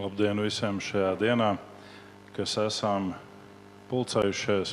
Labdien 0.00 0.38
visiem 0.40 0.78
šajā 0.80 1.10
dienā, 1.20 1.50
kas 2.32 2.54
esam 2.62 3.10
pulcējušies, 3.90 4.70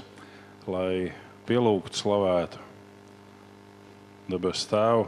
lai 0.64 1.10
pielūgtu, 1.44 2.00
slavētu 2.00 2.62
debesu 4.32 4.70
Tēvu 4.72 5.04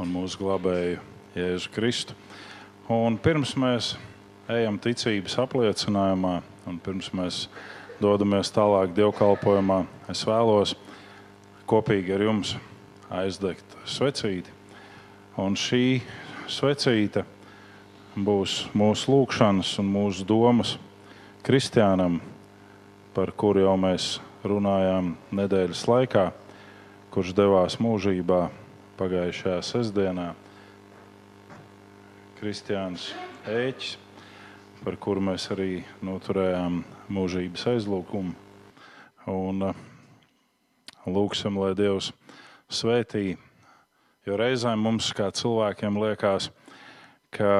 un 0.00 0.08
mūsu 0.14 0.40
glābēju 0.40 1.02
Jēzu 1.36 1.74
Kristu. 1.74 2.16
Un 2.88 3.18
pirms 3.20 3.52
mēs 3.60 3.90
ejam 4.48 4.80
ticības 4.80 5.36
apliecinājumā, 5.44 6.38
un 6.64 6.80
pirms 6.80 7.12
mēs 7.12 7.42
dodamies 8.00 8.48
tālāk 8.48 8.96
dievkalpojumā, 8.96 9.82
es 10.08 10.24
vēlos 10.24 10.72
kopīgi 11.68 12.16
ar 12.16 12.28
jums 12.30 12.56
aizdegt 13.12 13.76
svecīti. 13.84 14.48
Un 15.36 15.52
šī 15.52 16.00
svecīte 16.48 17.28
būs 18.14 18.68
mūsu 18.78 19.10
lūgšanas 19.10 19.72
un 19.82 19.88
mūsu 19.90 20.26
domas 20.26 20.76
Kristiānam, 21.44 22.20
par 23.12 23.32
kuru 23.36 23.66
jau 23.66 23.74
mēs 23.76 24.20
runājām 24.46 25.10
nedēļas 25.34 25.82
laikā, 25.90 26.22
kurš 27.12 27.34
devās 27.36 27.76
mūžībā 27.82 28.38
pagājušajā 28.96 29.58
sestdienā. 29.66 30.30
Kristiāns 32.38 33.10
Ēķis, 33.44 33.96
par 34.84 34.96
kuru 34.96 35.20
mēs 35.28 35.50
arī 35.52 35.82
noturējām 36.04 36.80
mūžības 37.12 37.66
aizlūgumu. 37.74 38.32
Un 39.28 39.66
uh, 39.68 39.82
lūgsim, 41.04 41.58
lai 41.60 41.74
Dievs 41.76 42.12
svētī, 42.72 43.34
jo 44.24 44.38
reizēm 44.40 44.80
mums 44.86 45.10
kā 45.16 45.28
cilvēkiem 45.34 46.00
liekas, 46.00 46.50
ka 47.34 47.52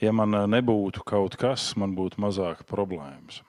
ja 0.00 0.12
man 0.16 0.34
nebūtu 0.50 1.04
kaut 1.06 1.36
kas, 1.40 1.74
man 1.76 1.94
būtu 1.96 2.20
mazāk 2.24 2.64
problēmas. 2.68 3.42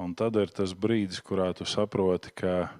Un 0.00 0.14
tad 0.16 0.36
ir 0.40 0.52
tas 0.52 0.72
brīdis, 0.72 1.20
kurā 1.24 1.50
tu 1.56 1.66
saproti, 1.68 2.32
ka 2.34 2.72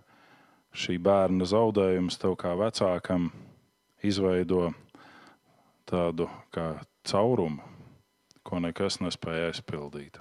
šī 0.72 0.96
bērna 1.02 1.44
zaudējums 1.48 2.16
tev 2.20 2.36
kā 2.40 2.54
vecākam 2.56 3.28
izveido 4.02 4.70
tādu 5.88 6.28
kā 6.54 6.80
caurumu, 7.08 7.60
ko 8.42 8.60
nekas 8.64 8.98
nespēja 9.04 9.50
aizpildīt. 9.50 10.18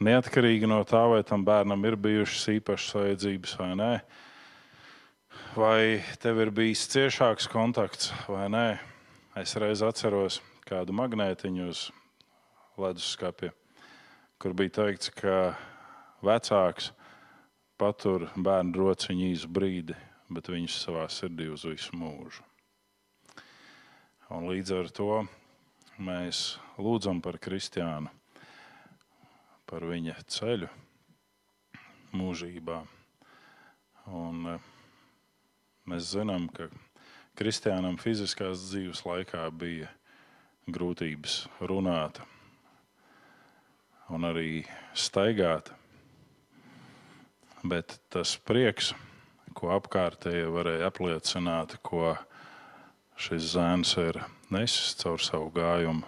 Neatkarīgi 0.00 0.68
no 0.70 0.80
tā, 0.88 1.02
vai 1.12 1.20
tam 1.28 1.44
bērnam 1.44 1.84
ir 1.84 1.98
bijušas 2.00 2.46
īpašas 2.56 2.96
vajadzības 2.96 3.56
vai 3.60 3.70
nē, 3.76 3.90
vai 5.60 5.82
tev 6.22 6.40
ir 6.40 6.52
bijis 6.56 6.86
ciešāks 6.88 7.50
kontakts 7.52 8.08
vai 8.24 8.48
nē. 8.48 8.68
Es 9.38 9.52
reiz 9.60 9.84
atceros 9.84 10.40
kādu 10.70 10.94
magnētiņu 10.94 11.64
uz 11.66 11.88
leduskapja, 12.78 13.50
kur 14.38 14.54
bija 14.54 14.76
teikts, 14.78 15.10
ka 15.10 15.56
vecāks 16.22 16.92
patur 17.80 18.28
bērnu 18.36 18.78
rociņu 18.78 19.26
īsu 19.32 19.50
brīdi, 19.50 19.96
bet 20.30 20.52
viņš 20.52 20.78
savā 20.84 21.08
sirdī 21.10 21.48
uz 21.50 21.66
visu 21.66 21.98
mūžu. 21.98 22.46
Un 24.30 24.46
līdz 24.46 24.76
ar 24.78 24.90
to 24.94 25.10
mēs 25.98 26.54
lūdzam 26.78 27.18
par 27.24 27.40
Kristiānu, 27.42 28.12
par 29.66 29.90
viņa 29.90 30.20
ceļu 30.30 30.70
mūžībā. 32.14 32.78
Un 34.10 34.52
eh, 34.54 34.68
mēs 35.90 36.12
zinām, 36.14 36.46
ka 36.54 36.70
Kristiānam 37.38 37.98
fiziskās 37.98 38.68
dzīves 38.70 39.02
laikā 39.06 39.48
bija 39.50 39.90
grūtības 40.68 41.44
runāt 41.64 42.20
un 44.10 44.26
arī 44.26 44.64
staigāt 44.92 45.70
bet 47.62 47.98
tas 48.12 48.36
prieks, 48.46 48.94
ko 49.56 49.72
apkārtēji 49.74 50.48
varēja 50.52 50.88
apliecināt, 50.88 51.76
ko 51.84 52.14
šis 53.20 53.52
zēns 53.54 53.96
ir 54.00 54.20
nesis 54.52 54.94
caur 55.00 55.20
savu 55.22 55.50
gājumu, 55.54 56.06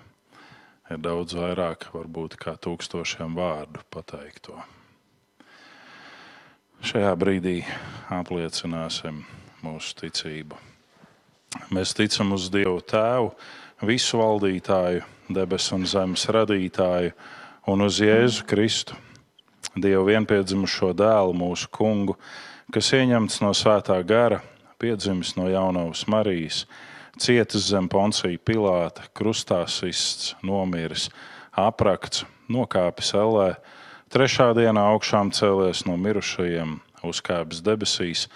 ir 0.90 1.02
daudz 1.02 1.36
vairāk, 1.36 1.90
varbūt 1.92 2.38
kā 2.40 2.56
tūkstošiem 2.56 3.36
vārdu 3.36 3.84
pateikto. 3.92 4.56
Šajā 6.82 7.12
brīdī 7.14 7.60
apliecināsim 8.10 9.22
mūsu 9.62 9.94
ticību. 10.00 10.58
Mēs 11.70 11.92
ticam 11.94 12.32
uz 12.34 12.48
Dievu 12.50 12.80
Tēvu, 12.80 13.34
visu 13.86 14.20
valdītāju, 14.20 15.06
debesu 15.32 15.76
un 15.78 15.86
zemes 15.86 16.26
radītāju, 16.30 17.14
un 17.70 17.86
uz 17.86 18.00
Jēzu 18.02 18.46
Kristu 18.48 18.98
Dievu 19.72 20.04
vienpiedzimušo 20.10 20.90
dēlu, 20.92 21.32
mūsu 21.32 21.70
kungu, 21.72 22.18
kas 22.74 22.90
ieņemts 22.92 23.38
no 23.40 23.54
svētā 23.56 23.96
gara, 24.04 24.42
piedzimis 24.76 25.30
no 25.38 25.46
jaunavas 25.48 26.02
Marijas, 26.12 26.66
cietis 27.16 27.70
zem 27.70 27.88
Poncija 27.88 28.36
Pilāta, 28.36 29.06
krustā 29.16 29.62
sists, 29.72 30.34
nomiris, 30.44 31.08
aprakts, 31.56 32.26
nokāpis 32.52 33.14
ellē, 33.16 33.54
trešā 34.12 34.50
dienā 34.58 34.84
augšām 34.92 35.32
cēlies 35.32 35.86
no 35.88 35.96
mirušajiem, 35.96 36.76
uzkāpis 37.08 37.64
debesīs, 37.64 38.26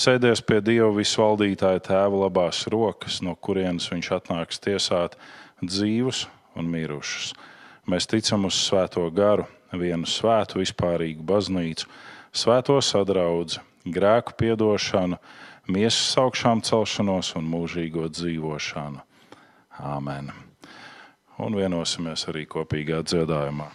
sēdies 0.00 0.40
pie 0.46 0.60
Dieva 0.64 0.90
visvaldītāja 0.96 1.82
tēva 1.90 2.24
labās 2.24 2.64
rokas, 2.72 3.20
no 3.24 3.34
kurienes 3.36 3.90
viņš 3.92 4.10
atnāks 4.16 4.60
tiesāt 4.62 5.16
dzīvus 5.60 6.24
un 6.58 6.70
mirušus. 6.72 7.34
Mēs 7.90 8.08
ticam 8.08 8.46
uz 8.48 8.58
svēto 8.60 9.04
garu 9.12 9.46
vienu 9.72 10.08
svētu, 10.08 10.60
vispārīgu 10.60 11.24
baznīcu, 11.26 11.88
svēto 12.32 12.78
sadraudzi, 12.84 13.60
grēku 13.84 14.36
piedošanu, 14.40 15.18
miesas 15.70 16.16
augšām 16.20 16.62
celšanos 16.66 17.34
un 17.40 17.50
mūžīgo 17.50 18.08
dzīvošanu. 18.12 19.04
Āmen! 19.80 20.32
Un 21.40 21.56
vienosimies 21.56 22.26
arī 22.28 22.44
kopīgā 22.50 23.00
dziedājumā. 23.06 23.70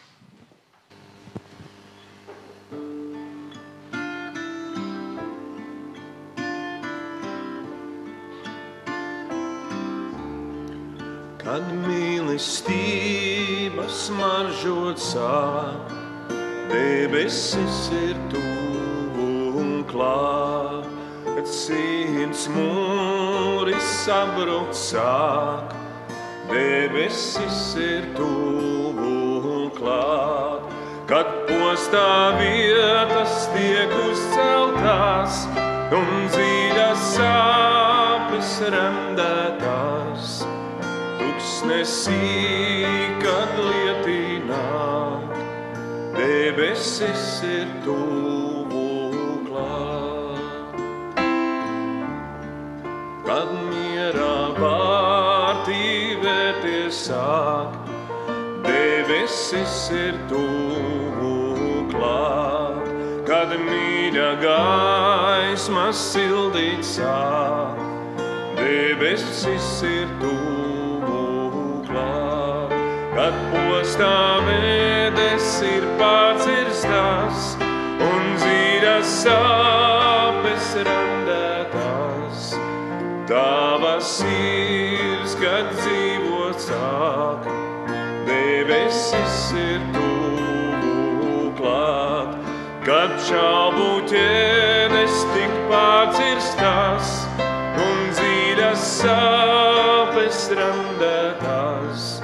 Kad 11.45 11.67
mīlestība 11.77 13.83
smaržot 13.85 14.97
sāk, 14.97 15.91
debesis 16.71 17.83
ir 17.93 18.17
tuvu 18.31 19.27
un 19.61 19.83
klāt. 19.85 20.89
Kad 21.27 21.45
sirds 21.45 22.47
mūris 22.49 23.85
sabrukt 24.07 24.73
sāk, 24.73 25.69
debesis 26.49 27.77
ir 27.77 28.09
tuvu 28.17 29.45
un 29.53 29.69
klāt. 29.77 30.65
Kad 31.05 31.29
postā 31.45 32.41
vietas 32.41 33.45
tiek 33.53 33.93
uzceltās 34.07 35.45
un 35.93 36.09
dziļas 36.33 37.01
sāpes 37.19 38.57
remdētās 38.73 40.14
tuksnesī, 41.65 42.85
kad 43.21 43.57
lietināk, 43.57 45.33
debesis 46.13 47.41
ir 47.43 47.65
tuvu 47.83 49.41
klāt. 49.47 50.77
Kad 53.25 53.49
mierā 53.71 54.53
vārtī 54.59 56.17
vērties 56.21 57.01
sāk, 57.09 57.73
debesis 58.65 59.89
ir 59.91 60.13
tuvu 60.29 61.87
klāt. 61.89 62.93
Kad 63.25 63.57
mīļa 63.57 64.31
gaisma 64.45 65.89
sildīt 65.91 66.85
sāk, 66.85 67.81
debesis 68.61 69.81
ir 69.81 70.07
tuvu 70.21 70.65
kad 70.65 70.74
postā 73.51 74.41
vēdes 74.45 75.47
ir 75.65 75.85
pārcirstās 75.99 77.55
un 78.05 78.35
dzīras 78.41 79.13
sāpes 79.23 80.67
randētās. 80.87 82.51
Tavas 83.29 84.11
sirds, 84.19 85.33
kad 85.41 85.71
dzīvot 85.79 86.61
sāk, 86.67 87.49
debesis 88.29 89.39
ir 89.63 89.81
tuvu 89.95 91.49
klāt, 91.57 92.35
kad 92.85 93.15
šaubu 93.29 93.89
ķēdes 94.11 95.23
tik 95.33 95.57
pārcirstās 95.73 97.17
un 97.87 98.07
dzīras 98.13 98.85
sāpes 99.01 100.45
randētās 100.61 102.15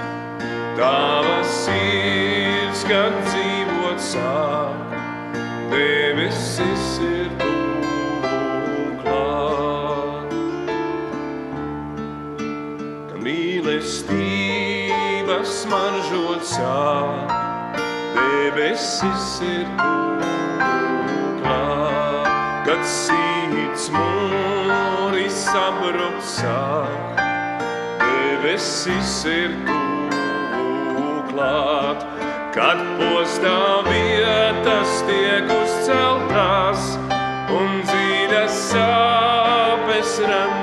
tava 0.81 1.43
sirds, 1.45 2.81
kad 2.89 3.13
dzīvot 3.27 3.99
sāk, 4.01 4.95
debesis 5.69 6.87
ir 7.05 7.27
tuvu 7.41 8.87
klāt. 9.03 10.31
Ka 13.11 13.15
mīlestība 13.27 15.37
smaržot 15.45 16.41
sāk, 16.49 17.29
debesis 18.17 19.27
ir 19.45 19.67
tuvu 19.83 21.21
klāt. 21.43 22.31
Kad 22.65 22.81
sīts 22.95 23.85
mūri 23.93 25.27
sabrukt 25.43 26.25
sāk, 26.25 27.21
debesis 28.01 29.13
ir 29.29 29.51
tuvu 29.51 29.69
klāt. 29.69 29.80
Kad 32.51 32.79
postā 32.99 33.59
vietas 33.87 34.97
tiek 35.07 35.47
uzceltās 35.55 36.89
un 37.55 37.79
dziļas 37.87 38.57
sāpes 38.71 40.17
randētās, 40.27 40.60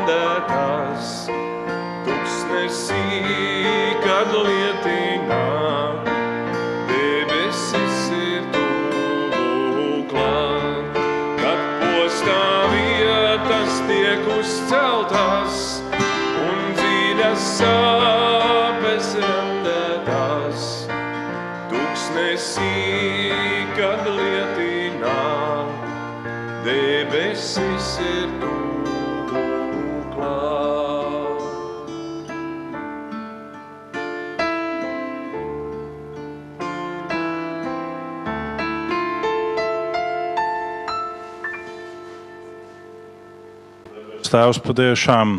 Tēvs, 44.29 44.59
patiešām 44.61 45.39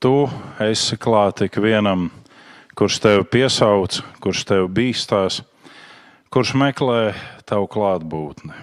tu 0.00 0.12
esi 0.64 0.96
klāt 0.96 1.42
ik 1.44 1.58
vienam, 1.60 2.06
kurš 2.72 2.96
tevi 3.04 3.26
piesauc, 3.28 3.98
kurš 4.24 4.44
tevi 4.48 4.70
bīstās, 4.78 5.42
kurš 6.32 6.54
meklē 6.56 7.12
tavu 7.44 7.68
klātbūtni. 7.74 8.54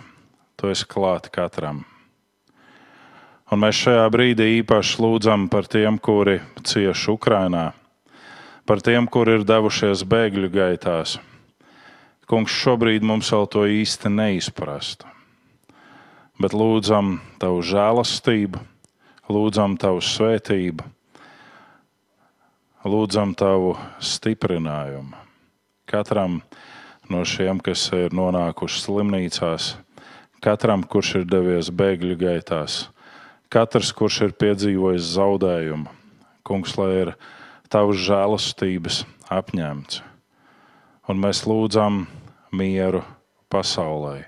Tu 0.57 0.71
esi 0.73 0.87
klāt 0.89 1.29
katram. 1.29 1.83
Un 3.53 3.61
mēs 3.61 3.83
šajā 3.83 4.07
brīdī 4.15 4.49
īpaši 4.63 4.97
lūdzam 5.03 5.45
par 5.53 5.69
tiem, 5.69 6.01
kuri 6.01 6.39
cieš 6.65 7.05
Ukrajinā, 7.13 7.67
par 8.65 8.81
tiem, 8.81 9.05
kuri 9.05 9.37
ir 9.37 9.45
devušies 9.45 10.07
bēgļu 10.09 10.49
gaitās. 10.57 11.19
Kungs, 12.25 12.57
šobrīd 12.63 13.05
mums 13.05 13.29
vēl 13.29 13.45
to 13.45 13.69
īsti 13.69 14.09
neizprast. 14.09 15.05
Bet 16.41 16.57
lūdzam 16.57 17.19
tavu 17.37 17.61
žēlastību, 17.61 18.70
lūdzam 19.31 19.77
tavu 19.79 20.01
svētību, 20.03 20.85
lūdzam 22.87 23.33
tavu 23.37 23.75
stiprinājumu. 24.03 25.17
Katram 25.89 26.39
no 27.11 27.23
šiem, 27.27 27.59
kas 27.63 27.87
ir 27.95 28.15
nonākuši 28.15 28.83
slimnīcās, 28.85 29.73
katram, 30.43 30.83
kurš 30.83 31.21
ir 31.21 31.27
devies 31.29 31.71
bēgļu 31.73 32.17
gaitās, 32.21 32.85
katrs, 33.51 33.91
kurš 33.95 34.21
ir 34.27 34.35
piedzīvojis 34.39 35.13
zaudējumu, 35.15 35.91
kungs, 36.47 36.77
lai 36.79 36.91
ir 37.05 37.13
tavs 37.71 38.01
žēlastības 38.07 39.03
apņemts. 39.31 40.01
Un 41.09 41.19
mēs 41.19 41.43
lūdzam 41.47 42.05
mieru 42.55 43.03
pasaulē. 43.51 44.21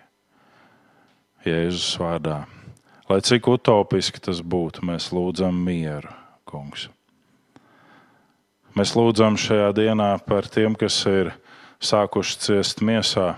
Jēzus 1.44 1.96
vārdā. 2.00 2.44
Lai 3.14 3.20
cik 3.22 3.46
utopiski 3.46 4.18
tas 4.26 4.40
būtu, 4.42 4.82
mēs 4.90 5.12
lūdzam 5.14 5.54
mieru, 5.54 6.10
kungs. 6.50 6.88
Mēs 8.74 8.96
lūdzam 8.98 9.36
šajā 9.38 9.68
dienā 9.78 10.08
par 10.26 10.48
tiem, 10.50 10.74
kas 10.74 10.96
ir 11.06 11.30
sākuši 11.78 12.40
ciest 12.42 12.82
miesā. 12.82 13.36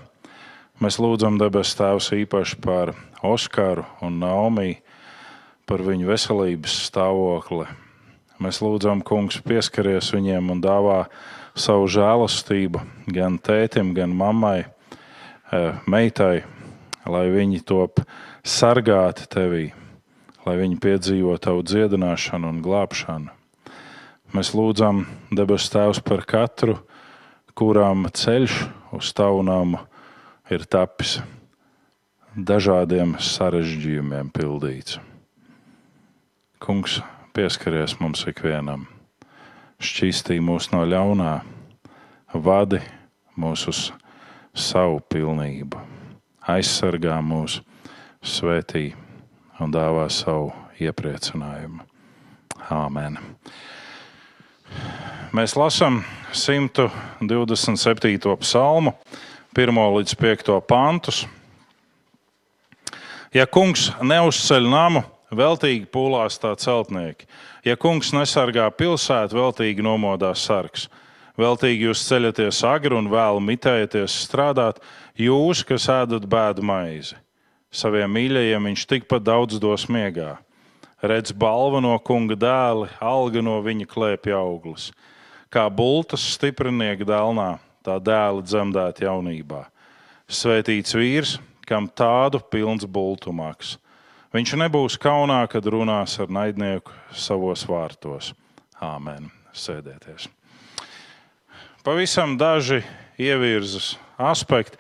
Mēs 0.79 0.95
lūdzam 1.03 1.35
debes 1.41 1.73
Tēvs 1.75 2.07
īpaši 2.21 2.61
par 2.63 2.93
Oskaru 3.19 3.83
un 3.99 4.15
Naomi, 4.21 4.77
par 5.67 5.83
viņu 5.83 6.07
veselības 6.07 6.77
stāvokli. 6.85 7.67
Mēs 8.39 8.61
lūdzam, 8.63 9.03
Kungs, 9.03 9.41
pieskaries 9.43 10.13
viņiem 10.15 10.53
un 10.55 10.61
dāvā 10.63 11.01
savu 11.51 11.91
žēlastību 11.91 12.85
gan 13.11 13.35
tētim, 13.43 13.91
gan 13.91 14.15
mammai, 14.15 14.69
eh, 15.51 15.73
meitai, 15.83 16.45
lai 17.03 17.25
viņi 17.27 17.65
top 17.67 17.99
sargāti 18.45 19.25
tevī, 19.25 19.63
lai 20.45 20.53
viņi 20.59 20.77
piedzīvo 20.77 21.33
tavu 21.41 21.63
dziedināšanu 21.65 22.51
un 22.53 22.61
glābšanu. 22.61 23.33
Mēs 24.37 24.51
lūdzam 24.53 25.05
debes 25.33 25.65
Tēvs 25.73 26.01
par 26.05 26.21
katru, 26.29 26.77
kurām 27.57 28.05
ceļš 28.13 28.59
uz 28.93 29.11
tavu 29.17 29.41
namu 29.47 29.81
ir 30.53 30.67
tapis 30.69 31.17
dažādiem 32.35 33.15
sarežģījumiem 33.17 34.29
pildīts. 34.35 34.99
Kungs, 36.61 36.99
pieskaries 37.33 37.97
mums 37.97 38.25
ikvienam, 38.29 38.85
šķīstī 39.81 40.37
mūs 40.43 40.69
no 40.73 40.85
ļaunā, 40.85 41.39
vadi 42.33 42.81
mūs 43.39 43.65
uz 43.71 43.85
savu 44.53 45.01
pilnību, 45.09 45.81
aizsargā 46.45 47.17
mūs, 47.25 47.63
svētī 48.25 48.95
un 49.61 49.71
dāvā 49.73 50.07
savu 50.11 50.51
iepriecinājumu. 50.81 51.83
Āmen! 52.73 53.19
Mēs 55.35 55.55
lasām 55.59 56.01
127. 56.33 58.37
psalmu, 58.41 58.95
1 59.55 59.81
līdz 59.97 60.15
5 60.19 60.61
pantus. 60.67 61.25
Ja 63.35 63.45
kungs 63.45 63.89
neuzceļ 63.99 64.69
namu, 64.71 65.03
veltīgi 65.35 65.85
pūlās 65.91 66.39
tā 66.39 66.53
celtnieki. 66.55 67.27
Ja 67.67 67.75
kungs 67.75 68.13
nesargā 68.15 68.69
pilsētu, 68.71 69.35
veltīgi 69.35 69.83
nomodās 69.83 70.45
sargs. 70.47 70.87
Veltīgi 71.35 71.89
jūs 71.89 72.05
ceļaties 72.07 72.61
agri 72.63 72.95
un 72.95 73.11
vēl 73.11 73.41
mitējaties 73.43 74.15
strādāt, 74.23 74.79
jūs, 75.19 75.65
kas 75.67 75.89
ēdat 75.91 76.23
bēdu 76.31 76.63
maizi. 76.63 77.19
Saviem 77.75 78.13
mīļajiem 78.15 78.69
viņš 78.69 78.83
tikpat 78.87 79.23
daudz 79.27 79.59
dos 79.59 79.89
miegā. 79.91 80.37
Redz 81.03 81.33
balvu 81.35 81.81
no 81.83 81.97
kunga 81.99 82.37
dēli, 82.39 82.87
alga 83.03 83.43
no 83.43 83.57
viņa 83.65 83.87
klēpja 83.91 84.37
auglis. 84.39 84.93
Kā 85.51 85.67
bultas 85.67 86.23
stiprinieka 86.35 87.03
dēlnā, 87.07 87.57
tā 87.83 87.97
dēla 87.99 88.45
dzemdēt 88.47 89.03
jaunībā. 89.03 89.65
Svētīts 90.31 90.95
vīrs, 90.95 91.35
kam 91.67 91.89
tādu 91.91 92.39
pilns 92.39 92.87
bultumaks. 92.87 93.75
Viņš 94.35 94.55
nebūs 94.63 94.95
kaunā, 94.99 95.43
kad 95.51 95.67
runās 95.67 96.15
ar 96.19 96.31
naidnieku 96.31 96.95
savos 97.11 97.67
vārtos. 97.67 98.31
Āmen. 98.83 99.29
Sēdieties. 99.55 100.27
Pavisam 101.85 102.33
daži 102.35 102.81
ievirzes 103.21 103.93
aspekti. 104.19 104.75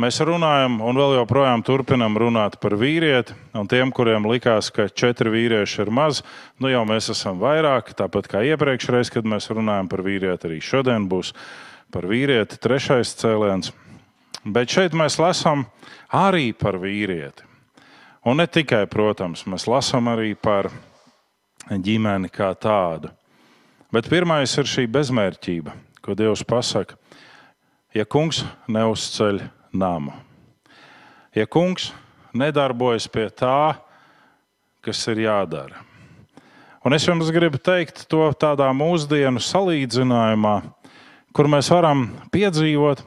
Mēs 0.00 0.22
runājam, 0.24 0.78
un 0.80 0.96
vēl 0.96 1.18
joprojām 1.18 1.60
turpinām 1.68 2.14
runāt 2.16 2.54
par 2.62 2.78
vīrieti. 2.80 3.34
Un 3.52 3.66
tiem, 3.68 3.90
kuriem 3.92 4.24
likās, 4.24 4.70
ka 4.72 4.86
četri 4.88 5.28
vīrieši 5.34 5.82
ir 5.84 5.92
maz, 5.92 6.22
nu 6.56 6.70
jau 6.72 6.80
mēs 6.88 7.10
esam 7.12 7.36
vairāk. 7.42 7.92
Tāpat 7.98 8.30
kā 8.32 8.40
iepriekšreiz, 8.54 9.10
kad 9.12 9.28
mēs 9.28 9.50
runājam 9.52 9.92
par 9.92 10.00
vīrieti, 10.06 10.48
arī 10.48 10.62
šodien 10.64 11.10
būs 11.12 11.34
par 11.92 12.08
vīrieti 12.08 12.56
trešais 12.56 13.12
cēliens. 13.20 13.74
Bet 14.48 14.72
šeit 14.72 14.96
mēs 14.96 15.20
lasām 15.20 15.66
arī 16.08 16.54
par 16.56 16.80
vīrieti. 16.80 17.44
Un 18.24 18.40
ne 18.40 18.48
tikai, 18.48 18.86
protams, 18.88 19.44
mēs 19.44 19.68
lasām 19.68 20.08
arī 20.08 20.32
par 20.32 20.72
ģimeni 21.68 22.32
kā 22.32 22.54
tādu. 22.56 23.12
Bet 23.92 24.08
pirmais 24.08 24.56
ir 24.56 24.64
šī 24.64 24.88
bezmērķība, 24.88 25.76
ko 26.00 26.16
Dievs 26.16 26.48
pasaka. 26.48 26.96
Ja 27.92 28.08
kungs 28.08 28.40
neuzceļ 28.72 29.50
namu, 29.72 30.12
ja 31.34 31.46
kungs 31.46 31.90
nedarbojas 32.36 33.08
pie 33.12 33.28
tā, 33.30 33.74
kas 34.82 35.00
ir 35.12 35.24
jādara. 35.26 35.82
Un 36.82 36.96
es 36.96 37.04
jums 37.06 37.28
gribu 37.30 37.60
teikt 37.62 38.04
to 38.10 38.24
tādā 38.34 38.66
mūsdienu 38.74 39.40
salīdzinājumā, 39.42 40.56
kur 41.32 41.48
mēs 41.48 41.70
varam 41.70 42.08
piedzīvot, 42.34 43.04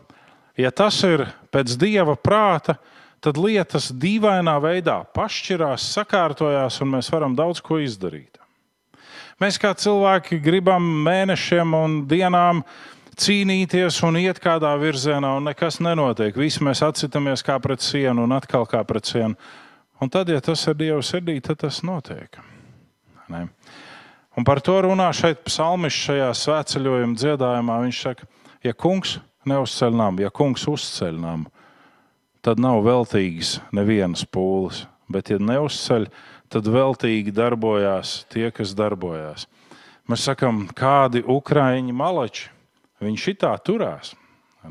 ja 0.55 0.71
tas 0.71 1.01
ir 1.03 1.25
pēc 1.51 1.75
dieva 1.81 2.15
prāta, 2.15 2.77
tad 3.19 3.39
lietas 3.41 3.89
dīvainā 3.91 4.55
veidā 4.63 5.01
pašķirās, 5.15 5.89
sakārtojās, 5.97 6.79
un 6.85 6.95
mēs 6.95 7.11
varam 7.11 7.35
daudz 7.35 7.61
ko 7.65 7.81
izdarīt. 7.83 8.39
Mēs 9.41 9.57
kā 9.59 9.73
cilvēki 9.75 10.39
gribam 10.39 10.85
mēnešiem 11.03 11.73
un 11.75 11.95
dienām 12.07 12.61
cīnīties 13.19 13.97
un 14.07 14.19
iet 14.19 14.39
kādā 14.43 14.73
virzienā, 14.79 15.35
un 15.37 15.47
nekas 15.49 15.79
nenotiek. 15.83 16.35
Visi 16.37 16.63
mēs 16.65 16.83
atcitamies 16.85 17.43
kā 17.45 17.57
pret 17.63 17.83
sienu 17.83 18.25
un 18.25 18.35
atkal 18.35 18.67
kā 18.69 18.83
pret 18.87 19.07
sienu. 19.09 19.35
Un 20.03 20.11
tad, 20.11 20.29
ja 20.29 20.41
tas 20.43 20.65
ir 20.67 20.75
Dieva 20.79 21.01
sirdī, 21.05 21.37
tad 21.43 21.61
tas 21.63 21.81
notiek. 21.87 22.39
Ne? 23.31 23.45
Un 24.35 24.43
par 24.43 24.59
to 24.59 24.75
runā 24.83 25.07
šeit 25.15 25.45
psalmišs 25.47 26.01
šajā 26.09 26.31
svētceļojuma 26.35 27.15
dziedājumā. 27.15 27.77
Viņš 27.85 28.01
saka, 28.03 28.27
ja 28.65 28.75
kungs 28.75 29.17
neuzceļ 29.47 29.95
namu, 29.95 30.25
ja 30.25 30.31
kungs 30.33 30.65
uzceļ 30.67 31.19
namu, 31.21 31.51
tad 32.43 32.59
nav 32.61 32.81
veltīgas 32.85 33.59
nevienas 33.75 34.25
pūles. 34.27 34.83
Bet, 35.07 35.29
ja 35.29 35.37
neuzceļ, 35.37 36.07
tad 36.49 36.67
veltīgi 36.73 37.31
darbojās 37.35 38.23
tie, 38.33 38.49
kas 38.53 38.73
darbojās. 38.77 39.45
Mēs 40.09 40.25
sakām, 40.27 40.65
kādi 40.77 41.21
ukraiņi 41.29 41.93
malači, 41.95 42.49
viņi 43.03 43.21
šitā 43.21 43.51
turās. 43.65 44.13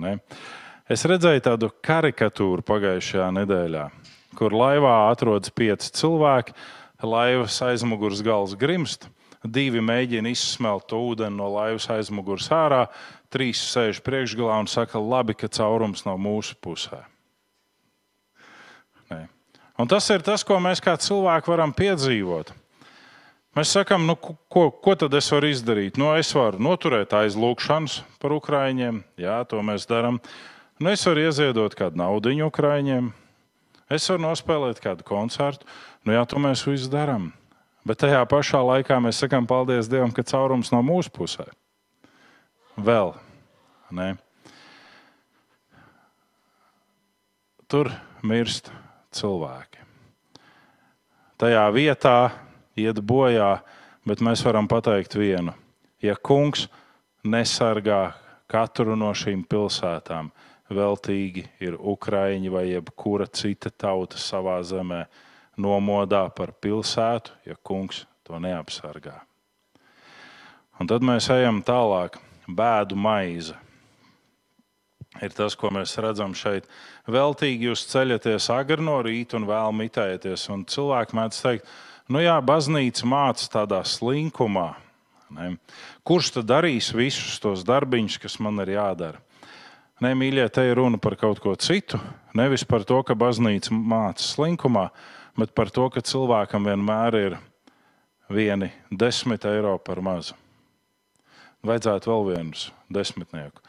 Ne? 0.01 0.19
Es 0.91 1.05
redzēju 1.09 1.45
tādu 1.45 1.71
karikatūru 1.85 2.65
pagājušajā 2.67 3.29
nedēļā, 3.39 3.85
kur 4.37 4.55
laivā 4.57 4.95
atrodas 5.11 5.53
pieci 5.55 5.93
cilvēki, 5.97 6.55
laivas 7.05 7.57
aizmugures 7.65 8.23
gals 8.25 8.57
grimst, 8.59 9.09
divi 9.45 9.83
mēģina 9.85 10.33
izsmelt 10.33 10.93
ūdeni 10.97 11.37
no 11.37 11.51
laivas 11.53 11.87
aizmugures 11.93 12.49
ārā, 12.53 12.87
trīs 13.33 13.61
sēž 13.73 14.01
priekšgalā 14.05 14.59
un 14.63 14.71
saka, 14.71 15.01
labi, 15.01 15.37
ka 15.37 15.51
caurums 15.53 16.05
nav 16.07 16.21
mūsu 16.21 16.57
pusē. 16.61 17.03
Nē. 19.13 19.25
Un 19.81 19.91
tas 19.91 20.09
ir 20.15 20.25
tas, 20.25 20.45
ko 20.47 20.61
mēs 20.63 20.81
kā 20.85 20.97
cilvēki 21.01 21.51
varam 21.53 21.75
piedzīvot. 21.77 22.55
Mēs 23.55 23.71
sakām, 23.71 24.03
nu, 24.09 24.17
ko, 24.19 24.65
ko 24.83 24.97
tad 24.99 25.15
es 25.15 25.29
varu 25.31 25.47
izdarīt? 25.53 25.95
Nu, 26.01 26.09
es 26.19 26.33
varu 26.35 26.59
noturēt 26.59 27.13
aizlūgšanas 27.15 28.01
par 28.19 28.35
ukrāņiem, 28.35 28.99
jā, 29.23 29.37
to 29.47 29.61
mēs 29.63 29.87
darām. 29.87 30.19
Nu, 30.83 30.91
es 30.91 31.05
varu 31.07 31.23
ieziedot 31.29 31.77
kādu 31.79 32.01
naudu 32.03 32.33
ukrāņiem, 32.49 33.13
es 33.95 34.09
varu 34.11 34.25
nospēlēt 34.25 34.83
kādu 34.83 35.07
koncertu. 35.07 35.71
Nu, 36.03 36.17
jā, 36.17 36.25
to 36.27 36.43
mēs 36.43 36.67
visi 36.67 36.91
darām. 36.91 37.31
Bet 37.87 38.01
tajā 38.03 38.25
pašā 38.27 38.59
laikā 38.65 38.97
mēs 39.05 39.21
sakām, 39.23 39.47
paldies 39.47 39.87
Dievam, 39.93 40.11
ka 40.11 40.25
caurums 40.27 40.73
no 40.75 40.81
mūsu 40.83 41.13
pusē. 41.15 41.47
Vēl. 42.75 43.13
Ne? 43.95 44.17
Tur 47.71 47.93
mirst 48.27 48.73
cilvēki. 49.15 49.85
Tajā 51.39 51.69
vietā 51.77 52.17
iet 52.77 53.01
bojā, 53.01 53.59
bet 54.07 54.23
mēs 54.25 54.45
varam 54.47 54.69
pateikt 54.71 55.17
vienu. 55.19 55.55
Ja 56.03 56.17
kungs 56.17 56.67
nesargā 57.25 58.15
katru 58.51 58.97
no 58.97 59.13
šīm 59.17 59.45
pilsētām, 59.49 60.31
veltīgi 60.75 61.47
ir 61.65 61.77
Ukraiņi 61.79 62.53
vai 62.53 62.65
jebkura 62.71 63.27
cita 63.27 63.71
tauta 63.71 64.21
savā 64.21 64.59
zemē, 64.65 65.05
nomodā 65.57 66.27
par 66.35 66.53
pilsētu, 66.53 67.37
ja 67.47 67.57
kungs 67.63 68.05
to 68.27 68.41
neapsargā. 68.43 69.21
Un 70.81 70.91
tad 70.91 71.05
mēs 71.07 71.31
ejam 71.31 71.63
tālāk. 71.63 72.19
Bēdu 72.45 72.97
maize 72.99 73.55
ir 75.23 75.33
tas, 75.33 75.55
ko 75.57 75.71
mēs 75.73 75.95
redzam 76.03 76.35
šeit. 76.37 76.67
Veltīgi 77.11 77.71
jūs 77.71 77.87
ceļaties 77.93 78.51
agri 78.53 78.83
no 78.83 78.99
rīta 79.05 79.39
un 79.39 79.47
vēl 79.49 79.75
mitēties. 79.79 80.49
Un 80.53 80.65
cilvēki 80.69 81.17
mēdz 81.17 81.41
teikt, 81.45 81.71
nu 82.09 82.23
jā, 82.25 82.35
baznīca 82.45 83.09
māca 83.09 83.49
tādā 83.53 83.81
slinkumā. 83.87 84.73
Ne? 85.35 85.55
Kurš 86.07 86.35
tad 86.37 86.49
darīs 86.51 86.93
visus 86.95 87.41
tos 87.43 87.65
darbiņus, 87.67 88.19
kas 88.23 88.39
man 88.45 88.61
ir 88.65 88.75
jādara? 88.77 89.23
Nē, 90.03 90.11
mīļie, 90.19 90.45
te 90.53 90.65
ir 90.67 90.77
runa 90.79 90.99
par 90.99 91.15
kaut 91.17 91.39
ko 91.41 91.55
citu. 91.57 92.01
Nevis 92.35 92.67
par 92.67 92.83
to, 92.85 92.99
ka 93.07 93.15
baznīca 93.17 93.73
māca 93.73 94.25
slinkumā, 94.25 94.89
bet 95.39 95.55
par 95.55 95.71
to, 95.75 95.87
ka 95.91 96.03
cilvēkam 96.05 96.67
vienmēr 96.67 97.19
ir 97.21 97.37
vieni 98.29 98.73
desmit 98.91 99.47
eiro 99.49 99.77
par 99.79 100.03
mazu. 100.05 100.35
Vajadzētu 101.65 102.11
vēl 102.11 102.27
vienus 102.29 102.67
desmitnieku. 102.93 103.63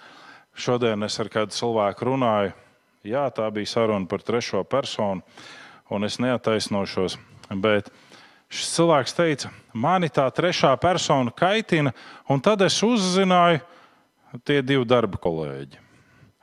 Šodien 0.56 1.04
es 1.08 1.16
ar 1.22 1.30
kādu 1.32 1.56
cilvēku 1.56 2.10
runāju. 2.10 2.56
Jā, 3.06 3.28
tā 3.30 3.46
bija 3.54 3.70
saruna 3.70 4.10
par 4.10 4.24
trešo 4.26 4.64
personu, 4.68 5.22
un 5.94 6.08
es 6.08 6.18
neataisnošos. 6.20 7.20
Bet 7.62 7.92
šis 8.52 8.74
cilvēks 8.76 9.16
teica, 9.18 9.52
mani 9.74 10.10
tā 10.14 10.28
trešā 10.34 10.74
persona 10.82 11.34
kaitina, 11.34 11.94
un 12.30 12.44
tad 12.44 12.62
es 12.66 12.78
uzzināju 12.86 13.64
tie 14.46 14.62
divi 14.62 14.86
darba 14.88 15.20
kolēģi. 15.22 15.82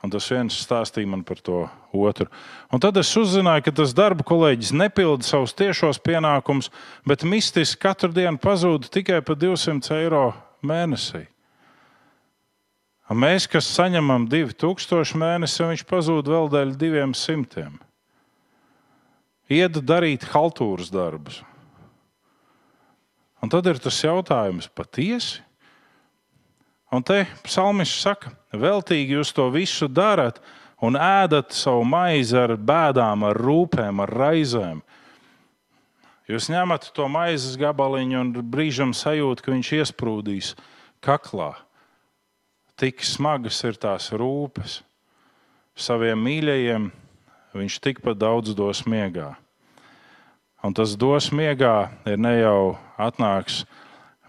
Un 0.03 0.11
tas 0.11 0.25
viens 0.27 0.55
stāstīja 0.65 1.07
man 1.07 1.21
par 1.23 1.39
to 1.39 1.61
otru. 1.95 2.27
Un 2.75 2.81
tad 2.83 2.97
es 2.99 3.11
uzzināju, 3.15 3.63
ka 3.63 3.71
tas 3.77 3.93
darba 3.95 4.25
kolēģis 4.27 4.73
nepilda 4.75 5.23
savus 5.23 5.55
tiešos 5.55 6.01
pienākumus, 6.03 6.67
bet 7.07 7.23
mistiski 7.23 7.79
katru 7.85 8.11
dienu 8.11 8.35
pazūd 8.43 8.89
tikai 8.91 9.21
par 9.23 9.39
200 9.39 9.95
eiro 10.01 10.25
mēnesī. 10.59 11.23
Mēs, 13.13 13.45
kas 13.51 13.67
saņemam 13.69 14.25
2000 14.31 15.19
mēnesi, 15.21 15.63
viņš 15.69 15.85
pazūd 15.87 16.29
vēl 16.33 16.51
dēļ 16.51 16.75
200. 16.81 17.65
Iet 19.53 19.79
darīt 19.85 20.27
haltūras 20.33 20.91
darbus. 20.91 21.43
Un 23.43 23.51
tad 23.51 23.67
ir 23.67 23.79
tas 23.83 23.97
jautājums, 23.99 24.69
patiesi? 24.71 25.41
Un 26.93 27.03
te 27.03 27.23
psalmists 27.43 28.03
saka, 28.05 28.31
veltīgi 28.55 29.17
jūs 29.17 29.33
to 29.35 29.49
visu 29.51 29.89
darat 29.89 30.39
un 30.83 30.95
ēdat 30.95 31.51
savu 31.55 31.83
maizi 31.87 32.37
ar 32.39 32.53
bēdām, 32.55 33.25
ar 33.27 33.39
rūpēm, 33.39 33.99
ar 34.05 34.13
raizēm. 34.23 34.79
Jūs 36.29 36.47
ņemat 36.53 36.93
to 36.95 37.09
maizes 37.11 37.57
gabaliņu 37.59 38.19
un 38.21 38.33
brīžam 38.47 38.93
sajūt, 38.95 39.43
ka 39.43 39.51
viņš 39.51 39.73
iesprūdīs 39.81 40.53
kaklā 41.03 41.51
tik 42.79 43.03
smagas 43.05 43.61
ir 43.67 43.77
tās 43.79 44.09
rūpes. 44.15 44.81
Saviem 45.75 46.19
mīļajiem 46.25 46.89
viņš 47.57 47.79
tikpat 47.83 48.19
daudz 48.19 48.53
dos 48.57 48.83
miegā. 48.89 49.33
Un 50.63 50.71
tas 50.71 50.93
dos 50.95 51.25
miegā 51.35 51.89
ir 52.07 52.21
ne 52.23 52.37
jau 52.37 52.75
atnāks 52.95 53.65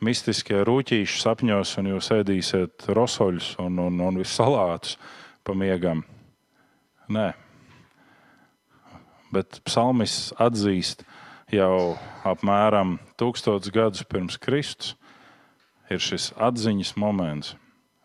mistiskie 0.03 0.65
rūtīši 0.67 1.21
sapņos, 1.23 1.77
un 1.79 1.93
jūs 1.93 2.11
ēdīsiet 2.17 2.89
rosoļus 2.91 3.53
un, 3.63 3.79
un, 3.79 4.01
un 4.03 4.19
visalātus 4.19 4.97
pa 5.47 5.55
miegam. 5.55 6.03
Nē. 7.07 7.29
Bet 9.31 9.61
psalmis 9.63 10.33
atzīst 10.43 11.07
jau 11.55 11.95
apmēram 12.27 12.99
tūkstotis 13.21 13.71
gadus 13.71 14.03
pirms 14.03 14.41
Kristus 14.43 14.97
ir 15.87 16.03
šis 16.03 16.33
atziņas 16.35 16.95
moments 16.99 17.55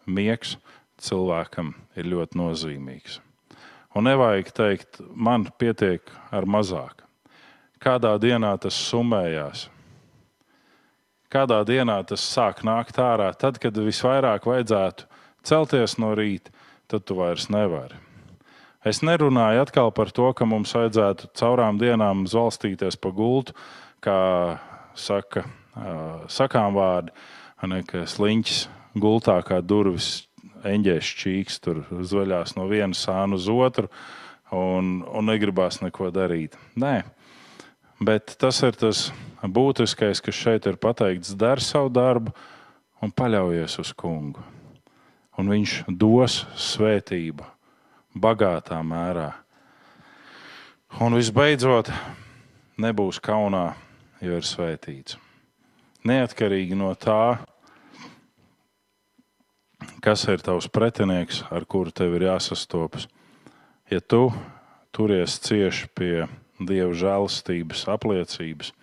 miegs 0.05 0.57
cilvēkam 1.01 1.73
ir 1.97 2.13
ļoti 2.13 2.37
nozīmīgs. 2.37 3.19
Un 3.97 4.05
nevajag 4.05 4.53
teikt, 4.53 5.01
man 5.09 5.49
pietiek 5.57 6.13
ar 6.29 6.45
mazāk. 6.45 7.08
Kādā 7.79 8.17
dienā 8.19 8.51
tas 8.59 8.75
summējās, 8.89 9.69
kādā 11.31 11.61
dienā 11.63 12.01
tas 12.03 12.23
sāk 12.25 12.65
nākt 12.67 12.99
ārā, 12.99 13.29
tad, 13.39 13.59
kad 13.63 13.77
visvairāk 13.79 14.47
vajadzētu 14.49 15.07
celties 15.47 15.95
no 16.01 16.11
rīta, 16.17 16.51
tad 16.91 17.05
tu 17.07 17.15
vairs 17.21 17.47
nevari. 17.53 17.95
Es 18.83 19.01
nerunāju 19.03 19.63
atkal 19.63 19.91
par 19.91 20.11
to, 20.15 20.29
ka 20.35 20.47
mums 20.47 20.73
vajadzētu 20.75 21.29
caurām 21.39 21.79
dienām 21.79 22.25
zvalstīties 22.27 22.95
pa 22.99 23.11
gultu, 23.15 23.55
kā 24.03 24.19
saka, 24.95 25.43
sakām 26.31 26.75
vārdi, 26.75 27.11
ne, 27.67 27.81
ka 27.87 28.05
sliņķis 28.07 28.61
gultā 28.99 29.37
kā 29.47 29.59
durvis 29.63 30.29
eņģēs 30.67 31.11
čīks, 31.21 31.59
tur 31.63 31.83
zvaļās 31.87 32.55
no 32.57 32.67
viena 32.71 32.95
sāna 32.95 33.39
uz 33.39 33.47
otru 33.51 33.87
un, 34.55 34.99
un 35.03 35.27
negribās 35.27 35.81
neko 35.83 36.09
darīt. 36.15 36.55
Nē, 36.79 37.03
bet 37.99 38.35
tas 38.39 38.61
ir 38.63 38.77
tas 38.79 39.09
būtiskais, 39.43 40.21
kas 40.23 40.35
šeit 40.35 40.67
ir 40.67 40.79
pateikts. 40.79 41.35
Dari 41.35 41.63
savu 41.63 41.91
darbu 41.93 42.33
un 43.03 43.11
paļaujies 43.11 43.79
uz 43.83 43.93
kungu. 43.95 44.43
Un 45.39 45.51
viņš 45.51 45.75
dos 45.87 46.41
svētību 46.59 47.45
bagātā 48.19 48.79
mērā. 48.83 49.31
Un 50.99 51.15
visbeidzot, 51.15 51.91
nebūs 52.81 53.21
kaunā, 53.23 53.75
jo 54.25 54.39
ir 54.39 54.47
svētīts. 54.47 55.19
Neatkarīgi 56.07 56.75
no 56.79 56.89
tā, 56.97 57.37
kas 60.03 60.25
ir 60.31 60.41
tavs 60.43 60.67
pretinieks, 60.71 61.43
ar 61.51 61.67
kuru 61.69 61.93
tev 61.93 62.17
ir 62.17 62.29
jāsastopas. 62.29 63.07
Ja 63.91 64.01
tu 64.01 64.29
turies 64.95 65.37
cieši 65.43 65.89
pie 65.95 66.27
Dieva 66.59 66.91
žēlastības 66.91 67.85
apliecības, 67.91 68.73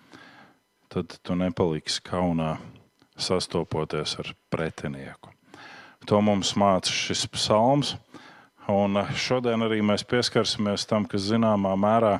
tad 0.89 1.13
tu 1.21 1.35
nepaliksi 1.37 2.01
kaunā 2.05 2.55
sastopoties 3.17 4.17
ar 4.21 4.33
pretinieku. 4.49 5.33
To 6.07 6.21
mums 6.21 6.53
māca 6.57 6.93
šis 6.93 7.25
psalms. 7.33 7.95
Un 8.67 8.99
šodien 9.15 9.63
arī 9.63 9.79
mēs 9.85 10.03
pieskarsimies 10.07 10.85
tam, 10.89 11.05
ka 11.07 11.19
zināmā 11.21 11.71
mērā 11.79 12.17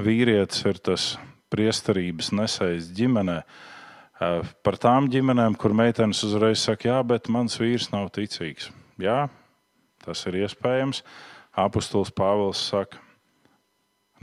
vīrietis 0.00 0.64
ir 0.64 0.80
tas 0.80 1.14
priesterības 1.52 2.32
nesējs 2.34 2.88
ģimenē. 2.96 3.38
Par 4.64 4.78
tām 4.80 5.10
ģimenēm, 5.12 5.58
kur 5.60 5.74
meitenes 5.76 6.22
uzreiz 6.24 6.62
saka, 6.64 6.88
jā, 6.88 6.98
bet 7.04 7.28
mans 7.28 7.58
vīrs 7.60 7.90
nav 7.92 8.08
ticīgs. 8.16 8.70
Jā, 9.02 9.26
tas 10.04 10.24
ir 10.30 10.40
iespējams. 10.44 11.02
Apostols 11.60 12.10
Pāvils 12.14 12.62
saka, 12.72 12.98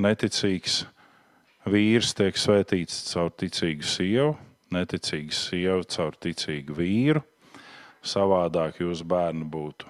neticīgs 0.02 0.84
vīrs 1.70 2.16
tiek 2.18 2.38
svētīts 2.38 3.04
caur 3.12 3.32
ticīgu 3.38 3.86
sievu, 3.86 4.36
neticīga 4.74 5.36
sieva 5.36 5.84
caur 5.86 6.18
ticīgu 6.18 6.78
vīru. 6.78 7.24
Savādāk 8.02 8.82
jūsu 8.82 9.06
bērni 9.06 9.46
būtu 9.46 9.86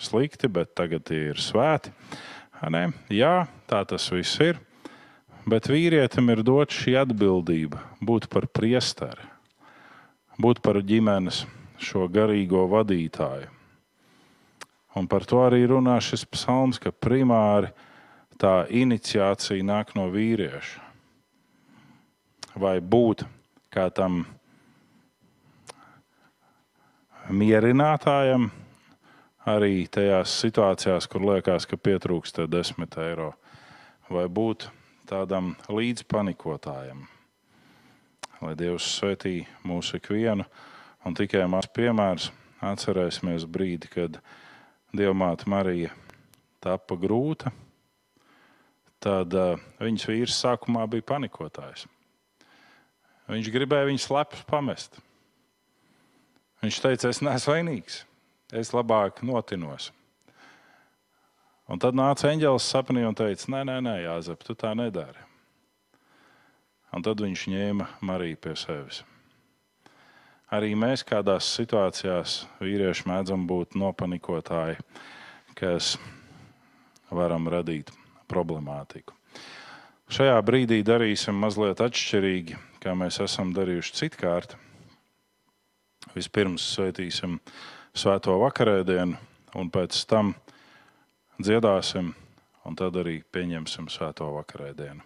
slikti, 0.00 0.48
bet 0.48 0.72
tagad 0.78 1.04
tie 1.10 1.30
ir 1.34 1.40
svēti. 1.40 1.92
Ne? 2.72 2.88
Jā, 3.12 3.46
tā 3.68 3.84
tas 3.88 4.08
viss 4.12 4.40
ir. 4.40 4.58
Bet 5.48 5.68
vīrietim 5.72 6.28
ir 6.32 6.42
dota 6.44 6.72
šī 6.76 6.98
atbildība 7.00 7.80
būt 8.04 8.28
par 8.32 8.46
priesteri, 8.52 9.24
būt 10.40 10.60
par 10.64 10.80
ģimenes 10.84 11.46
šo 11.80 12.04
garīgo 12.12 12.66
vadītāju. 12.68 13.48
Un 15.00 15.06
par 15.08 15.24
to 15.24 15.40
arī 15.44 15.62
runā 15.70 15.96
šis 16.02 16.26
psalms, 16.28 16.80
ka 16.82 16.92
primāri 16.92 17.70
tā 18.40 18.54
iniciācija 18.72 19.64
nāk 19.66 19.94
no 19.98 20.08
vīrieša. 20.12 20.88
Vai 22.60 22.78
būt 22.80 23.24
kā 23.70 23.86
tam 23.94 24.24
mierinātājam, 27.30 28.48
arī 29.46 29.86
tajās 29.92 30.34
situācijās, 30.42 31.06
kur 31.10 31.24
liekas, 31.28 31.68
ka 31.68 31.78
pietrūkst 31.78 32.42
10 32.50 32.98
eiro, 33.04 33.32
vai 34.10 34.26
būt 34.26 34.68
tādam 35.10 35.54
līdzpanikotājam. 35.68 37.06
Lai 38.40 38.54
Dievs 38.56 38.86
svētī 38.96 39.44
mūsu 39.68 40.00
ikvienu, 40.00 40.46
un 41.04 41.16
tikai 41.16 41.44
mazs 41.50 41.70
piemērs 41.76 42.30
atcerēsimies 42.64 43.46
brīdi, 43.48 43.90
kad 43.92 44.20
Dievmāte 44.96 45.48
Marija 45.48 45.92
tapa 46.60 46.96
grūta, 46.98 47.52
tad 49.00 49.34
uh, 49.36 49.56
viņas 49.80 50.06
vīrs 50.10 50.36
sākumā 50.42 50.84
bija 50.90 51.06
panikotājs. 51.14 51.86
Viņš 53.30 53.48
gribēja 53.54 53.88
viņu 53.88 54.02
slepus 54.02 54.44
pamest. 54.48 54.98
Viņš 56.60 56.78
teica, 56.84 57.10
es 57.12 57.22
neesmu 57.24 57.54
vainīgs 57.54 58.04
es 58.52 58.72
labāk 58.74 59.22
notinos. 59.26 59.90
Un 61.70 61.78
tad 61.78 61.94
nāca 61.94 62.32
eņģēlis 62.32 62.66
sapnī 62.66 63.04
un 63.06 63.14
teica, 63.14 63.46
nē, 63.54 63.62
nē, 63.68 63.76
nē 63.86 63.94
Jāzep, 64.02 64.42
tu 64.42 64.56
tā 64.58 64.72
nedari. 64.74 65.22
Un 66.90 67.04
tad 67.06 67.22
viņš 67.22 67.46
ņēma 67.52 67.86
Mariju 68.02 68.40
pie 68.42 68.56
sevis. 68.58 69.04
Arī 70.50 70.72
mēs 70.74 71.04
kādās 71.06 71.46
situācijās 71.54 72.40
vīrieši 72.58 73.06
mēdzam 73.06 73.44
būt 73.46 73.78
nopanikotāji, 73.78 74.80
kas 75.54 75.94
varam 77.14 77.46
radīt 77.46 77.94
problemātiku. 78.30 79.16
Šajā 80.10 80.38
brīdī 80.42 80.80
darīsim 80.86 81.36
mazliet 81.38 81.82
atšķirīgi, 81.84 82.56
kā 82.82 82.96
mēs 82.98 83.20
esam 83.22 83.52
darījuši 83.54 83.96
citkārt. 83.98 84.56
Vispirms 86.16 86.64
sveitīsim 86.74 87.36
svēto 87.94 88.34
vakarēdienu, 88.40 89.18
un 89.54 89.70
pēc 89.70 90.00
tam 90.10 90.32
dziedāsim, 91.38 92.10
un 92.66 92.78
tad 92.78 92.98
arī 92.98 93.20
pieņemsim 93.22 93.86
svēto 93.92 94.32
vakarēdienu. 94.34 95.04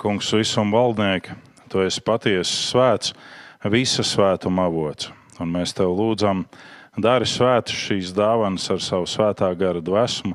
Kungs, 0.00 0.32
visam 0.36 0.72
valdnieki, 0.74 1.36
tu 1.68 1.84
esi 1.84 2.02
patiesi 2.04 2.56
svēts, 2.70 3.12
visa 3.70 4.04
svētuma 4.04 4.66
avots, 4.68 5.12
un 5.40 5.52
mēs 5.54 5.76
tev 5.76 5.94
lūdzam, 5.96 6.46
dari 6.96 7.28
svētas 7.28 7.76
šīs 7.86 8.12
dāvanas 8.16 8.68
ar 8.72 8.82
savu 8.84 9.08
svētā 9.08 9.52
gara 9.58 9.84
dvēsmu, 9.84 10.34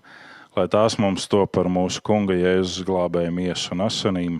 lai 0.58 0.68
tās 0.72 0.98
mums 1.00 1.28
to 1.30 1.46
par 1.48 1.70
mūsu 1.70 2.02
kunga 2.06 2.36
Jēzus 2.38 2.86
glābēju 2.88 3.34
miesu 3.36 3.74
un 3.76 3.86
asinīm. 3.86 4.40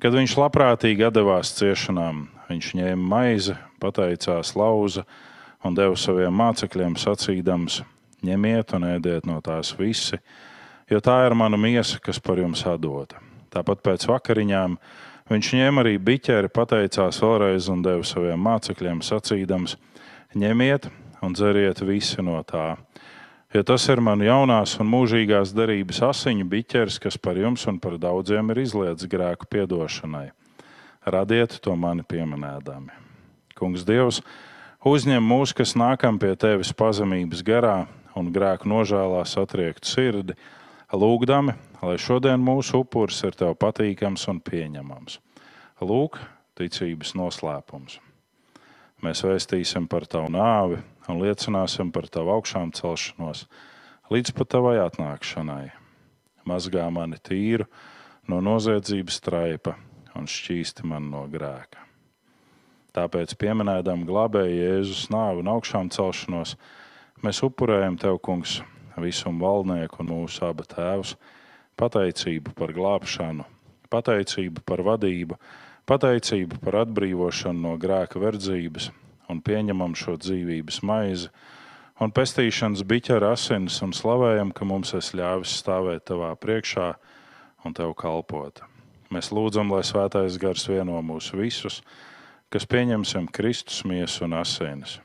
Kad 0.00 0.14
viņš 0.16 0.36
labprātīgi 0.40 1.10
devās 1.12 1.52
ciešanām, 1.58 2.26
viņš 2.48 2.70
ņēma 2.78 3.08
maizi, 3.12 3.56
pateicās 3.80 4.54
lauza, 4.56 5.04
un 5.64 5.76
deva 5.76 5.96
saviem 5.96 6.32
mācekļiem 6.32 6.96
sacīdams: 7.00 7.82
Ņemiet 8.24 8.74
un 8.76 8.86
ēdiet 8.94 9.28
no 9.28 9.38
tās 9.44 9.72
visi, 9.78 10.18
jo 10.90 11.00
tā 11.00 11.22
ir 11.26 11.36
mana 11.36 11.56
miesa, 11.60 12.00
kas 12.00 12.20
par 12.20 12.40
jums 12.40 12.66
atdota. 12.68 13.20
Tāpat 13.50 13.80
pēc 13.84 14.06
vakariņām 14.08 14.76
viņš 15.30 15.52
ņēma 15.56 15.84
arī 15.84 15.96
biķeri, 15.98 16.50
pateicās 16.52 17.20
vēlreiz 17.24 17.68
un 17.72 17.84
deva 17.84 18.04
saviem 18.04 18.40
mācekļiem 18.44 19.00
sacīdams: 19.04 19.76
Ņemiet 20.36 20.90
un 21.24 21.34
dzeriet 21.36 21.80
visi 21.84 22.22
no 22.22 22.40
tā. 22.46 22.76
Jo 23.50 23.64
tas 23.66 23.82
ir 23.90 23.98
man 23.98 24.20
jaunās 24.22 24.76
un 24.78 24.86
mūžīgās 24.86 25.50
darības 25.58 25.98
asiņu 26.06 26.44
biķers, 26.52 27.00
kas 27.02 27.16
par 27.18 27.34
jums 27.34 27.64
un 27.66 27.80
par 27.82 27.96
daudziem 27.98 28.52
ir 28.52 28.60
izlietas 28.62 29.08
grēku 29.10 29.48
piedošanai. 29.50 30.28
Radiet 31.02 31.56
to 31.58 31.74
mani 31.74 32.04
pieminēdami. 32.06 32.94
Kungs 33.58 33.82
Dievs! 33.88 34.20
Uzņem 34.86 35.26
mūs, 35.26 35.50
kas 35.50 35.74
nākam 35.74 36.20
pie 36.22 36.30
tevis 36.38 36.70
pazemības 36.70 37.42
garā 37.42 37.88
un 38.14 38.30
grēku 38.30 38.70
nožēlā 38.70 39.24
satriektu 39.26 39.90
sirdi, 39.90 40.38
lūgdami, 40.94 41.56
lai 41.82 41.96
šodien 41.98 42.38
mūsu 42.38 42.84
upuris 42.84 43.18
ir 43.26 43.34
tev 43.34 43.58
patīkams 43.58 44.28
un 44.30 44.38
pieņemams. 44.46 45.18
Lūk, 45.82 46.22
ticības 46.54 47.16
noslēpums. 47.18 47.98
Mēs 49.02 49.26
vēstīsim 49.26 49.90
par 49.90 50.06
tavu 50.06 50.30
nāvi 50.38 50.78
un 51.10 51.20
liecināsim 51.22 51.90
par 51.92 52.08
tavu 52.12 52.32
augšām 52.36 52.72
celšanos 52.76 53.44
līdz 54.10 54.34
pat 54.36 54.50
tavai 54.54 54.78
atnākšanai. 54.82 55.70
Mazgā 56.48 56.86
mani 56.94 57.18
tīru 57.22 57.66
no 58.30 58.40
noziedzības 58.44 59.20
traipa 59.24 59.76
un 60.18 60.26
šķīsti 60.30 60.86
man 60.88 61.10
no 61.12 61.26
grēka. 61.30 61.84
Tāpēc, 62.96 63.36
pieminēdam 63.38 64.02
glābēju 64.08 64.56
Jēzus 64.58 65.04
nāvi 65.14 65.44
un 65.44 65.50
augšām 65.52 65.92
celšanos, 65.94 66.56
mēs 67.22 67.42
upurējam 67.46 67.98
Tev, 68.02 68.18
Kungs, 68.18 68.58
visu 68.98 69.30
valdnieku 69.30 70.02
un 70.02 70.10
mūsu 70.10 70.42
abu 70.48 70.66
tēvus, 70.66 71.14
pateicību 71.78 72.54
par 72.58 72.74
glābšanu, 72.74 73.46
pateicību 73.94 74.64
par 74.66 74.82
vadību, 74.88 75.38
pateicību 75.86 76.58
par 76.64 76.82
atbrīvošanu 76.82 77.62
no 77.68 77.76
grēka 77.78 78.18
verdzības 78.22 78.90
un 79.30 79.40
pieņemam 79.46 79.94
šo 79.98 80.16
dzīvības 80.20 80.82
maizi 80.86 81.30
un 82.00 82.12
pestīšanas 82.16 82.82
biķa 82.88 83.16
ar 83.20 83.30
asinis 83.32 83.80
un 83.86 83.94
slavējam, 83.96 84.52
ka 84.52 84.66
mums 84.66 84.94
es 84.98 85.12
ļāvis 85.16 85.56
stāvēt 85.62 86.08
Tavā 86.10 86.34
priekšā 86.40 86.92
un 87.64 87.76
Tev 87.76 87.94
kalpot. 87.94 88.62
Mēs 89.10 89.32
lūdzam, 89.34 89.72
lai 89.72 89.82
Svētais 89.86 90.38
Gars 90.40 90.68
vieno 90.70 91.00
mūs 91.02 91.32
visus 91.36 91.80
kas 92.50 92.66
pieņemsim 92.66 93.28
Kristus 93.30 93.84
miesu 93.86 94.26
un 94.26 94.34
asinis. 94.40 94.98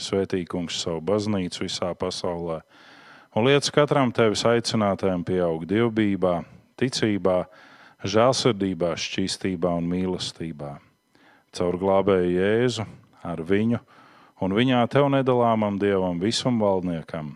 Svētīgums 0.00 0.82
savu 0.82 1.00
baznīcu 1.04 1.64
visā 1.64 1.94
pasaulē 1.96 2.60
un 3.36 3.46
liec 3.48 3.66
katram 3.72 4.12
tevis 4.12 4.44
aicinātājam 4.48 5.24
pieaugt 5.24 5.68
dievbijā, 5.70 6.40
ticībā, 6.80 7.38
žēlsirdībā, 8.04 8.94
šķīstībā 9.00 9.72
un 9.80 9.88
mīlestībā. 9.88 10.74
Caur 11.56 11.78
glābēju 11.80 12.36
Jēzu, 12.36 12.86
ar 13.22 13.42
viņu 13.46 13.80
un 14.40 14.56
viņā 14.56 14.84
tev 14.92 15.10
nedalāmam 15.12 15.78
dievam, 15.80 16.20
visam 16.20 16.60
valdniekam. 16.62 17.34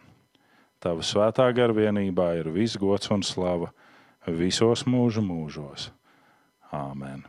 Tava 0.80 1.04
svētā 1.04 1.48
garvienībā 1.56 2.34
ir 2.40 2.50
viss 2.52 2.76
gods 2.80 3.10
un 3.14 3.24
slava 3.24 3.72
visos 4.26 4.84
mūžu 4.88 5.24
mūžos. 5.24 5.90
Āmen! 6.72 7.24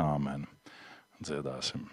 Āmen 0.00 0.48
dziedāsim. 1.22 1.86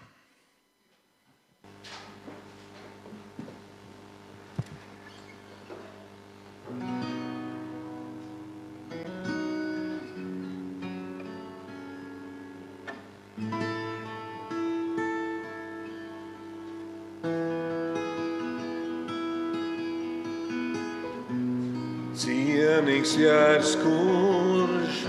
vienīgs 22.81 23.11
jērs, 23.13 23.75
kurš 23.77 25.01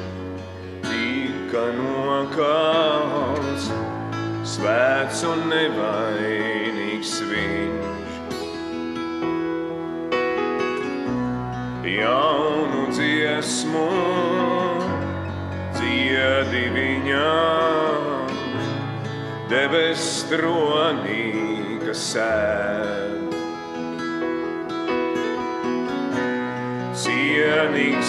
tika 0.85 1.63
nokauts, 1.79 3.69
svēts 4.45 5.23
un 5.25 5.47
nevainīgs 5.49 7.15
viņš. 7.31 8.19
Jaunu 11.93 12.83
dziesmu 12.93 13.87
dziedi 15.79 16.67
viņam, 16.77 18.37
debes 19.53 20.11
tronī, 20.29 21.25
kas 21.87 22.05
sēž. 22.13 23.02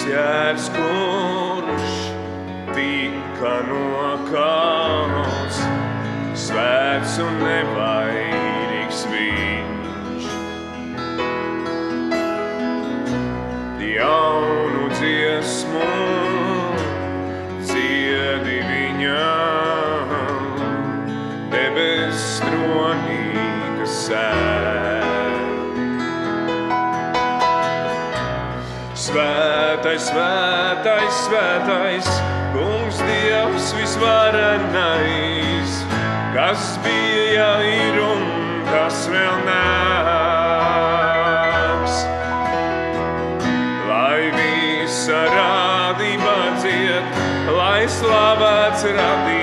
jērs, 0.08 0.68
kurš 0.74 1.94
tika 2.74 3.54
nokauts, 3.70 5.62
svēts 6.46 7.18
un 7.24 7.40
nevainīgs. 7.44 8.23
svētais, 31.34 32.06
kungs 32.54 32.98
Dievs 33.02 33.72
visvarenais, 33.74 35.72
kas 36.34 36.78
bija 36.84 37.48
ir 37.66 37.98
un 38.02 38.22
kas 38.70 39.08
vēl 39.10 39.36
nāks. 39.48 39.64
Lai 43.90 44.22
visa 44.38 45.20
rādība 45.34 46.36
ciet, 46.62 47.06
lai 47.58 47.82
slavēts 47.98 48.82
radība. 48.94 49.33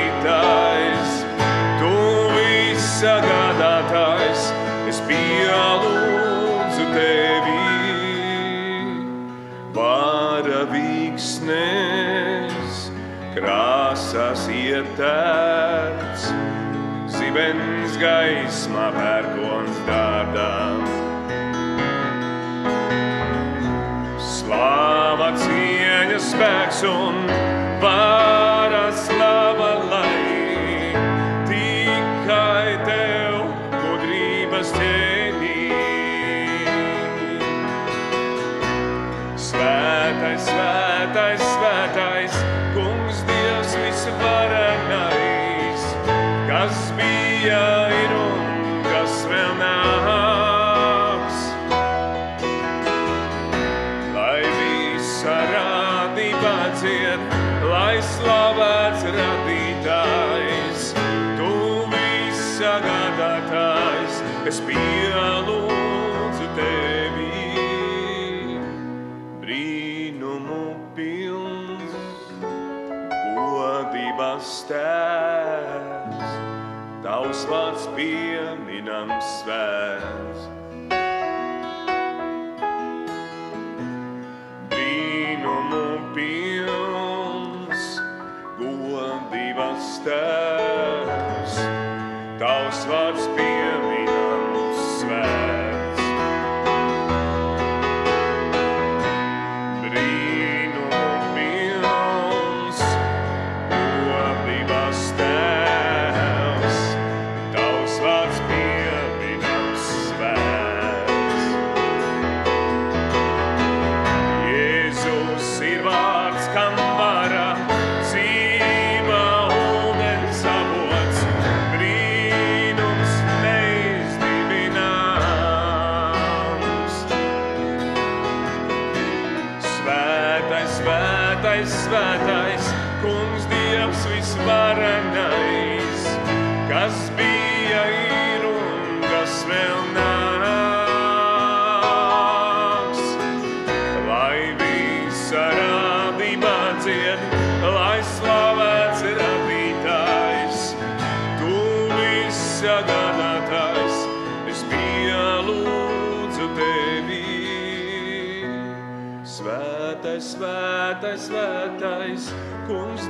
tēvs, 14.98 16.28
zibens 17.18 17.98
gaisa. 18.02 18.61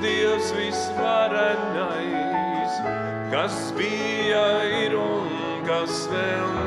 Dievs 0.01 0.49
visvarenais, 0.57 2.73
kas 3.29 3.69
bija 3.77 4.45
ir 4.81 4.97
un 4.97 5.61
kas 5.67 6.07
vēl 6.09 6.60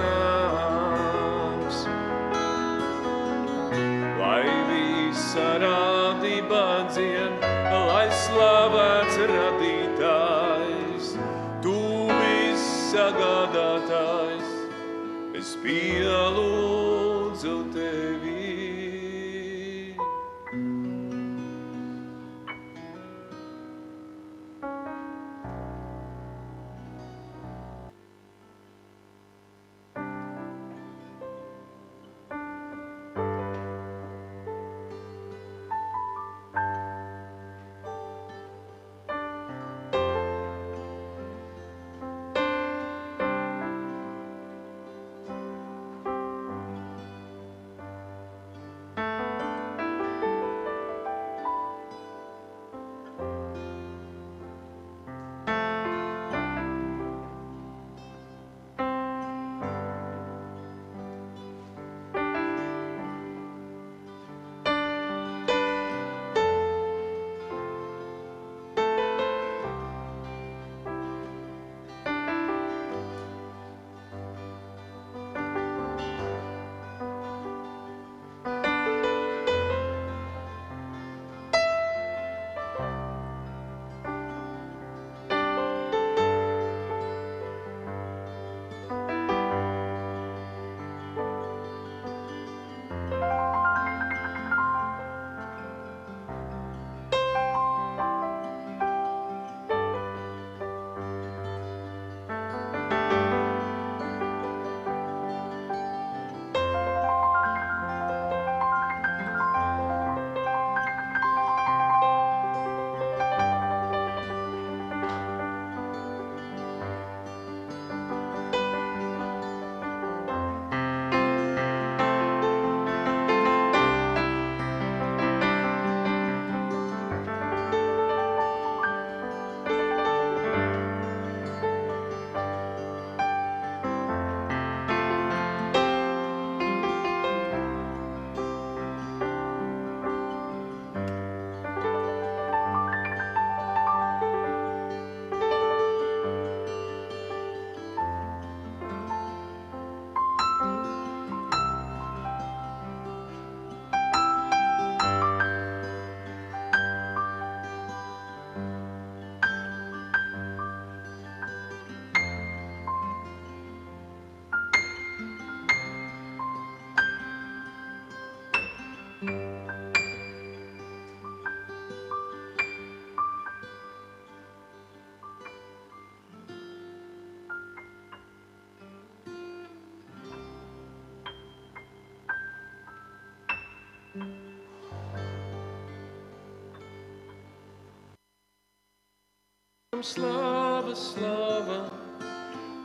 Slava, 190.02 190.94
slava, 190.94 191.90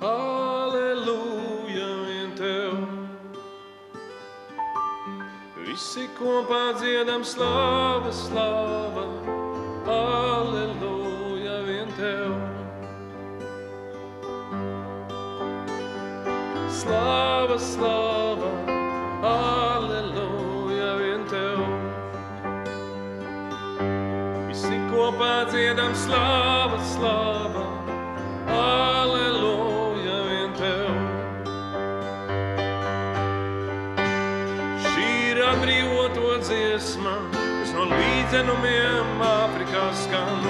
aleluja, 0.01 1.89
vien 2.07 2.33
tev. 2.33 2.73
Visi 5.67 6.09
kopā 6.17 6.73
dziedam 6.81 7.21
slava, 7.21 8.09
slava, 8.09 9.05
aleluja, 9.85 11.61
vien 11.69 11.93
tev. 11.99 12.33
Slava, 16.73 17.59
slava, 17.61 18.18
dziedam 25.79 25.95
slāva, 25.95 26.77
slāva, 26.83 27.63
aleluja, 28.51 30.17
vien 30.27 30.51
tev. 30.57 30.89
Šī 34.83 35.07
ir 35.29 35.41
atbrīvoto 35.47 36.35
dziesma, 36.43 37.15
kas 37.31 37.71
no 37.77 37.87
līdzenumiem 37.93 39.23
Āfrikā 39.23 39.87
skan. 40.03 40.47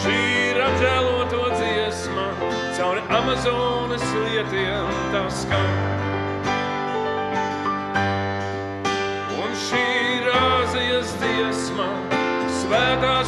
Šī 0.00 0.18
ir 0.48 0.64
apžēloto 0.70 1.50
dziesma, 1.58 2.30
cauri 2.78 3.04
Amazonas 3.20 4.12
lietiem 4.24 5.02
tā 5.12 5.26
skan. 5.28 5.99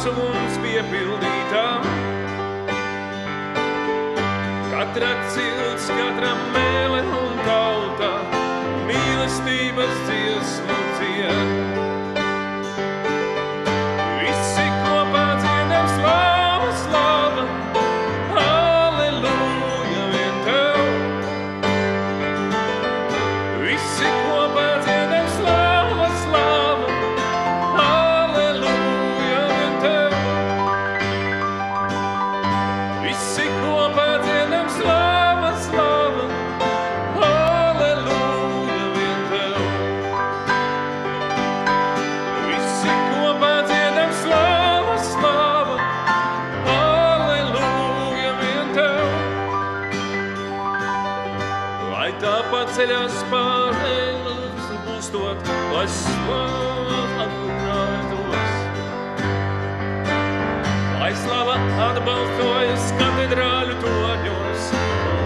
Svētās 0.03 0.17
mums 0.17 0.57
piepildītā. 0.63 1.67
Katra 4.73 5.13
cilts, 5.31 5.87
katra 5.87 6.33
mēle 6.51 7.03
un 7.21 7.39
tauta 7.47 8.11
mīlestības 8.89 9.95
dziesmu 10.03 10.22
slava 62.03 62.23
atbalstojas 62.23 62.91
katedrāļu 62.99 63.75
toņos, 63.81 64.65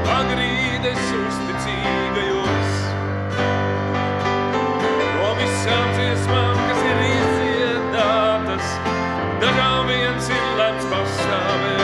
pagrīdes 0.06 1.00
uzticīgajos. 1.18 2.76
No 5.16 5.32
visām 5.40 5.90
dziesmām, 5.96 6.62
kas 6.68 6.84
ir 6.92 7.02
izdziedātas, 7.08 8.78
dažām 9.42 9.88
viens 9.88 10.30
ir 10.30 10.46
lemts 10.60 10.86
pastāvēt. 10.94 11.77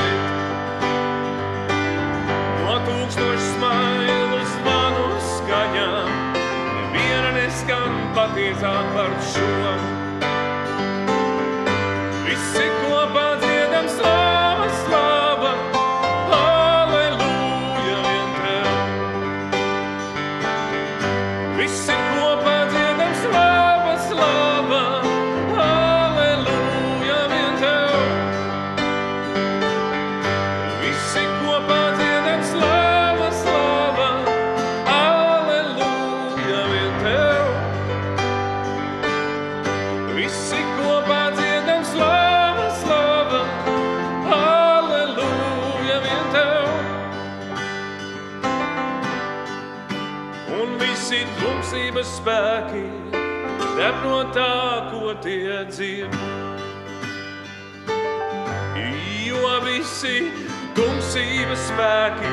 Tumsības 61.14 61.68
spēki 61.68 62.30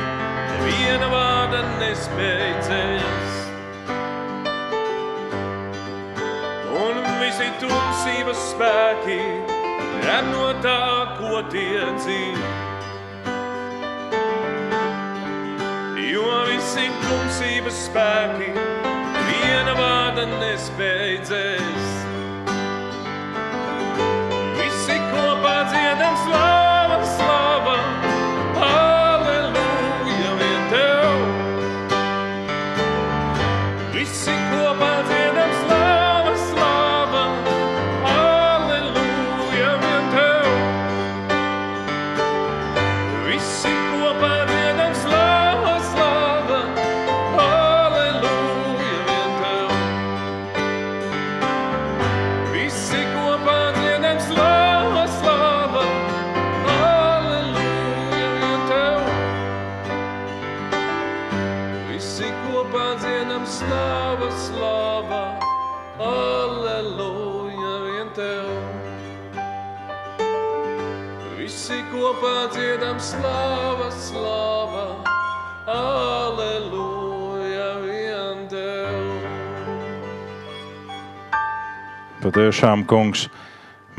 neviena 0.48 1.08
vārda 1.12 1.58
nespēj 1.82 2.52
dzēst. 2.64 3.50
Un 6.80 7.00
visi 7.20 7.48
tumsības 7.60 8.40
spēki 8.54 9.18
deb 10.00 10.30
no 10.30 10.46
tā, 10.64 10.78
ko 11.18 11.42
tie 11.52 11.82
dzird. 11.98 12.40
Jo 16.06 16.40
visi 16.48 16.88
tumsības 17.02 17.82
spēki 17.90 18.48
viena 19.28 19.76
vārda 19.76 20.24
nespēj 20.38 21.20
dzēst. 21.28 22.00
Visi 24.56 24.98
kopā 25.12 25.56
dziedam 25.68 26.16
slāva, 26.24 26.59
Patiešām, 82.30 82.84
kungs, 82.86 83.24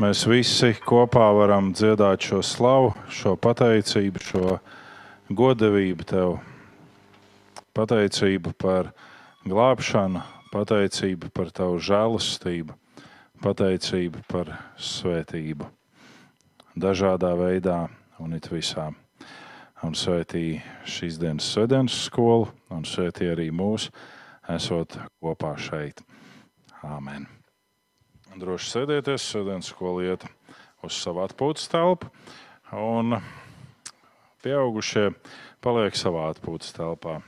mēs 0.00 0.22
visi 0.24 0.70
kopā 0.88 1.26
varam 1.36 1.66
dziedāt 1.76 2.24
šo 2.24 2.38
slavu, 2.40 2.94
šo 3.12 3.34
pateicību, 3.36 4.22
šo 4.24 4.54
godavību 5.28 6.06
tev. 6.08 6.30
Pateicību 7.76 8.54
par 8.56 8.88
glābšanu, 9.44 10.22
pateicība 10.48 11.28
par 11.36 11.50
tavu 11.52 11.76
žēlastību, 11.84 12.72
pateicība 13.44 14.24
par 14.32 14.54
svētību. 14.80 15.68
Dažādā 16.72 17.34
veidā 17.36 17.82
un 18.16 18.32
it 18.40 18.48
visā. 18.48 18.88
Un 19.84 19.92
svētī 19.92 20.62
šīs 20.88 21.20
dienas 21.20 21.52
svētdienas 21.52 22.00
skolu 22.08 22.48
un 22.72 22.88
svētī 22.88 23.28
arī 23.36 23.50
mūs, 23.52 23.90
esot 24.56 24.96
kopā 25.20 25.52
šeit. 25.60 26.00
Āmen. 26.80 27.28
Droši 28.32 28.70
sēdieties, 28.70 29.24
svētdienas 29.28 29.66
skola 29.68 30.06
iet 30.06 30.22
uz 30.80 30.96
savu 30.96 31.20
atpūtas 31.20 31.66
telpu, 31.68 32.08
un 32.72 33.18
pieaugušie 34.40 35.10
paliek 35.60 35.98
savā 36.00 36.30
atpūtas 36.30 36.72
telpā. 36.72 37.18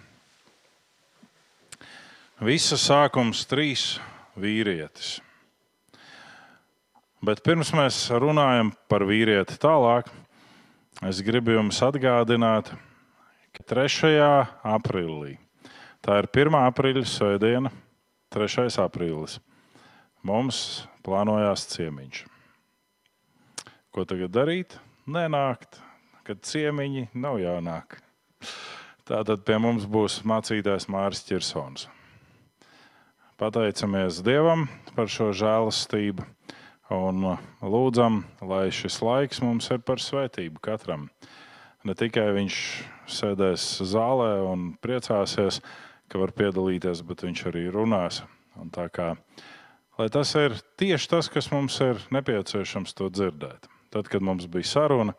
Visa 2.40 2.80
sākums 2.80 3.44
trīs 3.50 3.98
vīrietis. 4.40 5.18
Bet 7.20 7.44
pirms 7.44 7.76
mēs 7.76 8.00
runājam 8.08 8.72
par 8.88 9.04
vīrieti 9.04 9.60
tālāk, 9.60 10.08
es 11.04 11.20
gribu 11.20 11.58
jums 11.58 11.84
atgādināt, 11.84 12.72
ka 13.52 13.72
3. 13.76 14.24
aprīlī, 14.72 15.36
tā 16.00 16.22
ir 16.24 16.32
1. 16.32 16.62
aprīļa 16.64 17.08
svētdiena, 17.12 17.76
3. 18.32 18.72
aprīlis, 18.88 19.42
mums 20.26 20.58
plānojās 21.06 21.68
ciemiņš. 21.74 22.24
Ko 23.94 24.06
tagad 24.08 24.32
darīt? 24.34 24.78
Nenākt, 25.06 25.78
kad 26.26 26.42
ciemiņi 26.42 27.10
nav 27.14 27.38
jānāk. 27.42 28.00
Tātad 29.04 29.44
pie 29.44 29.60
mums 29.60 29.84
būs 29.84 30.22
mācītājs 30.26 30.88
Mārcis 30.90 31.28
Kirsons. 31.28 31.88
Pateicamies 33.38 34.22
Dievam 34.24 34.66
par 34.96 35.10
šo 35.12 35.28
žēlastību 35.36 36.24
Un 36.92 37.24
uh, 37.24 37.38
lūdzam, 37.64 38.20
lai 38.44 38.68
šis 38.68 38.98
laiks 39.00 39.40
mums 39.40 39.70
ir 39.72 39.80
par 39.80 40.02
svētību 40.04 40.60
katram. 40.60 41.08
Ne 41.84 41.94
tikai 41.96 42.28
viņš 42.36 42.58
sēdēs 43.08 43.64
zālē 43.88 44.42
un 44.44 44.74
priecāsies, 44.84 45.62
ka 46.12 46.20
var 46.20 46.34
piedalīties, 46.36 47.00
bet 47.08 47.24
viņš 47.24 47.44
arī 47.48 47.64
runās. 47.72 48.20
Un 48.60 48.68
tā 48.72 48.90
kā, 48.92 49.14
lai 49.98 50.08
tas 50.12 50.34
ir 50.38 50.56
tieši 50.80 51.10
tas, 51.10 51.30
kas 51.30 51.50
mums 51.52 51.78
ir 51.84 52.00
nepieciešams 52.14 52.96
to 52.98 53.10
dzirdēt. 53.12 53.68
Tad, 53.94 54.10
kad 54.10 54.24
mums 54.26 54.48
bija 54.50 54.66
saruna 54.66 55.14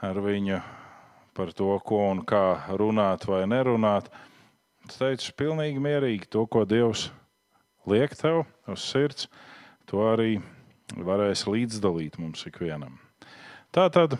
ar 0.00 0.20
viņu 0.24 0.60
par 1.36 1.52
to, 1.56 1.70
ko 1.84 2.02
un 2.10 2.22
kā 2.26 2.62
runāt 2.80 3.26
vai 3.28 3.44
nerunāt, 3.48 4.08
es 4.88 4.96
teicu, 5.00 5.34
pilnīgi 5.36 5.82
mierīgi 5.82 6.30
to, 6.32 6.46
ko 6.48 6.64
Dievs 6.68 7.10
liek 7.88 8.16
tev 8.16 8.44
uz 8.68 8.84
sirds, 8.84 9.28
to 9.88 10.02
arī 10.08 10.40
varēs 10.96 11.46
līdzdalīt 11.46 12.18
mums 12.18 12.46
ikvienam. 12.48 12.98
Tā 13.70 13.86
tad 13.92 14.16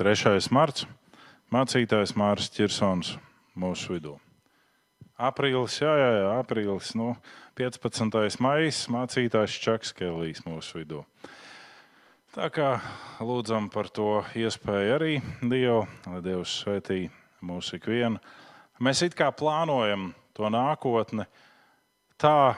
3. 0.00 0.40
marts 0.50 0.88
mācītājs 1.52 2.16
Mārcis 2.18 2.52
Kirsons 2.56 3.14
mūsu 3.58 3.94
vidū. 3.96 4.16
Aprīlis, 5.20 5.74
jā, 5.82 5.90
jā, 6.00 6.10
jā 6.16 6.28
aprīlis, 6.40 6.94
nu, 6.96 7.10
15. 7.60 8.38
maija 8.40 8.70
mācītājs 8.94 9.56
Čaks 9.60 9.90
Kelijs 9.98 10.40
mūsu 10.46 10.78
vidū. 10.78 11.02
Tā 12.32 12.46
kā 12.54 12.70
lūdzam 13.20 13.66
par 13.68 13.90
to 13.92 14.22
iespēju 14.38 14.94
arī 14.94 15.18
Dievu, 15.42 15.82
lai 16.06 16.22
Dievs 16.24 16.54
svētī 16.62 17.02
mūsu 17.44 17.76
ikvienu. 17.76 18.16
Mēs 18.80 19.02
it 19.04 19.18
kā 19.18 19.28
plānojam 19.36 20.14
to 20.32 20.48
nākotni 20.48 21.28
tā, 22.16 22.54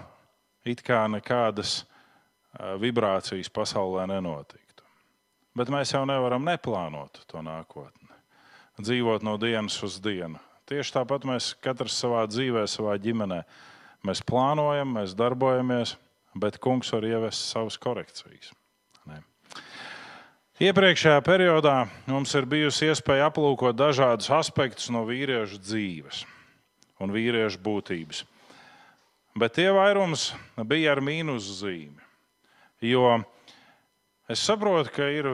it 0.63 0.85
kā 0.87 1.03
nekādas 1.11 1.81
vibrācijas 2.79 3.51
pasaulē 3.51 4.07
nenotiktu. 4.13 4.87
Bet 5.59 5.73
mēs 5.73 5.97
jau 5.97 6.05
nevaram 6.07 6.47
neplānot 6.47 7.25
to 7.27 7.43
nākotni, 7.43 8.23
dzīvot 8.79 9.27
no 9.27 9.35
dienas 9.41 9.83
uz 9.83 9.99
dienu. 10.05 10.39
Tieši 10.71 10.95
tāpat 10.95 11.27
mēs 11.27 11.53
katrs 11.63 11.97
savā 11.99 12.23
dzīvē, 12.31 12.65
savā 12.71 12.95
ģimenē, 13.03 13.41
mēs 14.07 14.23
plānojam, 14.27 14.95
mēs 14.99 15.17
darbojamies, 15.19 15.97
bet 16.39 16.61
kungs 16.63 16.93
var 16.95 17.07
ievest 17.07 17.51
savas 17.51 17.79
korekcijas. 17.83 18.53
Ne. 19.11 19.23
Iepriekšējā 20.63 21.19
periodā 21.27 21.77
mums 22.07 22.35
ir 22.39 22.47
bijusi 22.47 22.93
iespēja 22.93 23.27
aplūkot 23.33 23.75
dažādus 23.75 24.31
aspektus 24.31 24.93
no 24.95 25.03
vīriešu 25.09 25.59
dzīves 25.59 26.23
un 27.03 27.11
vīriešu 27.11 27.59
būtības. 27.63 28.23
Bet 29.35 29.57
tie 29.57 29.71
vairums 29.73 30.31
bija 30.69 30.93
ar 30.93 31.01
mīnus 31.03 31.49
zīmi. 31.59 31.99
Jo 32.85 33.23
es 34.31 34.43
saprotu, 34.45 34.93
ka 34.93 35.09
ir 35.11 35.29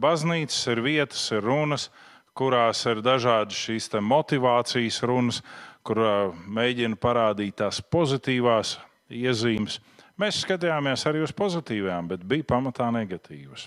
baznīcas, 0.00 0.60
ir 0.72 0.80
vietas, 0.82 1.26
ir 1.34 1.44
runas, 1.44 1.90
kurās 2.36 2.84
ir 2.88 3.02
dažādas 3.04 3.58
šīs 3.58 3.90
motivācijas 4.00 5.02
runas, 5.08 5.42
kur 5.82 5.98
mēģina 6.46 6.96
parādīt 6.96 7.58
tās 7.60 7.82
pozitīvās 7.82 8.78
iezīmes. 9.10 9.80
Mēs 10.20 10.42
skatījāmies 10.44 11.06
arī 11.08 11.22
uz 11.24 11.32
pozitīvām, 11.34 12.08
bet 12.12 12.24
bija 12.28 12.46
pamatā 12.54 12.90
negatīvas. 12.94 13.66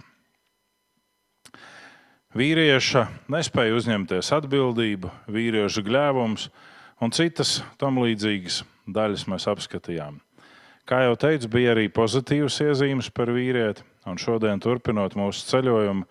Vīrieša 2.36 3.06
nespēja 3.32 3.76
uzņemties 3.78 4.30
atbildību, 4.36 5.12
vīriešu 5.32 5.84
gļēvums 5.88 6.50
un 7.00 7.14
citas 7.16 7.62
tam 7.80 8.02
līdzīgas 8.04 8.64
daļas 8.92 9.24
mēs 9.32 9.48
apskatījām. 9.52 10.20
Kā 10.86 11.00
jau 11.02 11.16
teicu, 11.18 11.50
bija 11.50 11.72
arī 11.74 11.88
pozitīvas 11.90 12.60
iezīmes 12.62 13.08
par 13.16 13.32
vīrieti, 13.34 13.82
un 14.06 14.20
šodien, 14.22 14.60
turpinot 14.62 15.16
mūsu 15.18 15.48
ceļojumu 15.50 16.04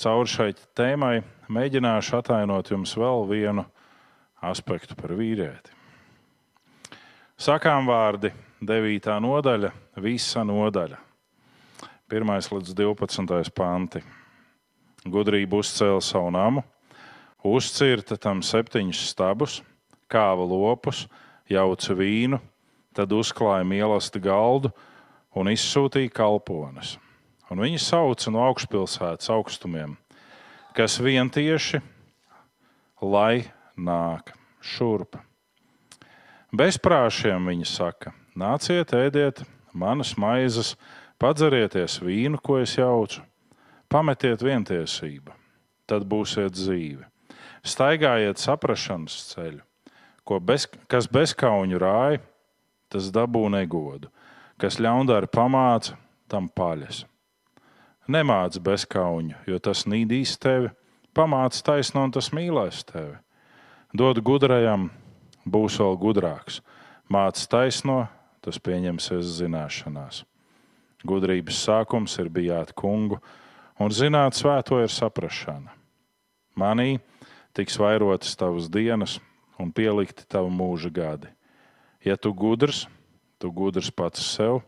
cauri 0.00 0.30
šai 0.30 0.48
tēmai, 0.78 1.18
mēģināšu 1.48 2.18
atainot 2.18 2.70
jums 2.72 2.94
vēl 2.98 3.26
vienu 3.28 3.64
aspektu 4.44 4.96
par 4.98 5.14
vīrieti. 5.16 5.72
Sakām 7.40 7.88
vārdi 7.90 8.30
9. 8.62 9.10
nodaļa, 9.24 9.72
visa 10.00 10.44
nodaļa, 10.46 11.00
1 12.12 12.32
līdz 12.54 12.74
12. 12.78 13.52
panti. 13.54 14.04
Gudrība 15.04 15.60
uzcēla 15.60 16.00
savu 16.00 16.30
namu, 16.32 16.64
uzcirta 17.44 18.16
tam 18.16 18.40
septiņus 18.40 19.04
stabus, 19.10 19.60
kāva 20.08 20.46
lopus, 20.48 21.04
jauca 21.50 21.96
vīnu 21.98 22.40
Tad 22.94 23.10
uzklāja 23.10 23.66
mīlestību 23.66 24.22
galdu 24.22 24.70
un 25.34 25.48
izsūtīja 25.50 26.12
kalpones. 26.14 26.94
Un 27.50 27.58
viņi 27.64 27.80
sauca 27.82 28.30
no 28.30 28.44
augšpilsētas 28.46 29.32
augstumiem, 29.34 29.96
kas 30.74 30.98
vien 31.00 31.30
tieši 31.30 31.80
lai 33.04 33.44
nāk 33.76 34.32
šurp. 34.62 35.18
Bezprāšiem 36.54 37.50
viņi 37.50 37.66
saka: 37.68 38.14
Nāciet, 38.38 38.94
ēdiet 38.94 39.44
manas 39.74 40.14
maizes, 40.18 40.74
padzerieties 41.18 41.98
vīnu, 42.02 42.38
ko 42.42 42.60
es 42.62 42.76
jaucu, 42.78 43.22
pametiet 43.90 44.42
vientiesību, 44.42 45.34
tad 45.86 46.06
būsiet 46.06 46.54
dzīvi. 46.54 47.04
Staigājiet 47.64 48.38
saprašanas 48.38 49.16
ceļu, 49.32 49.62
bez, 50.44 50.68
kas 50.90 51.08
bezkauņu 51.08 51.80
rāja 51.80 52.20
tas 52.92 53.10
dabū 53.10 53.48
negodu. 53.50 54.10
Kas 54.60 54.78
ļaundari 54.78 55.26
pamāca, 55.26 55.96
tam 56.30 56.46
paļas. 56.46 57.02
Nemāc 58.04 58.58
bezkauņu, 58.60 59.38
jo 59.48 59.58
tas 59.64 59.86
nīdīs 59.88 60.34
tevi, 60.36 60.68
pamāca 61.16 61.62
taisno 61.70 62.02
un 62.04 62.10
tas 62.12 62.28
mīlēs 62.36 62.82
tevi. 62.84 63.14
Dod 63.96 64.18
gudrajam, 64.20 64.90
būs 65.48 65.78
vēl 65.80 65.96
gudrāks. 66.02 66.58
Māc 67.08 67.40
taisno, 67.48 68.02
tas 68.44 68.58
pieņemsies 68.60 69.30
zināšanās. 69.38 70.24
Gudrības 71.04 71.60
sākums 71.64 72.16
ir 72.20 72.28
bijāt 72.28 72.74
kungu, 72.76 73.20
un 73.80 73.92
zināt 73.92 74.36
svēto 74.36 74.82
ir 74.82 74.92
saprašana. 74.92 75.72
Manī 76.60 76.98
tiks 77.56 77.78
vairotas 77.80 78.36
tavas 78.36 78.68
dienas 78.68 79.16
un 79.56 79.72
pielikti 79.72 80.26
tavu 80.28 80.52
mūža 80.52 80.92
gadi. 80.92 81.32
Ja 82.04 82.18
tu 82.20 82.34
gudrs, 82.36 82.84
tu 83.40 83.48
gudrs 83.48 83.88
pats 83.88 84.20
sev, 84.34 84.60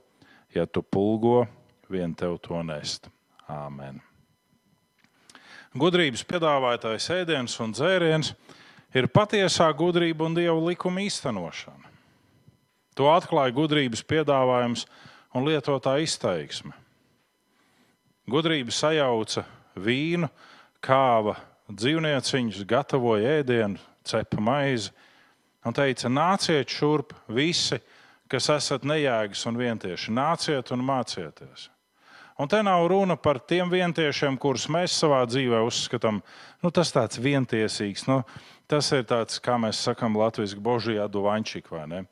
ja 0.54 0.64
tu 0.64 0.80
pulgo, 0.80 1.44
vien 1.92 2.16
tev 2.16 2.38
to 2.40 2.62
nest. 2.64 3.10
Āmen. 3.50 4.00
Gudrības 5.76 6.22
piedāvātājs 6.24 7.10
ēdiens 7.12 7.56
un 7.60 7.74
dzēriens 7.76 8.32
ir 8.96 9.10
patiesā 9.12 9.68
gudrība 9.76 10.24
un 10.26 10.36
dievu 10.38 10.70
likuma 10.70 11.02
īstenošana. 11.04 11.92
To 12.96 13.10
atklāja 13.12 13.52
gudrības 13.52 14.00
piedāvājums 14.08 14.86
un 15.36 15.44
lietotā 15.44 15.98
izteiksme. 16.00 16.72
Gudrība 18.26 18.72
sajauca 18.72 19.44
vīnu, 19.76 20.30
kāva 20.80 21.36
dzīvnieciņus, 21.68 22.64
gatavoja 22.66 23.36
ēdienu, 23.42 23.78
cepa 24.06 24.40
maizi 24.40 24.90
un 25.66 25.76
teica: 25.76 26.08
Nāciet 26.08 26.72
šurp, 26.72 27.12
visi, 27.28 27.78
kas 28.32 28.48
esat 28.56 28.86
nejēgas 28.88 29.44
un 29.50 29.60
vientieši, 29.60 30.14
nāciet 30.16 30.72
un 30.74 30.82
mācieties. 30.88 31.68
Un 32.36 32.48
te 32.52 32.58
nav 32.60 32.84
runa 32.92 33.16
par 33.16 33.38
tiem 33.40 33.70
vientiešiem, 33.72 34.34
kurus 34.36 34.66
mēs 34.68 34.92
savā 35.00 35.22
dzīvē 35.24 35.62
uzskatām, 35.64 36.18
nu, 36.60 36.72
tas 36.74 36.92
tāds 36.92 37.16
vientiesīgs. 37.16 38.04
Nu, 38.10 38.20
tas 38.68 38.90
ir 38.92 39.06
tāds, 39.08 39.40
kā 39.40 39.56
mēs 39.60 39.80
sakām, 39.86 40.18
latviešu 40.20 40.60
božijā 40.60 41.06
duvaņčik, 41.08 41.70
vai 41.72 41.86
ne? 41.88 42.02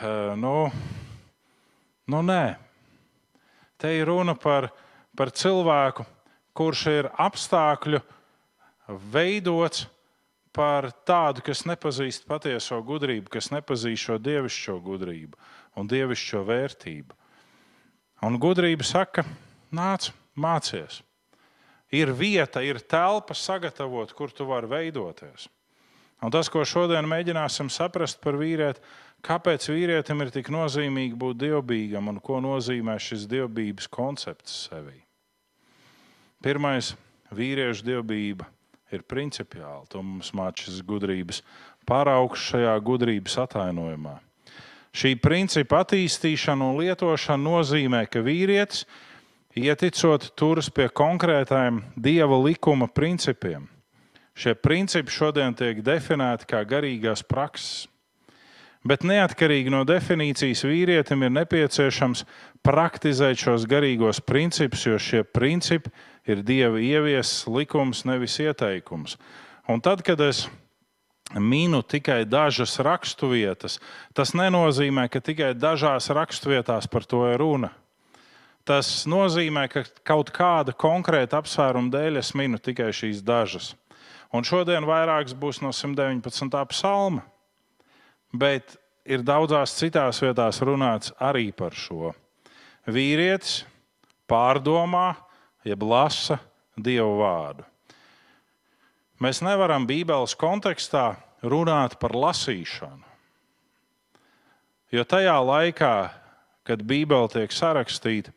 Uh, 0.00 0.32
nu, 0.40 0.54
nu, 2.08 2.22
nē. 2.24 2.56
Te 3.76 3.92
ir 3.98 4.08
runa 4.08 4.32
par, 4.38 4.70
par 5.18 5.34
cilvēku, 5.36 6.08
kurš 6.56 6.86
ir 6.94 7.12
apstākļu 7.20 8.00
veidots 9.12 9.88
par 10.56 10.88
tādu, 11.04 11.44
kas 11.44 11.66
nepazīst 11.68 12.24
patieso 12.28 12.80
gudrību, 12.84 13.28
kas 13.32 13.50
nepazīst 13.52 14.08
šo 14.08 14.18
dievišķo 14.20 14.76
gudrību 14.84 15.36
un 15.80 15.88
dievišķo 15.88 16.44
vērtību. 16.48 17.21
Un 18.22 18.38
gudrība 18.38 18.86
saka, 18.86 19.24
nāc, 19.74 20.12
mācies. 20.38 21.00
Ir 21.92 22.12
vieta, 22.14 22.62
ir 22.64 22.78
telpa 22.78 23.34
sagatavot, 23.34 24.12
kur 24.16 24.30
tu 24.30 24.46
vari 24.48 24.70
veidoties. 24.70 25.48
Un 26.22 26.30
tas, 26.30 26.46
ko 26.46 26.62
šodien 26.62 27.08
mēģināsim 27.10 27.66
saprast 27.72 28.20
par 28.22 28.38
vīrieti, 28.38 28.80
kāpēc 29.26 29.66
vīrietim 29.72 30.22
ir 30.22 30.30
tik 30.34 30.52
nozīmīgi 30.54 31.18
būt 31.18 31.40
dievbijam 31.42 32.12
un 32.12 32.20
ko 32.22 32.38
nozīmē 32.42 32.94
šis 33.02 33.26
dievbijības 33.30 33.90
koncepts 33.90 34.54
sevī. 34.68 35.02
Pirmais- 36.42 36.94
vīriešu 37.38 37.82
dievbijība 37.90 38.46
ir 38.92 39.02
principiāla. 39.02 39.88
To 39.90 40.02
mums 40.02 40.30
māca 40.30 40.62
šis 40.62 40.82
gudrības 40.86 41.42
paraugs 41.86 42.38
šajā 42.38 42.78
gudrības 42.86 43.36
atainojumā. 43.46 44.20
Šī 44.92 45.14
principa 45.16 45.80
attīstīšana 45.86 46.66
un 46.68 46.80
lietošana 46.82 47.40
nozīmē, 47.40 48.02
ka 48.12 48.20
vīrietis, 48.24 48.84
ieticot, 49.56 50.32
turas 50.36 50.68
pie 50.68 50.90
konkrētām 50.92 51.80
dieva 51.96 52.36
likuma 52.40 52.90
principiem. 52.92 53.70
Šie 54.36 54.52
principi 54.56 55.12
šodien 55.12 55.56
tiek 55.56 55.80
definēti 55.84 56.48
kā 56.48 56.62
garīgās 56.68 57.24
prakses. 57.24 57.86
Bet 58.82 59.04
neatkarīgi 59.06 59.70
no 59.70 59.84
definīcijas 59.86 60.64
vīrietim 60.66 61.22
ir 61.22 61.30
nepieciešams 61.36 62.24
praktizēt 62.66 63.38
šos 63.38 63.66
garīgos 63.70 64.18
principus, 64.26 64.82
jo 64.88 64.98
šie 64.98 65.22
principi 65.22 65.92
ir 66.26 66.42
dieva 66.42 66.80
ieviesis 66.82 67.46
likums, 67.46 68.02
nevis 68.08 68.40
ieteikums. 68.42 69.14
Un 69.70 69.80
tad, 69.80 70.02
kad 70.02 70.20
es 70.20 70.48
minu 71.40 71.82
tikai 71.82 72.24
dažas 72.28 72.78
raksturvietas, 72.82 73.78
tas 74.12 74.34
nenozīmē, 74.36 75.08
ka 75.12 75.22
tikai 75.24 75.52
dažās 75.56 76.10
raksturvietās 76.12 76.88
par 76.90 77.06
to 77.08 77.24
ir 77.30 77.40
runa. 77.40 77.72
Tas 78.68 79.06
nozīmē, 79.10 79.66
ka 79.72 79.82
kaut 80.06 80.30
kāda 80.34 80.74
konkrēta 80.78 81.40
apsvēruma 81.40 81.90
dēļ 81.90 82.20
es 82.20 82.30
minu 82.38 82.60
tikai 82.62 82.92
šīs 82.94 83.24
dažas. 83.26 83.72
Un 84.32 84.46
šodien 84.46 84.86
vairākas 84.88 85.34
būs 85.36 85.60
no 85.64 85.72
119. 85.74 86.62
psalma, 86.70 87.24
bet 88.32 88.76
ir 89.04 89.24
daudzās 89.26 89.74
citās 89.76 90.22
vietās 90.22 90.62
runāts 90.62 91.12
arī 91.20 91.50
par 91.52 91.74
šo. 91.74 92.14
Vīrietis 92.86 93.64
pārdomā, 94.30 95.14
jeb 95.66 95.82
lasa 95.82 96.38
Dievu 96.78 97.18
vārdu. 97.20 97.71
Mēs 99.22 99.38
nevaram 99.44 99.84
Bībeles 99.86 100.34
kontekstā 100.34 101.12
runāt 101.46 101.94
par 102.00 102.14
lasīšanu. 102.16 103.04
Jo 104.92 105.04
tajā 105.06 105.36
laikā, 105.46 105.94
kad 106.66 106.82
Bībele 106.82 107.30
tiek 107.30 107.54
sarakstīta, 107.54 108.32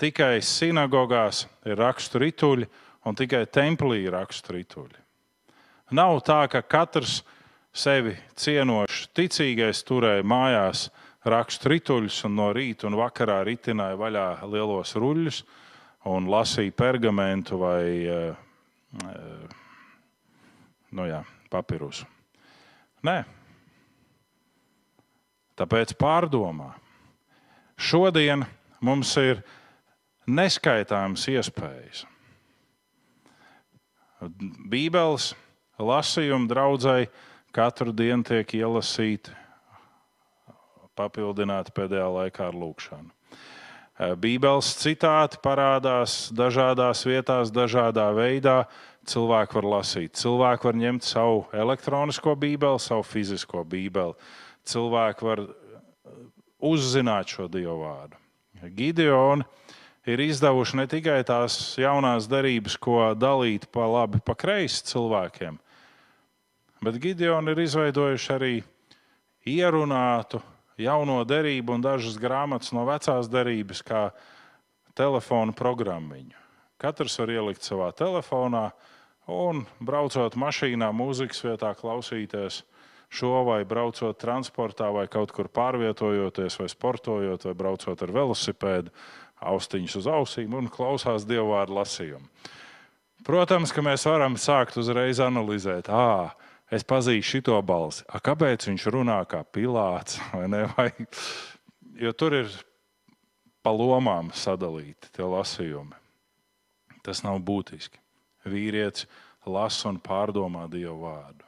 tikai 0.00 0.42
sinagogās 0.44 1.46
ir 1.64 1.80
raksturītuļi 1.80 2.68
un 3.08 3.16
tikai 3.16 3.46
templī 3.48 4.02
ir 4.04 4.14
raksturītuļi. 4.14 4.98
Nav 5.96 6.20
tā, 6.26 6.42
ka 6.52 6.60
katrs 6.62 7.22
sevi 7.72 8.12
cienošs, 8.38 9.08
ticīgais 9.16 9.80
turēja 9.88 10.26
mājās 10.26 10.88
raksturītuļus 11.24 12.20
un 12.28 12.36
no 12.38 12.50
rīta 12.56 12.90
un 12.90 12.98
vakarā 13.00 13.40
ritināja 13.48 13.96
vaļā 14.00 14.28
lielos 14.52 14.94
ruļļus 15.00 15.40
un 16.12 16.28
lasīja 16.32 16.76
pergamentu 16.76 17.58
vai 17.60 17.84
uh, 18.04 19.58
nu 20.94 21.06
jā, 21.08 21.22
papirusu. 21.52 22.06
Nē. 23.06 23.22
Tāpēc 25.60 25.92
pārdomā. 26.00 26.72
Šodien 27.80 28.44
mums 28.84 29.12
ir 29.20 29.42
neskaitāmas 30.28 31.26
iespējas. 31.32 32.04
Bībeles 34.20 35.30
lasījuma 35.80 36.48
draudzēji 36.50 37.08
katru 37.56 37.94
dienu 37.96 38.26
tiek 38.28 38.52
ielasīti, 38.60 39.32
papildināti 40.98 41.72
pēdējā 41.76 42.08
laikā 42.18 42.50
ar 42.50 42.58
lūkšanu. 42.60 43.16
Bībeles 44.20 44.74
citāti 44.80 45.40
parādās 45.44 46.30
dažādās 46.32 47.02
vietās, 47.04 47.52
dažādā 47.52 48.06
veidā 48.16 48.62
cilvēki 49.08 49.56
var 49.58 49.68
lasīt. 49.76 50.14
Cilvēki 50.18 50.68
var 50.68 50.78
ņemt 50.80 51.06
savu 51.06 51.44
elektronisko 51.56 52.34
bībeli, 52.36 52.82
savu 52.82 53.06
fizisko 53.06 53.64
bībeli. 53.64 54.16
Cilvēki 54.68 55.26
var 55.26 55.44
uh, 55.46 55.54
uzzināt 56.60 57.32
šo 57.32 57.48
dievu 57.48 57.80
vārdu. 57.84 58.20
Gideoni 58.76 59.46
ir 60.08 60.20
izdevuši 60.20 60.80
ne 60.80 60.86
tikai 60.90 61.20
tās 61.24 61.56
jaunās 61.80 62.28
darības, 62.28 62.76
ko 62.76 63.12
dalīt 63.16 63.66
pa 63.72 63.86
labi, 63.88 64.20
pa 64.24 64.36
kreisi 64.36 64.84
cilvēkiem, 64.90 65.56
bet 66.84 67.00
Gideoni 67.00 67.54
ir 67.54 67.62
izveidojuši 67.64 68.32
arī 68.36 68.54
ierunātu 69.48 70.42
jauno 70.80 71.22
derību 71.28 71.76
un 71.76 71.84
dažas 71.84 72.18
grāmatas 72.20 72.74
no 72.76 72.84
vecās 72.88 73.28
derības, 73.32 73.82
kā 73.84 74.08
telefona 74.96 75.54
programmiņu. 75.56 76.36
Katrs 76.80 77.18
var 77.20 77.32
ielikt 77.32 77.64
savā 77.64 77.90
telefonā, 77.96 78.70
un 79.30 79.64
braucot 79.80 80.36
mašīnā, 80.38 80.90
mūzikas 80.96 81.44
vietā 81.46 81.72
klausīties 81.78 82.62
šo, 83.10 83.32
vai 83.46 83.62
braucot 83.68 84.18
transportā, 84.20 84.90
vai 84.94 85.06
kaut 85.10 85.32
kur 85.34 85.50
pārvietojoties, 85.50 86.58
vai 86.60 86.68
sportojot, 86.70 87.46
vai 87.48 87.54
braucot 87.58 88.02
ar 88.06 88.14
velosipēdu, 88.14 88.94
austiņas 89.40 89.96
uz 90.02 90.08
ausīm 90.10 90.54
un 90.58 90.68
klausās 90.72 91.26
dievu 91.28 91.54
vārdu 91.54 91.78
lasījumu. 91.80 92.28
Protams, 93.26 93.72
ka 93.76 93.84
mēs 93.84 94.06
varam 94.08 94.36
sākt 94.40 94.78
uzreiz 94.80 95.20
analizēt, 95.20 95.90
ah, 95.92 96.32
es 96.72 96.86
pazīstu 96.86 97.42
šo 97.50 97.60
balsi. 97.66 98.04
A, 98.08 98.20
kāpēc 98.22 98.70
viņš 98.70 98.86
runā 98.94 99.20
kā 99.28 99.42
pilāts? 99.44 100.20
Vai 100.34 100.46
ne? 100.48 100.64
Vai, 100.76 100.90
jo 102.00 102.12
tur 102.16 102.38
ir 102.42 102.52
pa 103.60 103.74
lomām 103.76 104.30
sadalīti 104.32 105.12
tie 105.16 105.26
lasījumi. 105.26 105.98
Tas 107.04 107.24
nav 107.24 107.40
būtiski. 107.44 108.00
Vīrietis 108.48 109.06
lasa 109.46 109.88
un 109.90 110.00
pārdomā 110.00 110.66
Dievu 110.70 111.00
vārdu. 111.04 111.46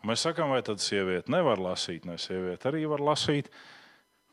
Un 0.00 0.12
mēs 0.12 0.24
sakām, 0.24 0.54
vai 0.54 0.62
tad 0.64 0.80
sieviete 0.80 1.32
nevar 1.32 1.60
lasīt? 1.60 2.06
Nē, 2.08 2.16
sieviete 2.20 2.70
arī 2.70 2.86
var 2.88 3.02
lasīt, 3.04 3.50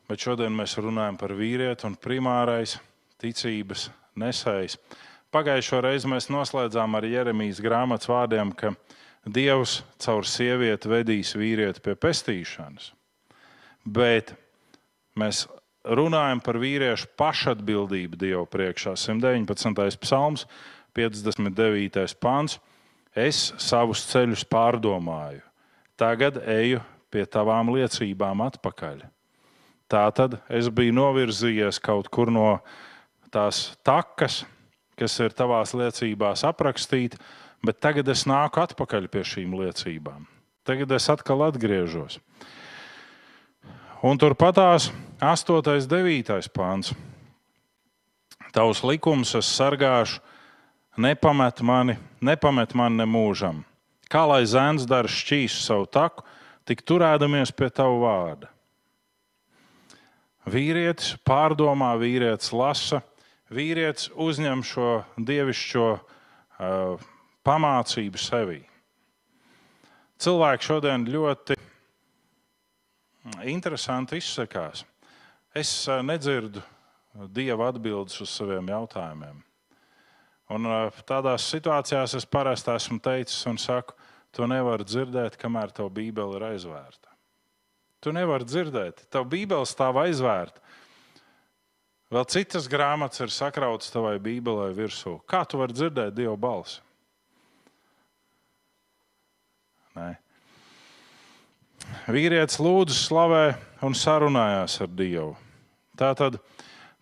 bet 0.08 0.24
šodien 0.24 0.54
mēs 0.56 0.78
runājam 0.80 1.18
par 1.20 1.34
vīrieti 1.36 1.84
un 1.88 1.98
primārais 2.00 2.78
ticības 3.20 3.88
nesējs. 4.18 4.78
Pagājušo 5.34 5.82
reizi 5.84 6.08
mēs 6.08 6.30
noslēdzām 6.32 6.96
ar 6.96 7.04
Jeremijas 7.04 7.60
grāmatas 7.60 8.08
vārdiem, 8.08 8.54
ka 8.56 8.72
Dievs 9.28 9.82
caur 10.00 10.24
sievieti 10.24 10.88
vedīs 10.88 11.34
vīrieti 11.36 11.82
pie 11.84 11.92
pestīšanas. 12.00 12.94
Bet 13.84 14.32
mēs 15.20 15.44
runājam 15.84 16.40
par 16.44 16.56
vīriešu 16.62 17.10
pašatbildību 17.20 18.16
Dieva 18.20 18.46
priekšā. 18.48 18.94
119. 18.96 20.00
psalms, 20.00 20.46
59. 20.98 22.18
pāns. 22.18 22.58
Es 23.16 23.52
savus 23.58 24.04
ceļus 24.10 24.44
pārdomāju, 24.46 25.40
tagad 25.98 26.36
eju 26.44 26.82
pie 27.10 27.24
tavām 27.26 27.72
liecībām 27.72 28.42
atpakaļ. 28.44 29.00
Tā 29.88 30.04
tad 30.14 30.36
es 30.52 30.68
biju 30.68 30.92
novirzījies 30.98 31.80
kaut 31.80 32.10
kur 32.12 32.30
no 32.30 32.58
tās 33.32 33.78
takas, 33.86 34.42
kas 34.98 35.16
ir 35.24 35.34
tavās 35.34 35.72
liecībās 35.72 36.44
aprakstīta, 36.46 37.18
bet 37.64 37.80
tagad 37.80 38.10
es 38.12 38.26
nāku 38.28 38.60
atpakaļ 38.62 39.08
pie 39.10 39.24
šīm 39.24 39.56
liecībām. 39.62 40.26
Tagad 40.68 40.92
es 40.92 41.08
atkal 41.08 41.46
atgriežos. 41.48 42.18
Un 44.04 44.20
turpatās 44.20 44.92
8. 45.18 45.54
un 45.56 45.86
9. 45.90 46.50
pāns. 46.54 46.92
Tavs 48.52 48.84
likums 48.84 49.32
es 49.34 49.48
sargāšu, 49.56 50.20
nepamet 50.98 51.62
mani, 51.62 51.96
nepamet 52.20 52.74
mani 52.74 52.98
nemūžam. 53.02 53.62
Kā 54.10 54.24
lai 54.26 54.42
zēns 54.48 54.86
dara 54.88 55.08
šķīsu 55.08 55.62
savu 55.62 55.86
taku, 55.86 56.24
tik 56.68 56.82
turēdamies 56.84 57.52
pie 57.54 57.70
Tava 57.72 57.96
vārda. 58.02 58.50
Vīrietis 60.48 61.14
pārdomā, 61.28 61.92
vīrietis 62.00 62.54
lasa, 62.56 63.02
vīrietis 63.52 64.08
uzņem 64.16 64.64
šo 64.64 64.90
dievišķo 65.16 65.88
uh, 65.92 67.08
pamācību 67.44 68.20
sevī. 68.20 68.62
Cilvēki 70.18 70.70
šodien 70.70 71.04
ļoti 71.08 71.58
interesanti 73.44 74.18
izsakās. 74.22 74.86
Es 75.52 75.72
uh, 75.88 76.00
nedzirdu 76.00 76.64
dieva 77.34 77.68
atbildes 77.72 78.16
uz 78.24 78.32
saviem 78.32 78.72
jautājumiem. 78.72 79.44
Un 80.54 80.68
tādās 81.08 81.44
situācijās 81.52 82.14
es 82.16 82.24
parasti 82.28 82.72
esmu 82.72 82.96
teicis 83.04 83.42
un 83.50 83.58
saku, 83.60 83.96
to 84.32 84.46
nevar 84.48 84.84
dzirdēt, 84.84 85.36
kamēr 85.40 85.72
tev 85.76 85.90
bībele 85.92 86.38
ir 86.38 86.46
aizvērta. 86.52 87.12
Tu 88.00 88.12
nevari 88.14 88.46
dzirdēt, 88.46 89.08
tev 89.12 89.26
bībele 89.28 89.68
stāv 89.68 89.98
aizvērta. 90.04 90.62
Vēl 92.08 92.24
citas 92.32 92.68
grāmatas 92.72 93.20
ir 93.20 93.32
sakrautas 93.34 93.92
tavai 93.92 94.14
bībelē 94.22 94.70
virsū. 94.76 95.18
Kā 95.28 95.42
tu 95.44 95.60
vari 95.60 95.76
dzirdēt 95.76 96.14
Dieva 96.16 96.38
balsi? 96.40 96.80
Nē. 99.98 100.14
Vīrietis 102.08 102.56
lūdzu, 102.62 102.96
slavē 102.96 103.42
un 103.84 103.96
sarunājās 103.96 104.78
ar 104.84 104.88
Dievu. 104.96 105.34
Tā 105.98 106.14
tad 106.16 106.38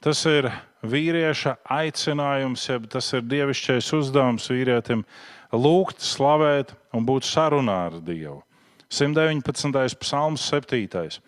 tas 0.06 0.20
ir 0.30 0.46
vīrieša 0.86 1.56
aicinājums, 1.66 2.68
ja 2.68 2.76
tas 2.90 3.08
ir 3.16 3.24
dievišķais 3.26 3.88
uzdevums 3.96 4.44
vīrietim 4.52 5.02
lūgt, 5.50 6.04
slavēt 6.04 6.74
un 6.94 7.06
būt 7.08 7.26
sarunā 7.26 7.78
ar 7.88 7.96
Dievu. 8.06 8.38
119. 8.86 9.98
psalms, 9.98 10.44
7. 10.46 11.18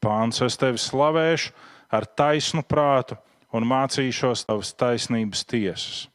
pāns. 0.00 0.40
Es 0.40 0.56
tevi 0.56 0.80
slavēšu 0.80 1.52
ar 1.92 2.06
taisnu 2.08 2.64
prātu 2.64 3.18
un 3.52 3.68
mācīšos 3.68 4.46
tavas 4.48 4.72
taisnības 4.80 5.44
tiesas. 5.44 6.06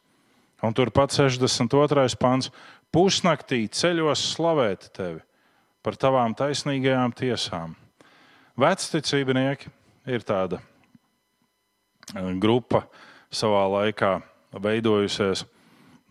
Un 0.62 0.74
turpat 0.74 1.14
62. 1.14 2.18
pāns. 2.18 2.50
Pusnaktī 2.90 3.66
ceļos 3.68 4.24
slavēt 4.32 4.88
tevi 4.96 5.20
par 5.84 5.94
tavām 6.00 6.34
taisnīgajām 6.34 7.14
tiesām. 7.14 7.76
Vecticībnieki 8.58 9.70
ir 10.08 10.26
tāda 10.26 10.58
grupa 12.40 12.84
savā 13.30 13.64
laikā 13.68 14.18
veidojusies 14.52 15.44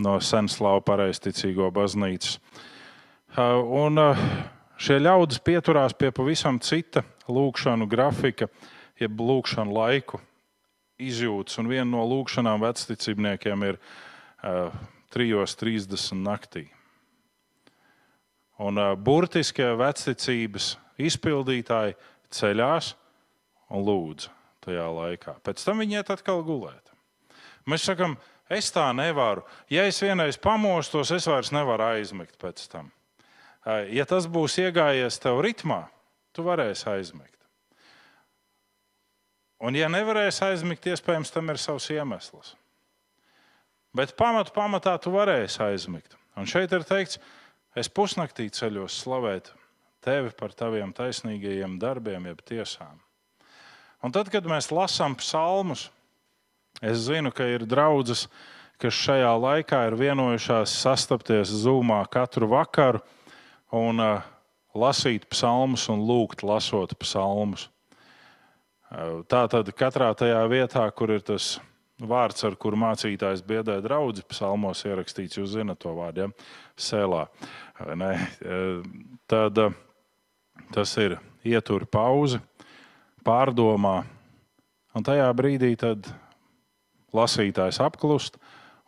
no 0.03 0.17
Senslava 0.21 0.81
pareizticīgo 0.85 1.69
baznīcas. 1.73 2.37
Un 3.37 4.01
šie 4.77 4.99
ļaudis 5.01 5.41
pieturās 5.45 5.95
pie 5.97 6.11
pavisam 6.13 6.59
cita 6.61 7.03
lūkšanu 7.29 7.87
grafika, 7.89 8.47
jeb 8.99 9.19
lūkšanu 9.21 9.73
laiku 9.73 10.21
izjūtas. 10.97 11.57
Un 11.61 11.69
viena 11.69 11.89
no 11.89 12.05
lūkšanām 12.09 12.63
vecticībniekiem 12.65 13.65
ir 13.67 13.77
uh, 13.77 14.73
3.30 15.13 16.17
naktī. 16.23 16.65
Un 18.57 18.81
uh, 18.81 18.95
burtiskie 18.97 19.69
vecticības 19.77 20.75
izpildītāji 20.97 21.93
ceļās 22.33 22.95
un 23.69 23.85
lūdz 23.85 24.31
tajā 24.67 24.85
laikā. 24.93 25.37
Pēc 25.47 25.63
tam 25.65 25.81
viņi 25.83 26.01
iet 26.01 26.11
atkal 26.13 26.43
gulēt. 26.45 26.93
Mēs 27.67 27.87
sakām, 27.87 28.15
es 28.51 28.69
tā 28.71 28.85
nevaru. 28.95 29.43
Ja 29.71 29.87
es 29.87 29.99
vienreiz 30.03 30.37
pamostos, 30.39 31.11
es 31.15 31.27
vairs 31.27 31.51
nevaru 31.55 31.89
aizmigt 31.89 32.37
pēc 32.39 32.67
tam. 32.71 32.91
Ja 33.91 34.05
tas 34.07 34.29
būs 34.31 34.59
iegājies 34.61 35.19
tev 35.19 35.41
ritmā, 35.43 35.81
tu 36.31 36.45
varēsi 36.45 36.87
aizmigt. 36.93 37.33
Un, 39.57 39.75
ja 39.75 39.89
nevarēsi 39.89 40.43
aizmigt, 40.51 40.85
iespējams, 40.87 41.33
tam 41.33 41.49
ir 41.49 41.59
savs 41.59 41.89
iemesls. 41.91 42.53
Bet 43.97 44.13
pamatu 44.19 44.53
pamatā 44.53 44.93
tu 45.01 45.11
varēsi 45.15 45.63
aizmigt. 45.65 46.13
Un 46.37 46.45
šeit 46.45 46.71
ir 46.77 46.85
teikts, 46.85 47.17
es 47.75 47.89
pusnaktī 47.89 48.45
ceļos 48.53 49.01
slavēt 49.01 49.49
tevi 50.05 50.31
par 50.37 50.53
taviem 50.55 50.93
taisnīgajiem 50.95 51.79
darbiem, 51.81 52.29
jeb 52.29 52.43
tiesām. 52.45 53.01
Un 54.05 54.13
tad, 54.13 54.29
kad 54.29 54.45
mēs 54.45 54.69
lasām 54.69 55.15
psalmus, 55.17 55.87
es 56.85 57.07
zinu, 57.07 57.31
ka 57.33 57.47
ir 57.49 57.65
draudzes, 57.65 58.27
kas 58.77 58.93
šajā 58.93 59.31
laikā 59.41 59.79
ir 59.87 59.95
vienojušās 59.97 60.75
sastapties 60.83 61.49
zūmā 61.63 62.03
katru 62.13 62.49
vakaru 62.51 63.01
un 63.73 64.03
uh, 64.03 64.27
lasīt 64.77 65.25
psalmus 65.33 65.87
un 65.89 66.03
lūgt, 66.05 66.45
lasot 66.45 66.93
psalmus. 67.01 67.71
Uh, 68.91 69.25
tā 69.25 69.47
tad 69.49 69.73
katrā 69.73 70.11
tajā 70.13 70.43
vietā, 70.51 70.85
kur 70.93 71.15
ir 71.15 71.25
tas 71.25 71.55
vārds, 71.97 72.45
ar 72.45 72.53
kuru 72.53 72.77
mācītājs 72.77 73.41
biedē 73.41 73.79
draugu, 73.81 74.21
psalmos 74.29 74.85
ierakstīts, 74.85 75.39
jūs 75.41 75.55
zinat 75.55 75.81
to 75.81 75.95
vārdu, 75.97 76.27
ja? 76.27 76.51
sēlā. 76.77 77.25
Uh, 77.81 78.85
tad 79.25 79.57
uh, 79.65 79.73
tas 80.77 80.93
ir 81.01 81.17
ietur 81.41 81.89
pauzi 81.89 82.43
pārdomā. 83.27 83.97
Un 84.95 85.05
tajā 85.05 85.27
brīdī 85.37 85.73
tad 85.79 86.07
lasītājs 87.15 87.81
apklust, 87.83 88.39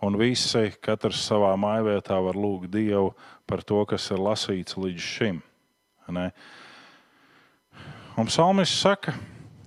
un 0.03 0.15
visi, 0.19 0.69
katrs 0.81 1.21
savā 1.27 1.51
mājvietā, 1.59 2.17
var 2.23 2.39
lūgt 2.39 2.71
Dievu 2.73 3.11
par 3.49 3.63
to, 3.67 3.83
kas 3.89 4.07
ir 4.13 4.23
lasīts 4.23 4.77
līdz 4.79 5.03
šim. 5.03 5.41
Ne? 6.09 6.29
Un 8.17 8.29
psalmis 8.31 8.71
saka, 8.73 9.13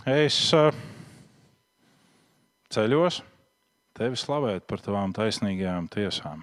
es 0.09 0.37
ceļos 2.73 3.21
tevi 3.97 4.19
slavēt 4.19 4.67
par 4.67 4.83
tavām 4.83 5.13
taisnīgajām 5.15 5.87
tiesām. 5.93 6.43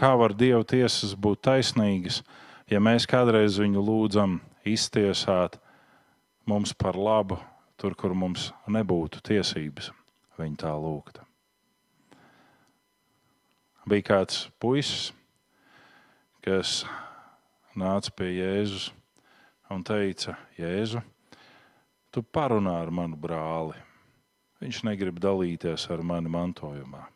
Kā 0.00 0.14
var 0.16 0.32
Dieva 0.32 0.64
tiesas 0.64 1.12
būt 1.12 1.44
taisnīgas, 1.44 2.22
ja 2.72 2.80
mēs 2.80 3.06
kādreiz 3.08 3.60
viņu 3.60 3.82
lūdzam 3.84 4.38
iztiesāt? 4.64 5.60
Mums 6.48 6.72
par 6.76 6.96
labu, 6.96 7.40
tur, 7.80 7.96
kur 7.96 8.14
mums 8.14 8.50
nebūtu 8.68 9.22
tiesības 9.24 9.90
viņa 10.40 10.60
tā 10.64 10.72
lūgt. 10.80 11.20
Bija 13.90 14.06
kāds 14.06 14.44
puisis, 14.62 15.10
kas 16.44 16.82
nāca 17.76 18.12
pie 18.16 18.30
Jēzus 18.36 18.90
un 19.72 19.84
teica, 19.86 20.36
Jēzu, 20.58 21.02
tu 22.12 22.22
parunā 22.22 22.76
ar 22.82 22.92
manu 22.94 23.18
brāli. 23.20 23.78
Viņš 24.60 24.82
negrib 24.84 25.20
dalīties 25.22 25.86
ar 25.92 26.04
mani 26.04 26.28
mantojumā. 26.32 27.06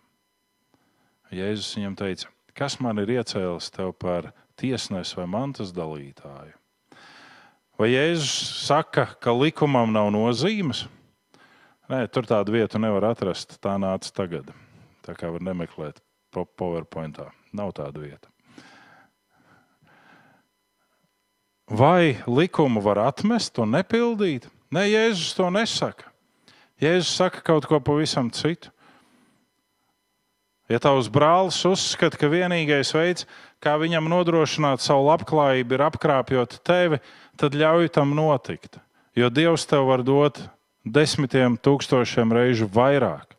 Jēzus 1.35 1.75
viņam 1.77 1.97
teica, 2.01 2.31
kas 2.57 2.79
man 2.81 3.03
ir 3.03 3.13
iecēlis 3.19 3.69
tev 3.75 3.93
par 4.01 4.31
tiesnesi 4.61 5.19
vai 5.19 5.27
mantas 5.29 5.75
dalītāju? 5.77 6.57
Vai 7.75 7.89
Jēzus 7.91 8.31
saka, 8.69 9.09
ka 9.19 9.33
likumam 9.35 9.91
nav 9.91 10.13
nozīmes? 10.15 10.85
Nē, 11.91 12.05
tur 12.09 12.27
tādu 12.29 12.55
vietu 12.55 12.79
nevar 12.79 13.11
atrast. 13.11 13.57
Tā 13.59 13.75
nāca 13.83 14.13
tagad. 14.15 14.53
Tā 15.05 15.17
kā 15.19 15.29
var 15.33 15.43
nemeklēt 15.43 15.99
PowerPoint. 16.33 17.19
Nav 17.55 17.75
tāda 17.75 17.99
vieta. 18.01 18.31
Vai 21.67 22.21
likumu 22.29 22.83
var 22.85 23.01
atmest 23.09 23.59
un 23.59 23.75
nepildīt? 23.75 24.47
Nē, 24.75 24.87
Jēzus 24.93 25.35
to 25.35 25.51
nesaka. 25.51 26.13
Jēzus 26.81 27.17
saka 27.19 27.43
kaut 27.43 27.67
ko 27.67 27.81
pavisam 27.83 28.31
citu. 28.31 28.71
Ja 30.71 30.79
tavs 30.81 31.11
brālis 31.13 31.59
uzskata, 31.69 32.17
ka 32.17 32.31
vienīgais 32.33 32.95
veids, 32.97 33.27
kā 33.61 33.75
viņam 33.81 34.09
nodrošināt 34.09 34.81
savu 34.81 35.05
labklājību, 35.11 35.77
ir 35.77 35.85
apkrāpjot 35.85 36.57
tevi, 36.65 36.99
tad 36.99 37.13
ļauj 37.41 37.91
tam 37.95 38.15
notikt. 38.15 38.79
Jo 39.15 39.31
Dievs 39.31 39.67
tev 39.67 39.89
var 39.89 40.03
dot 40.03 40.41
desmitiem 40.85 41.57
tūkstošiem 41.57 42.33
reižu 42.35 42.69
vairāk. 42.71 43.35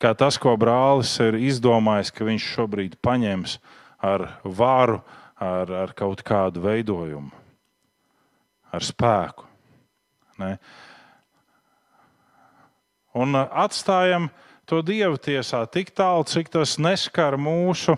Kā 0.00 0.14
tas, 0.16 0.38
ko 0.40 0.54
brālis 0.56 1.12
ir 1.20 1.36
izdomājis, 1.36 2.12
ka 2.12 2.24
viņš 2.24 2.46
šobrīd 2.54 2.96
paņems 3.04 3.58
ar 4.00 4.26
varu, 4.44 5.00
ar, 5.36 5.72
ar 5.84 5.92
kaut 5.96 6.22
kādu 6.24 6.62
veidojumu, 6.64 7.32
ar 8.72 8.84
spēku. 8.84 9.44
Ne? 10.40 10.54
Un 13.12 13.36
atstājam 13.36 14.30
to 14.64 14.80
dievu 14.86 15.18
tiesā 15.20 15.64
tik 15.68 15.90
tālu, 15.92 16.24
cik 16.24 16.48
tas 16.52 16.78
neskar 16.80 17.36
mūsu 17.40 17.96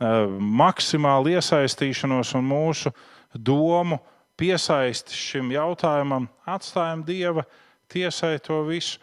maksimālu 0.00 1.36
iesaistīšanos 1.36 2.32
un 2.38 2.46
mūsu 2.48 2.92
domu 3.36 4.00
piesaisti 4.40 5.16
šim 5.16 5.52
jautājumam, 5.52 6.28
atstājam 6.48 7.04
Dieva 7.04 7.44
tiesai 7.92 8.38
to 8.42 8.62
visu 8.68 9.00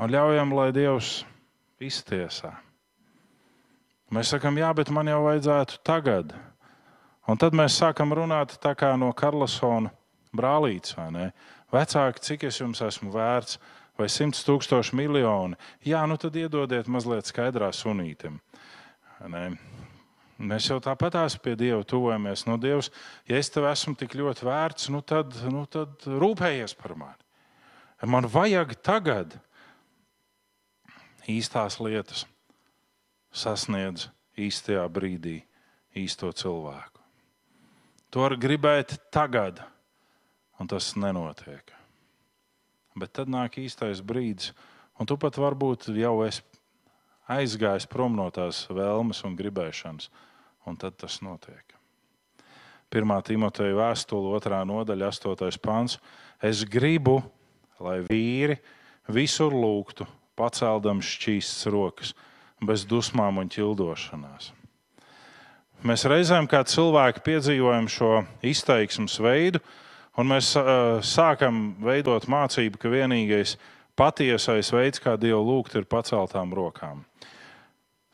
un 0.00 0.12
ļaujam, 0.12 0.54
lai 0.56 0.70
Dievs 0.72 1.20
iztiesā. 1.80 2.54
Mēs 4.10 4.32
sakām, 4.32 4.56
jā, 4.58 4.70
bet 4.74 4.90
man 4.90 5.06
jau 5.06 5.20
vajadzētu 5.28 5.82
tagad. 5.86 6.32
Un 7.30 7.38
tad 7.38 7.54
mēs 7.54 7.76
sākam 7.78 8.14
runāt 8.16 8.56
no 8.98 9.12
Karlsona 9.12 9.92
brālītes? 10.34 10.96
Vecāki, 11.70 12.24
cik 12.24 12.44
es 12.48 12.58
jums 12.58 12.80
esmu 12.82 13.12
vērts, 13.14 13.60
vai 13.98 14.08
simts 14.08 14.42
tūkstoši 14.46 14.96
miljoni. 14.96 15.54
Jā, 15.86 16.06
nu 16.08 16.16
tad 16.16 16.34
iedodiet 16.34 16.88
mazliet 16.88 17.28
skaidrā 17.28 17.70
sunītam. 17.70 18.40
Mēs 20.40 20.70
jau 20.70 20.78
tāpatās 20.80 21.36
pie 21.42 21.52
Dieva 21.58 21.82
tuvojamies. 21.84 22.46
No 22.48 22.56
Dievs, 22.60 22.88
ja 23.28 23.36
es 23.36 23.50
tev 23.52 23.66
esmu 23.68 23.92
tik 24.00 24.14
ļoti 24.16 24.46
vērts, 24.48 24.88
nu 24.94 25.02
tad, 25.04 25.36
nu 25.52 25.66
tad 25.68 26.06
rūpējies 26.08 26.76
par 26.80 26.96
mani. 26.96 27.26
Man 28.08 28.24
vajag 28.32 28.72
tagad 28.80 29.36
īstās 31.28 31.76
lietas, 31.84 32.24
sasniedz 33.28 34.08
īstajā 34.40 34.86
brīdī 34.88 35.42
īsto 36.00 36.30
cilvēku. 36.32 37.04
To 38.10 38.24
var 38.24 38.34
gribēt 38.40 38.96
tagad, 39.12 39.60
un 40.58 40.70
tas 40.70 40.94
nenotiek. 40.96 41.68
Bet 42.96 43.12
tad 43.14 43.28
nāk 43.30 43.60
īstais 43.60 44.00
brīdis, 44.02 44.54
un 44.98 45.06
tu 45.06 45.20
pat 45.20 45.36
varbūt 45.38 45.92
jau 45.94 46.16
esi 46.24 46.42
aizgājis 47.30 47.86
prom 47.86 48.16
no 48.18 48.26
tās 48.34 48.64
vēlmes 48.72 49.22
un 49.28 49.36
gribēšanas, 49.38 50.08
un 50.66 50.76
tad 50.80 50.96
tas 51.00 51.20
notiek. 51.24 51.76
1. 52.90 53.12
Timoteja 53.22 53.76
vēstule, 53.78 54.34
2. 54.42 54.62
nodaļa, 54.66 55.10
8. 55.14 55.60
pāns. 55.62 56.00
Es 56.42 56.64
gribu, 56.66 57.20
lai 57.78 58.00
vīri 58.08 58.56
visur 59.10 59.54
lūgtu, 59.54 60.06
paceldam 60.38 61.02
šķīstas 61.04 61.68
rokas, 61.70 62.14
bez 62.60 62.84
dusmām 62.88 63.38
un 63.40 63.50
ķildošanās. 63.52 64.50
Mēs 65.86 66.04
reizēm 66.10 66.44
kā 66.50 66.60
cilvēki 66.68 67.22
piedzīvojam 67.24 67.86
šo 67.88 68.10
izteiksmes 68.44 69.14
veidu, 69.22 69.62
un 70.20 70.28
mēs 70.28 70.52
uh, 70.58 70.98
sākam 71.00 71.70
veidot 71.80 72.26
mācību, 72.28 72.80
ka 72.80 72.90
vienīgais 72.92 73.54
patiesais 73.96 74.72
veids, 74.74 75.00
kā 75.00 75.14
Dievu 75.20 75.40
lūgt, 75.46 75.78
ir 75.78 75.88
paceltām 75.88 76.52
rokām. 76.56 77.04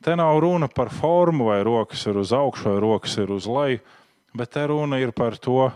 Te 0.06 0.14
nav 0.14 0.38
runa 0.38 0.68
par 0.70 0.92
formu, 0.94 1.48
vai 1.50 1.58
rokas 1.66 2.04
ir 2.06 2.20
uz 2.20 2.30
augšu, 2.30 2.70
vai 2.70 2.80
rokas 2.84 3.16
ir 3.18 3.32
uz 3.34 3.48
leju, 3.50 3.82
bet 4.38 4.54
te 4.54 4.62
runa 4.70 5.00
ir 5.02 5.10
par 5.10 5.34
to, 5.34 5.66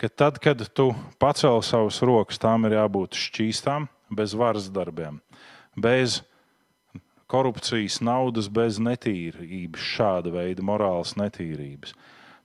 ka 0.00 0.08
tad, 0.08 0.40
kad 0.40 0.64
tu 0.72 0.94
pacēl 1.20 1.60
savas 1.60 2.00
rokas, 2.00 2.40
tām 2.40 2.64
ir 2.64 2.78
jābūt 2.78 3.18
šķīstām, 3.20 3.90
bez 4.16 4.32
varas 4.32 4.70
darbiem 4.72 5.20
bez 5.76 6.20
korupcijas, 7.30 8.00
naudas, 8.02 8.48
bez 8.50 8.80
netīrības, 8.82 9.84
šāda 9.94 10.32
veida 10.34 10.64
morāles 10.66 11.14
netīrības. 11.18 11.94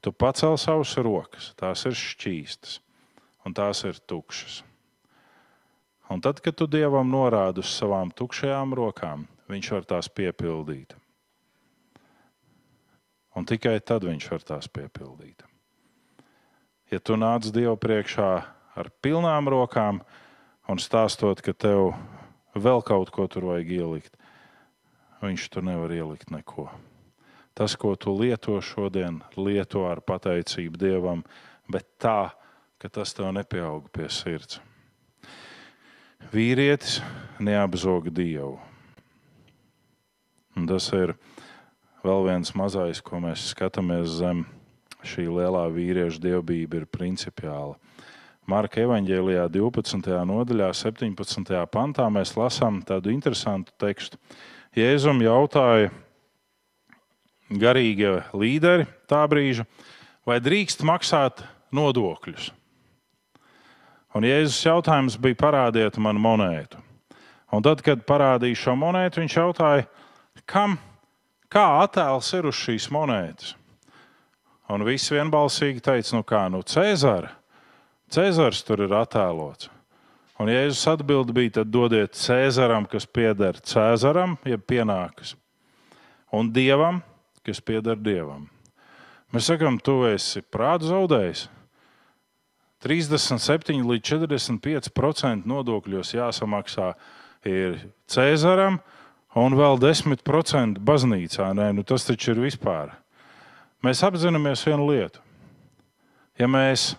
Tu 0.05 0.13
pacēl 0.13 0.57
savus 0.61 0.93
rokas, 1.01 1.53
tās 1.57 1.85
ir 1.89 1.97
šķīstas 1.97 2.79
un 3.45 3.53
tās 3.57 3.83
ir 3.85 3.97
tukšas. 4.09 4.61
Un 6.09 6.21
tad, 6.21 6.37
kad 6.45 6.53
tu 6.53 6.67
dievam 6.69 7.09
norādi 7.09 7.63
uz 7.65 7.71
savām 7.73 8.11
tukšajām 8.13 8.75
rokām, 8.77 9.25
viņš 9.49 9.71
var 9.73 9.89
tās 9.89 10.09
piepildīt. 10.09 10.93
Un 13.35 13.47
tikai 13.47 13.77
tad 13.83 14.05
viņš 14.07 14.29
var 14.31 14.45
tās 14.47 14.69
piepildīt. 14.71 15.43
Ja 16.91 17.01
tu 17.03 17.17
nāc 17.19 17.49
Dievu 17.51 17.75
priekšā 17.81 18.29
ar 18.75 18.91
pilnām 19.03 19.49
rokām 19.51 19.99
un 20.71 20.79
stāstot, 20.79 21.41
ka 21.43 21.53
tev 21.53 21.93
vēl 22.55 22.83
kaut 22.85 23.11
ko 23.11 23.27
tur 23.27 23.49
vajag 23.51 23.71
ielikt. 23.75 24.13
Viņš 25.23 25.47
tur 25.51 25.65
nevar 25.65 25.91
ielikt 25.91 26.31
neko. 26.31 26.69
Tas, 27.55 27.75
ko 27.79 27.93
tu 27.95 28.11
lieto 28.19 28.57
šodien, 28.61 29.21
lieto 29.39 29.85
ar 29.87 30.01
pateicību 30.03 30.79
Dievam, 30.79 31.23
bet 31.71 31.87
tā, 32.03 32.35
ka 32.77 32.91
tas 32.91 33.15
tev 33.15 33.31
nepieaug 33.35 33.87
pie 33.95 34.09
sirds. 34.11 34.59
Vīrietis 36.33 36.99
neapzoga 37.39 38.11
Dievu. 38.11 38.57
Un 40.55 40.67
tas 40.67 40.87
ir 40.95 41.15
vēl 42.05 42.27
viens 42.29 42.53
mazais, 42.57 43.01
ko 43.01 43.19
mēs 43.23 43.49
skatāmies 43.53 44.19
zem 44.19 44.45
šī 45.05 45.27
lielā 45.29 45.65
vīrieša 45.73 46.21
dievbijība, 46.21 46.81
ir 46.81 46.89
principiāla. 46.89 47.75
Marka 48.45 48.83
evanģēlijā 48.83 49.47
12. 49.49 50.11
nodaļā, 50.29 50.69
17. 50.77 51.55
pantā 51.73 52.05
mēs 52.13 52.35
lasām 52.37 52.83
tādu 52.85 53.09
interesantu 53.13 53.73
tekstu. 53.81 54.19
Jēzum 54.77 55.23
jautāja 55.25 55.89
garīgie 57.49 58.19
līderi 58.37 58.85
tā 59.09 59.23
brīža, 59.29 59.65
vai 60.25 60.37
drīkst 60.43 60.85
maksāt 60.85 61.41
nodokļus. 61.73 62.51
Un 64.15 64.23
Jēzus 64.23 64.61
jautājums 64.63 65.17
bija: 65.19 65.41
parādiet 65.41 65.97
man 65.99 66.19
monētu. 66.21 66.79
Un 67.53 67.63
tad, 67.65 67.81
kad 67.85 68.05
parādīja 68.07 68.57
šo 68.57 68.75
monētu, 68.79 69.21
viņš 69.21 69.35
jautāja, 69.37 69.87
kam, 70.49 70.77
kā 71.55 71.65
attēls 71.85 72.33
ir 72.35 72.49
uz 72.49 72.57
šīs 72.59 72.89
monētas. 72.91 73.53
Un 74.71 74.83
viss 74.83 75.13
vienbalsīgi 75.13 75.83
teica, 75.85 76.17
nu 76.17 76.25
kā, 76.27 76.45
nu 76.51 76.63
Cēzara. 76.65 77.31
Cēzars 78.11 78.63
tur 78.65 78.83
ir 78.85 78.95
attēlots. 78.97 79.69
Un 80.41 80.49
Jēzus 80.51 80.83
atbild 80.91 81.29
bija, 81.31 81.61
tad 81.61 81.69
dodiet 81.71 82.17
Cēzaram, 82.19 82.87
kas 82.91 83.05
pieder 83.07 83.55
Cēzaram, 83.63 84.35
jeb 84.43 84.65
pienākas, 84.67 85.31
un 86.35 86.49
Dievam, 86.51 86.99
kas 87.45 87.61
pieder 87.63 87.95
Dievam. 87.95 88.49
Mēs 89.31 89.47
sakām, 89.47 89.77
tu 89.79 90.01
esi 90.09 90.43
prātu 90.43 90.89
zaudējis. 90.89 91.45
37 92.83 93.87
līdz 93.87 94.11
45% 94.11 95.47
nodokļos 95.47 96.11
jāsamaksā 96.17 96.91
ir 97.47 97.79
Cēzaram, 98.11 98.81
un 99.35 99.55
vēl 99.57 99.79
10% 99.81 100.79
baznīcā. 100.79 101.49
Nē, 101.57 101.71
nu 101.75 101.83
tas 101.87 102.07
taču 102.07 102.33
ir 102.33 102.45
vispār. 102.47 102.93
Mēs 103.85 104.01
apzināmies 104.07 104.63
vienu 104.65 104.87
lietu. 104.89 105.21
Ja 106.39 106.47
mēs 106.51 106.95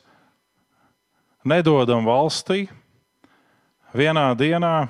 nedodam 1.45 2.07
valstī, 2.07 2.67
vienā 3.97 4.29
dienā 4.39 4.87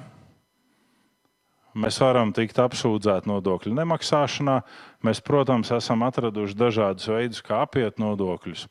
mēs 1.76 1.98
varam 2.00 2.32
tikt 2.34 2.58
apsūdzēti 2.62 3.30
nodokļu 3.30 3.74
nemaksāšanā. 3.76 4.60
Mēs, 5.06 5.22
protams, 5.22 5.72
esam 5.76 6.04
atraduši 6.06 6.56
dažādus 6.58 7.08
veidus, 7.10 7.42
kā 7.44 7.62
apiet 7.64 8.00
nodokļus. 8.02 8.66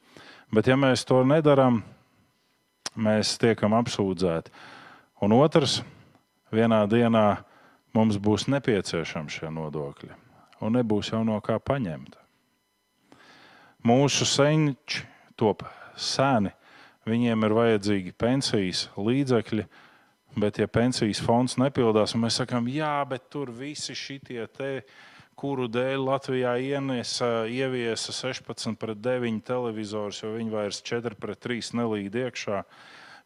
Bet, 0.54 0.70
ja 0.70 0.78
mēs 0.80 1.06
to 1.08 1.22
nedarām, 1.28 1.82
mēs 2.96 3.36
tiekam 3.42 3.76
apsūdzēti. 3.78 4.54
Un 5.24 5.36
otrs, 5.36 5.80
vienā 6.54 6.84
dienā 6.92 7.28
mums 7.96 8.20
būs 8.22 8.50
nepieciešami 8.52 9.32
šie 9.32 9.50
nodokļi, 9.56 10.12
un 10.62 10.78
nebūs 10.78 11.14
jau 11.14 11.24
no 11.28 11.40
kā 11.44 11.58
paņemt. 11.64 12.20
Mūsu 13.86 14.28
senči 14.28 15.06
top 15.40 15.64
sēni 15.96 16.52
Viņiem 17.06 17.46
ir 17.46 17.54
vajadzīgi 17.54 18.16
pensijas 18.18 18.88
līdzekļi, 18.98 19.64
bet, 20.42 20.58
ja 20.58 20.66
pensijas 20.66 21.20
fonds 21.22 21.54
nepildās, 21.62 22.16
un 22.18 22.24
mēs 22.24 22.40
sakām, 22.42 22.66
jā, 22.74 22.98
bet 23.06 23.28
tur 23.30 23.52
visi 23.54 23.94
šitie 23.94 24.42
te, 24.50 24.72
kuru 25.38 25.68
dēļ 25.70 26.02
Latvijā 26.02 26.56
ienesa, 26.58 27.46
ieviesa 27.46 28.16
16 28.16 28.80
pret 28.82 29.04
9 29.06 29.38
televizors, 29.46 30.24
jo 30.24 30.34
viņi 30.34 30.56
vairs 30.56 30.82
4 30.88 31.20
pret 31.22 31.44
3 31.46 31.76
nelīd 31.78 32.18
iekšā. 32.24 32.64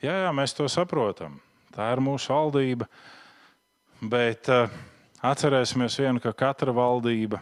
Jā, 0.03 0.17
jā, 0.25 0.35
mēs 0.35 0.57
to 0.57 0.67
saprotam. 0.67 1.39
Tā 1.71 1.87
ir 1.93 2.03
mūsu 2.03 2.33
valdība. 2.35 2.89
Bet 3.99 4.47
uh, 4.53 4.71
atcerēsimies 5.25 5.99
vienu, 5.99 6.23
ka 6.23 6.31
katra 6.31 6.71
valdība 6.75 7.41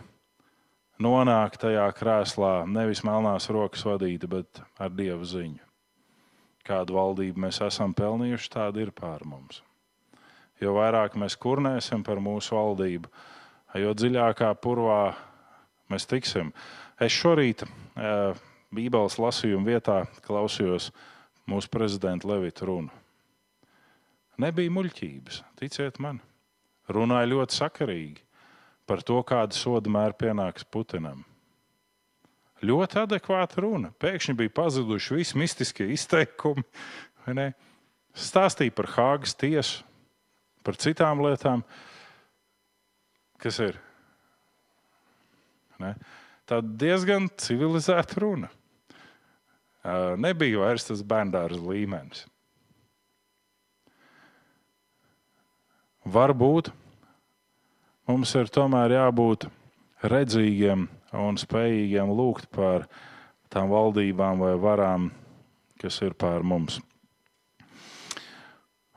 nonāk 1.04 1.60
tajā 1.62 1.86
krēslā 1.94 2.66
nevis 2.66 3.04
melnās 3.06 3.50
rokas 3.54 3.86
vadīta, 3.86 4.30
bet 4.32 4.62
ar 4.82 4.90
dievu 4.98 5.26
ziņu 5.28 5.68
kādu 6.68 6.98
valdību 6.98 7.46
mēs 7.48 7.62
esam 7.66 7.96
pelnījuši, 7.98 8.52
tāda 8.54 8.84
ir 8.84 8.94
pār 8.96 9.24
mums. 9.28 9.62
Jo 10.62 10.74
vairāk 10.78 11.16
mēs 11.20 11.38
kurnēsim 11.40 12.04
par 12.06 12.22
mūsu 12.24 12.58
valdību, 12.58 13.10
jo 13.78 13.94
dziļākā 13.94 14.52
purvā 14.64 15.02
mēs 15.92 16.08
tiksim. 16.10 16.52
Es 17.00 17.14
šorīt 17.14 17.64
eh, 17.64 18.46
Bībeles 18.74 19.20
lasījuma 19.22 19.70
vietā 19.70 20.00
klausījos 20.26 20.90
mūsu 21.48 21.72
prezidenta 21.72 22.28
Levita 22.28 22.68
runu. 22.68 22.92
Nebija 24.42 24.74
muļķības, 24.74 25.44
ticiet 25.62 26.02
man. 26.04 26.20
Runāja 26.88 27.28
ļoti 27.34 27.58
sakarīgi 27.58 28.24
par 28.88 29.04
to, 29.04 29.20
kāda 29.28 29.56
soda 29.56 29.92
mēra 29.92 30.16
pienāks 30.16 30.64
Putinam. 30.72 31.26
Ļoti 32.66 33.02
adekvāta 33.04 33.62
runa. 33.62 33.92
Pēkšņi 34.02 34.34
bija 34.40 34.54
pazuduši 34.58 35.18
visi 35.20 35.38
mistiskie 35.38 35.90
izteikumi. 35.94 36.64
Stāstīja 38.18 38.74
par 38.74 38.88
Hāgas 38.96 39.36
tiesu, 39.38 39.84
par 40.66 40.80
citām 40.82 41.22
lietām, 41.22 41.62
kas 43.44 43.60
ir. 43.62 43.78
Ne? 45.84 45.94
Tā 46.50 46.64
diezgan 46.64 47.28
civilizēta 47.38 48.24
runa. 48.24 48.50
nebija 50.18 50.64
vairs 50.64 50.88
tas 50.88 51.04
bērndārza 51.04 51.62
līmenis. 51.62 52.26
Varbūt 56.08 56.70
mums 58.08 58.32
ir 58.40 58.48
tomēr 58.54 58.94
jābūt 58.96 59.48
redzīgiem 60.08 60.86
un 61.20 61.40
spējīgiem 61.40 62.14
lūgt 62.16 62.48
par 62.56 62.86
tām 63.52 63.68
valdībām 63.74 64.40
vai 64.40 64.54
varām, 64.62 65.10
kas 65.82 66.00
ir 66.06 66.16
pār 66.16 66.46
mums. 66.48 66.80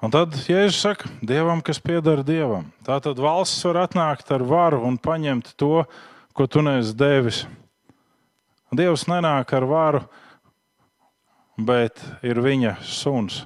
Un 0.00 0.14
tad 0.14 0.38
Jēzus 0.46 0.78
saka, 0.80 1.10
Dievam, 1.18 1.58
kas 1.60 1.82
pieder 1.82 2.22
Dievam. 2.24 2.70
Tā 2.86 3.00
tad 3.02 3.18
valsts 3.20 3.66
var 3.66 3.82
atnākt 3.82 4.30
ar 4.32 4.46
varu 4.46 4.80
un 4.86 4.94
paņemt 4.96 5.56
to, 5.60 5.82
ko 6.32 6.46
tu 6.46 6.62
neesi 6.62 6.94
devis. 6.96 7.42
Dievs 8.70 9.08
nenāk 9.10 9.50
ar 9.58 9.66
varu, 9.66 10.06
bet 11.58 11.98
ir 12.22 12.38
viņa 12.40 12.78
suns, 12.86 13.42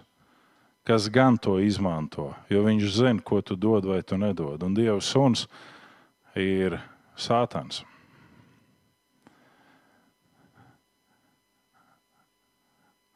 kas 0.85 1.09
gan 1.09 1.39
to 1.41 1.57
izmanto. 1.65 2.33
Jo 2.53 2.65
viņš 2.67 2.91
zina, 2.93 3.25
ko 3.25 3.41
tu 3.41 3.57
dod 3.57 3.89
vai 3.89 4.03
tu 4.03 4.19
nedod. 4.21 4.63
Un 4.63 4.77
Dieva 4.77 5.01
suns 5.01 5.47
ir 6.37 6.79
Sātans. 7.17 7.85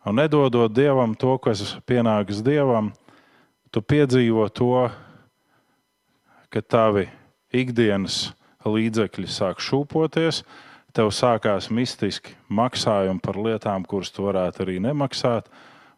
Un 0.08 0.16
nedodot 0.16 0.72
dievam 0.72 1.12
to, 1.18 1.34
kas 1.42 1.74
pienāks 1.84 2.40
dievam, 2.40 2.92
tu 3.68 3.82
piedzīvo 3.84 4.46
to, 4.48 4.86
ka 6.48 6.62
tavi 6.64 7.08
ikdienas 7.52 8.30
līdzekļi 8.64 9.28
sāk 9.28 9.60
šūpoties, 9.60 10.40
tev 10.96 11.10
sākās 11.12 11.68
mistiski 11.68 12.32
maksājumi 12.48 13.20
par 13.20 13.36
lietām, 13.36 13.84
kuras 13.84 14.08
tu 14.14 14.24
varētu 14.24 14.64
arī 14.64 14.78
nemaksāt, 14.80 15.50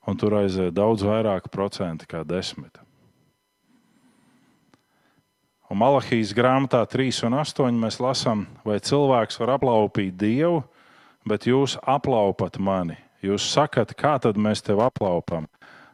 un 0.07 0.17
tur 0.17 0.39
aiziet 0.41 0.75
daudz 0.75 1.05
vairāk 1.07 1.51
procenti 1.53 2.09
kā 2.09 2.23
desmit. 2.27 2.79
Un 5.71 5.79
Malahijas 5.79 6.33
grāmatā 6.35 6.83
3 6.91 7.23
un 7.29 7.37
8 7.39 7.77
mēs 7.79 8.01
lasām, 8.03 8.49
vai 8.67 8.81
cilvēks 8.83 9.39
var 9.39 9.55
aplaupīt 9.55 10.17
Dievu, 10.19 10.65
bet 11.29 11.47
jūs 11.47 11.77
aplaupat 11.87 12.59
mani. 12.59 12.99
Jūs 13.23 13.47
sakat, 13.53 13.93
kā 13.95 14.17
tad 14.19 14.41
mēs 14.41 14.65
tevi 14.65 14.83
aplaupam? 14.83 15.47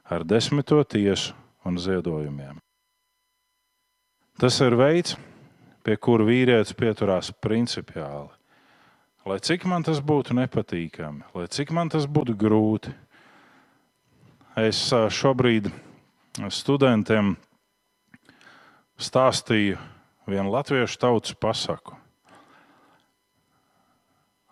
Ar 0.06 0.22
desmito 0.24 0.78
tiesu 0.86 1.34
un 1.66 1.76
ziedojumiem. 1.82 2.60
Tas 4.38 4.60
ir 4.62 4.76
veids, 4.78 5.16
pie 5.82 5.96
kura 5.98 6.24
vīrietis 6.28 6.76
pieturās 6.76 7.32
principiāli. 7.42 8.30
Lai 9.26 9.40
cik 9.42 9.64
man 9.66 9.82
tas 9.82 9.98
būtu 9.98 10.36
nepatīkami, 10.38 11.24
lai 11.34 11.48
cik 11.50 11.72
man 11.74 11.90
tas 11.90 12.06
būtu 12.06 12.36
grūti, 12.38 12.92
es 14.56 14.80
šobrīd 14.90 15.68
studentiem 16.52 17.34
stāstīju 18.96 19.78
vienu 20.26 20.52
latviešu 20.52 20.98
tautas 21.00 21.36
pasaku. 21.38 21.96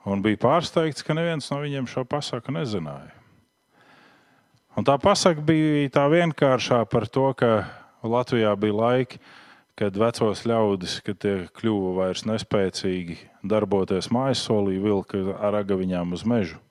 Un 0.05 0.21
bija 0.21 0.37
pārsteigts, 0.43 1.05
ka 1.05 1.17
neviens 1.17 1.49
no 1.49 1.63
viņiem 1.63 1.89
šo 1.89 2.05
pasaku 2.05 2.53
nezināja. 2.53 3.15
Un 4.77 4.85
tā 4.85 4.99
pasaka 5.01 5.41
bija 5.41 5.89
tā 5.95 6.05
vienkāršā 6.13 6.83
par 6.91 7.07
to, 7.09 7.31
ka 7.39 7.65
Latvijā 8.05 8.53
bija 8.61 8.75
laiki, 8.77 9.21
kad 9.79 9.97
vecos 9.97 10.45
ļaudis, 10.47 10.99
kad 11.07 11.19
tie 11.23 11.35
kļuva 11.57 11.95
vairs 12.03 12.27
nespēcīgi 12.29 13.17
darboties 13.47 14.11
mājasolī, 14.13 14.77
vilka 14.83 15.23
ar 15.41 15.57
agaviņām 15.63 16.13
uz 16.15 16.27
mežu. 16.29 16.64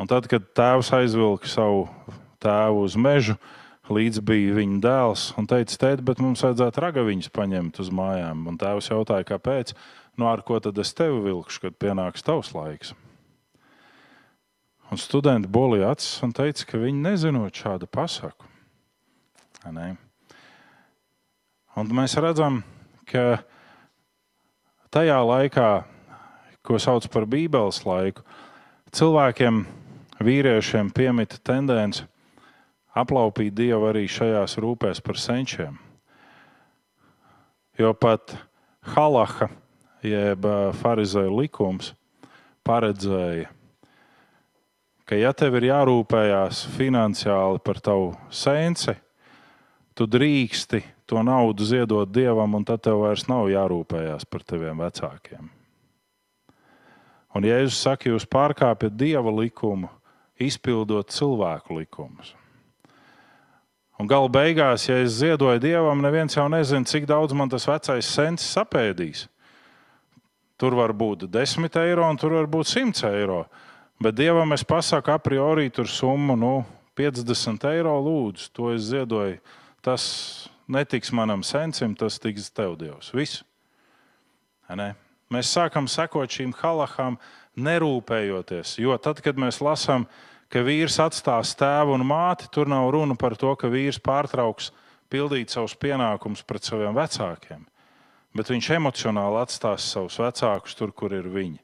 Un 0.00 0.10
tad, 0.10 0.26
kad 0.30 0.46
tēvs 0.58 0.90
aizvilka 0.96 1.48
savu 1.50 1.84
tēvu 2.42 2.82
uz 2.82 2.96
mežu, 2.98 3.36
līdz 3.92 4.20
bija 4.26 4.56
viņa 4.56 4.80
dēls 4.82 5.28
un 5.38 5.46
teica, 5.50 5.76
tēti, 5.84 6.04
bet 6.06 6.22
mums 6.24 6.42
vajadzētu 6.44 6.82
ragaviņus 6.82 7.30
paņemt 7.34 7.78
uz 7.84 7.92
mājām. 7.94 8.46
Un 8.50 8.58
tēvs 8.60 8.90
jautāja, 8.90 9.26
kāpēc? 9.28 9.74
Nu, 10.18 10.26
ar 10.30 10.42
ko 10.46 10.58
tad 10.62 10.78
es 10.82 10.94
tevi 10.96 11.20
vilkšu, 11.28 11.66
kad 11.66 11.78
pienāks 11.78 12.26
tavs 12.26 12.52
laiks? 12.56 12.94
Un 14.92 15.00
studenti 15.00 15.50
bolīja 15.50 15.94
acis 15.94 16.20
un 16.26 16.34
teica, 16.36 16.66
ka 16.68 16.80
viņi 16.82 17.06
nezinot 17.06 17.54
šādu 17.56 17.88
pasaku. 17.90 18.50
Ne? 19.72 19.94
Un 21.74 21.88
mēs 21.96 22.14
redzam, 22.20 22.60
ka 23.08 23.40
tajā 24.94 25.16
laikā, 25.24 25.70
ko 26.62 26.78
sauc 26.78 27.08
par 27.10 27.26
Bībeles 27.30 27.80
laiku, 27.88 28.22
cilvēkiem, 28.94 29.64
vīriešiem 30.22 30.92
piemita 30.94 31.40
tendence 31.42 32.04
aplaupīt 32.94 33.54
Dievu 33.56 33.88
arī 33.90 34.06
šajās 34.10 34.58
rūpēs 34.62 35.02
par 35.02 35.18
senčiem. 35.18 35.78
Jo 37.78 37.90
pat 37.98 38.36
halaha, 38.94 39.48
jeb 40.04 40.46
farizēja 40.78 41.32
likums, 41.32 41.90
paredzēja, 42.64 43.48
ka, 45.08 45.18
ja 45.18 45.32
tev 45.34 45.58
ir 45.58 45.70
jārūpējās 45.72 46.64
finansiāli 46.76 47.62
par 47.64 47.80
tavu 47.82 48.12
senci, 48.30 48.94
tu 49.94 50.06
drīksti 50.06 50.84
to 51.10 51.20
naudu 51.26 51.66
ziedot 51.66 52.08
dievam, 52.14 52.54
un 52.54 52.64
tad 52.64 52.84
tev 52.86 53.02
vairs 53.02 53.26
nav 53.28 53.50
jārūpējās 53.50 54.24
par 54.30 54.46
taviem 54.46 54.80
vecākiem. 54.86 55.50
Un 57.34 57.42
Jēzus 57.42 57.80
saka, 57.82 58.12
jūs 58.12 58.28
pārkāpjat 58.30 58.94
dieva 58.94 59.32
likumu, 59.34 59.90
izpildot 60.40 61.12
cilvēku 61.14 61.78
likumus. 61.78 62.34
Un 63.98 64.08
gala 64.10 64.26
beigās, 64.28 64.88
ja 64.88 64.96
es 65.04 65.20
ziedoju 65.20 65.60
dievam, 65.62 66.00
neviens 66.02 66.34
jau 66.34 66.48
nezina, 66.50 66.86
cik 66.88 67.06
daudz 67.06 67.34
man 67.36 67.50
tas 67.52 67.68
vecais 67.70 68.08
sensis 68.10 68.56
sapēdīs. 68.56 69.28
Tur 70.58 70.74
var 70.78 70.94
būt 70.94 71.28
10 71.30 71.78
eiro, 71.82 72.06
un 72.08 72.18
tur 72.18 72.34
var 72.34 72.48
būt 72.50 72.70
100 72.70 73.06
eiro. 73.10 73.44
Bet 74.02 74.16
dievam 74.18 74.50
es 74.54 74.64
pasaku, 74.66 75.12
a 75.14 75.18
priori 75.22 75.70
tur 75.70 75.86
summu 75.86 76.34
nu, 76.38 76.56
50 76.98 77.68
eiro 77.70 77.94
lūdzu. 78.02 78.50
To 78.54 78.72
es 78.74 78.90
ziedoju. 78.90 79.38
Tas 79.84 80.04
netiks 80.66 81.12
manam 81.12 81.42
sensim, 81.46 81.94
tas 81.94 82.18
tiks 82.18 82.50
tev, 82.50 82.76
Dievs. 82.80 83.12
Viss. 83.14 83.42
Mēs 85.32 85.50
sākam 85.50 85.86
sekot 85.90 86.30
šīm 86.30 86.54
halahām, 86.60 87.18
nerūpējoties. 87.56 88.78
Jo 88.82 88.96
tad, 89.02 89.20
kad 89.24 89.38
mēs 89.40 89.60
lasām, 89.64 90.06
ka 90.52 90.62
vīrs 90.66 90.98
atstās 91.02 91.54
tēvu 91.58 91.96
un 91.96 92.06
māti, 92.06 92.48
tur 92.52 92.70
nav 92.70 92.90
runa 92.94 93.16
par 93.18 93.36
to, 93.38 93.54
ka 93.58 93.70
vīrs 93.72 94.00
pārtrauks 94.02 94.72
pildīt 95.12 95.54
savus 95.54 95.76
pienākumus 95.78 96.44
pret 96.46 96.66
saviem 96.66 96.96
vecākiem. 96.96 97.62
Bet 98.34 98.50
viņš 98.50 98.70
emocionāli 98.76 99.38
atstās 99.44 99.86
savus 99.94 100.18
vecākus 100.18 100.74
tur, 100.74 100.90
kur 100.90 101.14
ir 101.14 101.28
viņi. 101.30 101.60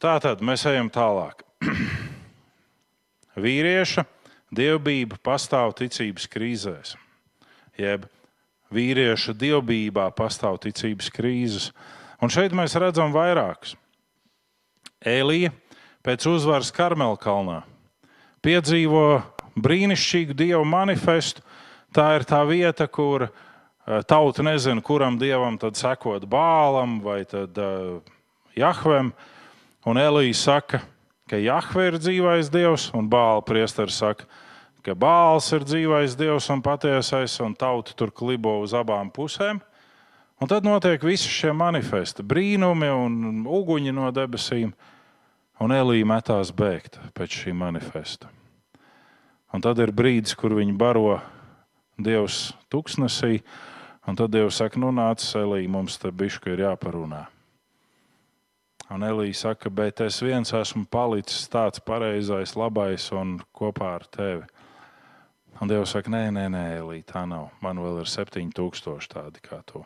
Tā 0.00 0.14
tad 0.22 0.40
mēs 0.46 0.64
ejam 0.70 0.88
tālāk. 0.92 1.42
Vīrieša 3.44 4.06
dievbijība 4.54 5.18
pastāv 5.22 5.74
ticības 5.78 6.26
krīzēs, 6.30 6.94
jeb 7.78 8.06
vīrieša 8.74 9.34
dievbijībā 9.38 10.08
pastāv 10.16 10.60
ticības 10.64 11.10
krīzes. 11.14 11.70
Un 12.20 12.32
šeit 12.32 12.54
mēs 12.56 12.76
redzam 12.78 13.14
vairākus. 13.14 13.76
Elija 15.04 15.52
pēc 16.04 16.26
uzvaras 16.30 16.72
Karmelkalnā 16.72 17.62
piedzīvo 18.44 19.20
brīnišķīgu 19.60 20.36
dievu 20.36 20.64
manifestu. 20.64 21.42
Tā 21.92 22.12
ir 22.20 22.24
tā 22.28 22.44
vieta, 22.46 22.86
kur 22.86 23.26
eh, 23.26 24.00
tauta 24.06 24.44
nezina, 24.46 24.80
kuram 24.80 25.18
dievam 25.20 25.58
tad 25.58 25.76
sekot 25.76 26.24
Bālam 26.30 27.00
vai 27.02 27.24
tad, 27.28 27.58
uh, 27.58 28.00
Jahvem. 28.56 29.10
Uh, 29.10 29.36
Un 29.88 29.96
Elīja 29.96 30.36
saka, 30.36 30.82
ka 31.24 31.38
Jahve 31.40 31.86
ir 31.88 31.94
dzīvais 31.96 32.50
dievs, 32.52 32.90
un 32.92 33.06
Bāla 33.08 33.40
priesteris 33.40 33.96
saka, 33.96 34.26
ka 34.84 34.92
Bāls 34.92 35.46
ir 35.56 35.64
dzīvais 35.64 36.16
dievs 36.20 36.50
un 36.52 36.60
patiesais, 36.60 37.38
un 37.40 37.54
tauta 37.56 37.94
tur 37.96 38.12
klibo 38.12 38.58
uz 38.60 38.74
abām 38.76 39.08
pusēm. 39.08 39.62
Un 40.40 40.48
tad 40.52 40.68
notiek 40.68 41.00
visi 41.04 41.32
šie 41.32 41.54
manifesti, 41.56 42.24
brīnumi 42.24 42.90
un 42.92 43.40
uguņi 43.48 43.96
no 43.96 44.10
debesīm, 44.12 44.74
un 45.60 45.74
Elīja 45.74 46.08
metās 46.08 46.52
bēgt 46.56 46.98
pēc 47.16 47.42
šī 47.42 47.54
manifesta. 47.56 48.30
Un 49.52 49.62
tad 49.64 49.80
ir 49.82 49.92
brīdis, 49.92 50.36
kur 50.38 50.54
viņi 50.56 50.76
baro 50.78 51.18
Dievs 52.00 52.52
tuksnesī, 52.72 53.40
un 54.08 54.16
tad 54.16 54.32
Dievs 54.32 54.60
saka, 54.62 54.80
nu 54.80 54.92
nāc, 54.94 55.24
Elīja, 55.36 55.68
mums 55.68 55.98
te 56.00 56.12
bišķi 56.14 56.54
ir 56.54 56.64
jāparunā. 56.68 57.26
Un 58.90 59.04
Elīja 59.06 59.42
saka, 59.44 59.70
bet 59.70 60.00
es 60.02 60.18
viens 60.22 60.54
esmu 60.56 60.86
palicis 60.90 61.50
tāds 61.50 61.82
pareizais, 61.86 62.56
labais 62.58 63.10
un 63.14 63.36
kopā 63.54 63.94
ar 63.98 64.06
tevi. 64.10 64.46
Un 65.60 65.70
Dievs 65.70 65.92
saka, 65.94 66.10
nē, 66.10 66.28
nē, 66.34 66.48
nē 66.54 66.66
Elīja, 66.80 67.10
tā 67.12 67.26
nav. 67.28 67.50
Man 67.62 67.82
vēl 67.82 68.00
ir 68.02 68.10
7000 68.10 69.10
tādi 69.12 69.42
kā 69.44 69.60
tu. 69.66 69.84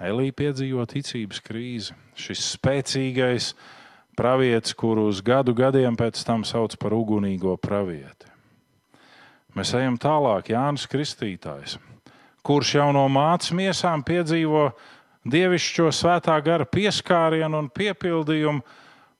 Elīja 0.00 0.32
piedzīvo 0.32 0.86
ticības 0.88 1.42
krīzi. 1.44 1.94
Šis 2.16 2.40
spēcīgais 2.54 3.52
pravietis, 4.16 4.72
kuru 4.72 5.06
uz 5.10 5.20
gadu 5.24 5.52
gadiem 5.56 5.96
pēc 5.96 6.22
tam 6.24 6.44
sauc 6.48 6.76
par 6.80 6.96
ugunīgo 6.96 7.58
pravieti. 7.60 8.28
Mēs 9.56 9.74
ejam 9.76 9.98
tālāk, 10.00 10.52
Jānis 10.54 10.86
Kristītājs, 10.88 11.76
kurš 12.46 12.76
jau 12.78 12.88
no 12.96 13.02
mācības 13.12 13.56
miesām 13.58 14.04
piedzīvo 14.06 14.70
dievišķo 15.28 15.90
svētā 15.92 16.36
gara 16.44 16.64
pieskārienu 16.64 17.60
un 17.60 17.68
piepildījumu, 17.68 18.62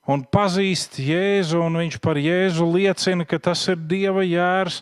un 0.09 0.23
pazīst 0.33 0.97
Jēzu, 1.03 1.61
un 1.61 1.77
viņš 1.83 1.99
par 2.01 2.17
Jēzu 2.17 2.65
liecina, 2.73 3.27
ka 3.27 3.37
tas 3.37 3.67
ir 3.69 3.77
Dieva 3.77 4.25
jērs, 4.25 4.81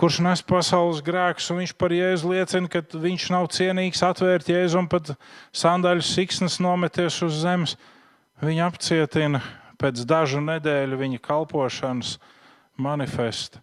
kurš 0.00 0.20
nes 0.26 0.42
pasaules 0.42 1.02
grēkus, 1.04 1.50
un 1.52 1.62
viņš 1.62 1.74
par 1.78 1.94
Jēzu 1.94 2.32
liecina, 2.32 2.70
ka 2.70 2.82
viņš 2.82 3.26
nav 3.34 3.48
cienīgs 3.54 4.02
atvērt 4.06 4.50
Jēzu 4.50 4.80
un 4.80 4.88
pat 4.90 5.14
sandāļu 5.54 6.04
siksnas 6.06 6.58
nometies 6.62 7.20
uz 7.26 7.42
zemes. 7.44 7.76
Viņa 8.42 8.66
apcietina 8.66 9.42
pēc 9.80 10.02
dažu 10.08 10.42
nedēļu 10.42 10.98
viņa 10.98 11.20
kalpošanas 11.22 12.16
manifestu. 12.80 13.62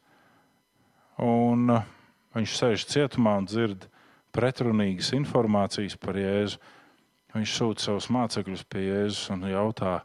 Un 1.22 1.70
uh, 1.76 1.88
viņš 2.38 2.54
sēž 2.58 2.86
cietumā 2.90 3.36
un 3.42 3.50
dzird 3.50 3.86
pretrunīgas 4.34 5.12
informācijas 5.18 5.98
par 6.00 6.18
Jēzu. 6.18 6.62
Viņš 7.36 7.58
sūta 7.58 7.86
savus 7.86 8.10
mācekļus 8.12 8.64
pie 8.72 8.88
Jēzus 8.88 9.30
un 9.36 9.46
jautā 9.52 10.00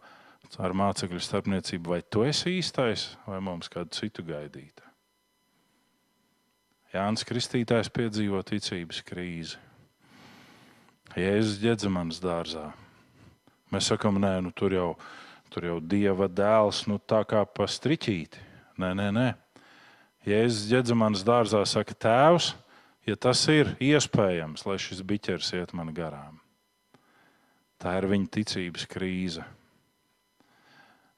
ar 0.62 0.74
mācekļu 0.78 1.20
starpniecību, 1.22 1.94
vai 1.96 2.02
tu 2.02 2.22
esi 2.26 2.58
īstais, 2.60 3.08
vai 3.26 3.42
mums 3.42 3.70
kādu 3.72 3.94
citu 3.98 4.22
gaidīt. 4.26 4.85
Jānis 6.96 7.26
Kristītājs 7.28 7.90
piedzīvo 7.92 8.40
ticības 8.46 9.02
krīzi. 9.04 9.58
Jēzus 11.16 11.58
ģedzemanas 11.60 12.20
dārzā. 12.22 12.70
Mēs 13.72 13.90
sakām, 13.90 14.16
nē, 14.22 14.38
nu, 14.46 14.52
tur, 14.56 14.72
jau, 14.72 14.88
tur 15.52 15.66
jau 15.68 15.76
dieva 15.80 16.28
dēls, 16.28 16.84
nu 16.88 16.96
tā 17.00 17.22
kā 17.28 17.42
pa 17.44 17.66
striķīti. 17.68 18.40
Nē, 18.80 18.94
nē, 18.96 19.08
nē. 19.16 19.26
Jēzus 20.28 20.70
ģedzemanas 20.70 21.24
dārzā 21.26 21.60
saka, 21.68 21.96
tēvs, 22.06 22.50
ja 23.08 23.16
tas 23.20 23.44
ir 23.52 23.74
iespējams, 23.82 24.64
lai 24.68 24.78
šis 24.80 25.04
biķers 25.06 25.52
iet 25.58 25.76
man 25.76 25.92
garām. 25.96 26.40
Tā 27.82 27.98
ir 28.00 28.08
viņa 28.08 28.32
ticības 28.38 28.88
krīze. 28.88 29.44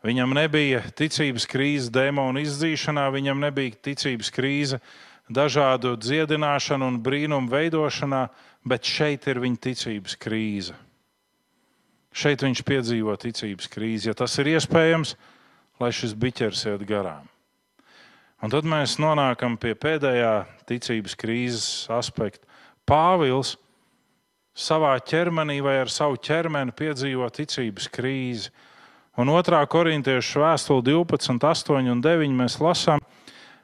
Viņam 0.06 0.34
nebija 0.34 0.82
ticības 0.94 1.46
krīze 1.50 1.90
demonu 1.94 2.42
izdzīšanā, 2.42 3.08
viņam 3.14 3.46
nebija 3.46 3.78
ticības 3.88 4.30
krīze 4.34 4.78
dažādu 5.28 5.94
dziedināšanu 6.00 6.88
un 6.88 7.00
brīnumu 7.04 7.50
veidošanā, 7.52 8.26
bet 8.64 8.84
šeit 8.84 9.28
ir 9.28 9.40
viņa 9.44 9.62
ticības 9.68 10.16
krīze. 10.20 10.76
Šeit 12.12 12.42
viņš 12.42 12.64
piedzīvo 12.66 13.14
ticības 13.20 13.68
krīzi. 13.70 14.08
Ja 14.08 14.16
tas 14.16 14.34
ir 14.40 14.50
iespējams, 14.56 15.14
lai 15.78 15.92
šis 15.94 16.16
biķers 16.18 16.64
iet 16.72 16.84
garām. 16.88 17.28
Un 18.42 18.52
tad 18.54 18.66
mēs 18.66 18.96
nonākam 19.02 19.56
pie 19.58 19.74
pēdējā 19.74 20.32
ticības 20.70 21.16
krīzes 21.18 21.68
aspekta. 21.90 22.46
Pāvils 22.86 23.56
savā 24.58 24.94
ķermenī 25.02 25.58
vai 25.62 25.76
ar 25.82 25.90
savu 25.90 26.18
ķermeni 26.22 26.74
piedzīvo 26.74 27.28
ticības 27.34 27.88
krīzi. 27.94 28.52
Un 29.18 29.30
2. 29.34 29.58
korintiešu 29.70 30.42
vēstule 30.44 30.84
12, 30.86 31.42
8 31.42 31.90
un 31.90 32.02
9 32.02 32.36
mēs 32.38 32.58
lasām, 32.62 33.02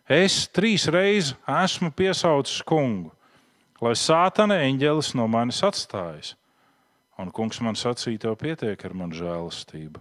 es 0.09 0.45
trīs 0.53 0.87
reizes 0.93 1.35
esmu 1.49 1.91
piesaucis 1.97 2.63
kungu, 2.67 3.13
lai 3.81 3.95
sātana 3.99 4.61
eņģelis 4.65 5.15
no 5.19 5.29
manis 5.29 5.63
atstājas. 5.65 6.35
Un 7.19 7.31
kungs 7.31 7.61
man 7.63 7.77
sacīja, 7.79 8.25
tev 8.27 8.35
pietiek 8.41 8.81
ar 8.85 8.95
manu 8.97 9.15
žēlastību, 9.15 10.01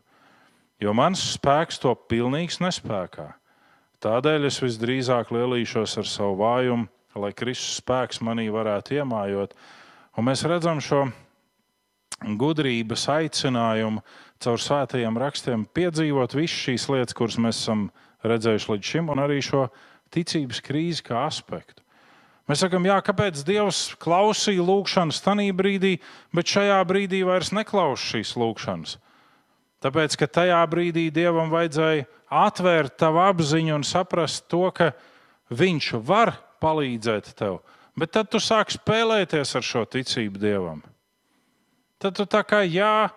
jo 0.82 0.94
mans 0.98 1.22
spēks 1.36 1.78
to 1.84 1.94
pilnīgs 2.10 2.58
nespējā. 2.64 3.30
Tādēļ 4.04 4.50
es 4.50 4.58
visdrīzāk 4.60 5.30
lielīšos 5.32 5.94
ar 6.02 6.08
savu 6.10 6.40
vājumu, 6.42 6.90
lai 7.16 7.32
Kristus 7.38 7.78
spēks 7.80 8.20
manī 8.26 8.50
varētu 8.52 8.98
iemājot. 8.98 9.54
Un 10.18 10.28
mēs 10.28 10.44
redzam 10.50 10.82
šo 10.84 11.06
gudrības 12.40 13.06
aicinājumu 13.14 14.04
caur 14.44 14.60
svētajiem 14.60 15.20
rakstiem 15.20 15.64
piedzīvot 15.76 16.36
visas 16.36 16.60
šīs 16.66 16.90
lietas, 16.92 17.16
kuras 17.18 17.40
mēs 17.40 17.62
esam 17.64 17.88
redzējuši 18.28 18.72
līdz 18.74 18.92
šim, 18.92 19.10
un 19.14 19.24
arī 19.24 19.40
šo 19.44 19.68
ticības 20.14 20.62
krīzi 20.64 21.06
kā 21.10 21.26
aspektu. 21.28 21.82
Mēs 22.50 22.60
sakām, 22.60 22.84
jā, 22.88 22.98
kāpēc 23.04 23.40
Dievs 23.48 23.94
klausīja 24.04 24.66
lūgšanas 24.68 25.22
tajā 25.24 25.54
brīdī, 25.56 25.96
bet 26.36 26.52
šajā 26.52 26.82
brīdī 26.88 27.24
vairs 27.24 27.54
neklausās 27.56 28.04
šīs 28.12 28.36
lūgšanas. 28.40 28.98
Tāpēc, 29.84 30.18
ka 30.20 30.28
tajā 30.28 30.60
brīdī 30.72 31.08
Dievam 31.12 31.52
vajadzēja 31.52 32.06
atvērt 32.44 32.98
tavu 33.00 33.24
apziņu 33.24 33.78
un 33.78 33.88
saprast 33.88 34.46
to, 34.52 34.68
ka 34.76 34.92
Viņš 35.54 35.90
var 36.02 36.34
palīdzēt 36.64 37.34
tev, 37.38 37.60
bet 38.00 38.14
tad 38.16 38.32
tu 38.32 38.40
sāk 38.42 38.72
spēlēties 38.74 39.54
ar 39.60 39.66
šo 39.66 39.84
ticību 39.86 40.40
Dievam. 40.42 40.80
Tad 42.02 42.16
tu 42.18 42.26
tā 42.26 42.42
kā 42.48 42.64
jā, 42.66 43.10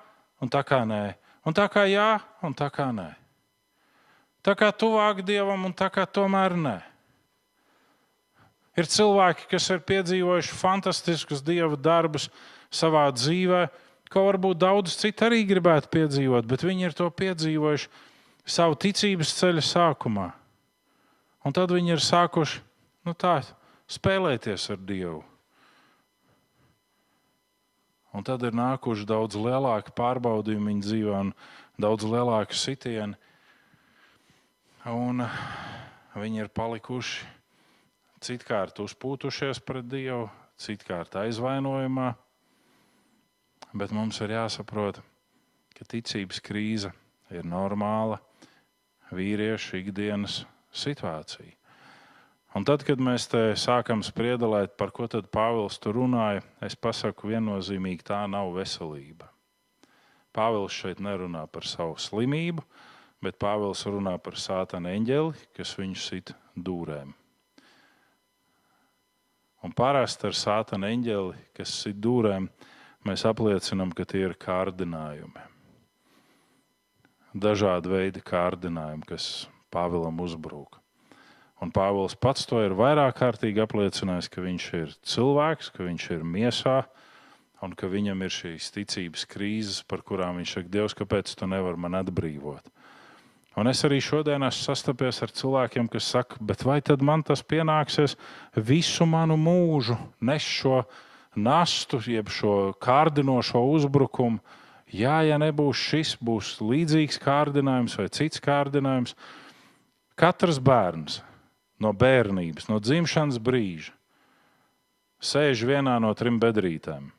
un 0.42 0.50
tā 0.52 0.62
kā 0.66 0.82
nē, 0.86 1.16
un 1.46 1.54
tā 1.56 1.68
kā 1.72 1.86
jā, 1.88 2.18
un 2.42 2.54
tā 2.54 2.68
kā 2.74 2.90
nē. 2.94 3.08
Tā 4.46 4.54
kā 4.54 4.70
tuvāk 4.70 5.24
Dievam, 5.26 5.66
un 5.66 5.74
tā 5.74 5.88
kā 5.90 6.04
tomēr 6.06 6.54
nē. 6.54 6.76
Ir 8.76 8.86
cilvēki, 8.92 9.48
kas 9.50 9.66
ir 9.72 9.82
piedzīvojuši 9.88 10.54
fantastiskus 10.54 11.42
Dieva 11.42 11.74
darbus 11.80 12.28
savā 12.70 13.08
dzīvēm 13.10 13.72
ko 14.10 14.26
varbūt 14.28 14.60
daudz 14.62 14.96
citu 14.98 15.26
arī 15.26 15.42
gribētu 15.46 15.90
piedzīvot, 15.92 16.46
bet 16.48 16.64
viņi 16.66 16.88
ir 16.88 16.96
to 16.96 17.08
piedzīvojuši 17.10 17.88
savu 18.46 18.78
ticības 18.78 19.34
ceļa 19.38 19.64
sākumā. 19.66 20.30
Un 21.46 21.54
tad 21.54 21.72
viņi 21.74 21.96
ir 21.96 22.02
sākuši 22.02 22.62
nu, 23.06 23.14
tā, 23.14 23.40
spēlēties 23.90 24.70
ar 24.74 24.82
Dievu. 24.82 25.22
Un 28.16 28.24
tad 28.24 28.42
ir 28.48 28.56
nākuši 28.56 29.04
daudz 29.06 29.36
lielāki 29.36 29.92
pārbaudījumi 29.96 30.72
viņa 30.72 30.86
dzīvē 30.86 31.16
un 31.26 31.32
daudz 31.82 32.06
lielāki 32.08 32.56
sitieni. 32.56 33.18
Un 34.86 35.24
viņi 36.14 36.44
ir 36.44 36.52
palikuši 36.54 37.26
citkārt 38.22 38.78
uzpūtušies 38.84 39.58
pret 39.66 39.88
Dievu, 39.90 40.28
citkārt 40.62 41.18
aizvainojumā 41.20 42.12
bet 43.76 43.92
mums 43.92 44.20
ir 44.24 44.32
jāsaprot, 44.32 45.00
ka 45.76 45.84
ticības 45.88 46.40
krīze 46.44 46.92
ir 47.32 47.46
normāla 47.48 48.18
vīriešu 49.14 49.80
ikdienas 49.82 50.44
situācija. 50.74 51.52
Un 52.56 52.64
tad, 52.64 52.86
kad 52.88 53.00
mēs 53.02 53.26
te 53.28 53.50
sākam 53.60 54.00
spriedelēt, 54.06 54.78
par 54.80 54.92
ko 54.96 55.04
tad 55.12 55.28
Pāvils 55.28 55.76
tur 55.82 55.98
runāja, 55.98 56.40
es 56.64 56.72
pasaku 56.72 57.28
viennozīmīgi, 57.34 58.06
tā 58.08 58.22
nav 58.32 58.54
veselība. 58.56 59.28
Pāvils 60.32 60.72
šeit 60.72 61.02
nerunā 61.04 61.44
par 61.52 61.68
savu 61.68 61.98
slimību, 62.00 62.64
bet 63.24 63.38
Pāvils 63.40 63.84
runā 63.88 64.16
par 64.22 64.36
sātana 64.40 64.92
eņģeli, 64.96 65.48
kas 65.56 65.74
viņu 65.78 66.00
sit 66.00 66.32
dūrēm. 66.56 67.14
Un 69.64 69.72
parasti 69.74 70.28
ar 70.28 70.36
sātana 70.36 70.92
eņģeli, 70.94 71.36
kas 71.56 71.72
sit 71.82 71.98
dūrēm, 72.02 72.48
mēs 73.08 73.24
apliecinām, 73.26 73.92
ka 73.96 74.04
tie 74.06 74.26
ir 74.28 74.36
kārdinājumi. 74.38 75.46
Dažādi 77.36 77.90
veidi 77.92 78.22
kārdinājumi, 78.24 79.06
kas 79.08 79.46
Pāvilam 79.72 80.20
uzbrūk. 80.22 80.78
Un 81.64 81.72
Pāvils 81.72 82.14
pats 82.20 82.44
to 82.48 82.60
ir 82.64 82.76
vairāk 82.76 83.16
kārtīgi 83.18 83.62
apliecinājis, 83.64 84.28
ka 84.32 84.44
viņš 84.44 84.68
ir 84.76 84.94
cilvēks, 85.08 85.72
ka 85.72 85.88
viņš 85.88 86.08
ir 86.18 86.24
miesā 86.24 86.78
un 87.64 87.72
ka 87.72 87.88
viņam 87.88 88.22
ir 88.26 88.32
šīs 88.32 88.68
ticības 88.74 89.24
krīzes, 89.28 89.80
par 89.88 90.04
kurām 90.04 90.36
viņš 90.40 90.52
saka, 90.58 90.72
Dievs, 90.72 90.96
kāpēc 90.96 91.32
tu 91.32 91.48
nevari 91.48 91.80
man 91.80 91.96
atbrīvot? 92.02 92.68
Un 93.56 93.70
es 93.70 93.80
arī 93.88 94.02
šodien 94.04 94.44
esmu 94.44 94.66
sastapies 94.68 95.22
ar 95.24 95.32
cilvēkiem, 95.32 95.88
kas 95.88 96.10
saka, 96.12 96.36
bet 96.44 96.64
vai 96.66 96.82
tad 96.84 97.00
man 97.00 97.24
tas 97.24 97.40
pienāksies 97.40 98.18
visu 98.54 99.06
manu 99.08 99.38
mūžu, 99.40 99.96
nes 100.20 100.44
šo 100.44 100.82
nastu, 101.36 102.00
jeb 102.04 102.28
šo 102.32 102.74
kārdinošo 102.82 103.62
uzbrukumu. 103.72 104.42
Jā, 104.92 105.22
ja 105.26 105.40
nebūs 105.40 105.80
šis, 105.80 106.14
būs 106.22 106.58
līdzīgs 106.62 107.18
kārdinājums 107.24 107.96
vai 107.98 108.06
cits 108.12 108.44
kārdinājums. 108.44 109.16
Katrs 110.16 110.60
bērns 110.62 111.22
no 111.82 111.92
bērnības, 111.96 112.68
no 112.70 112.78
dzimšanas 112.80 113.40
brīža 113.42 113.96
sēž 115.20 115.64
vienā 115.66 115.96
no 116.02 116.12
trim 116.16 116.38
bedrītēm. 116.40 117.10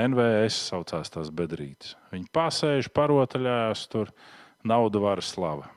NVS 0.00 0.58
saucās 0.70 1.10
tās 1.10 1.30
bedrītes. 1.34 1.96
Viņi 2.12 2.28
pasēž, 2.34 2.90
parotaļājās, 2.94 3.86
tur 3.90 4.12
nauda, 4.66 5.00
vara, 5.00 5.22
slava. 5.24 5.68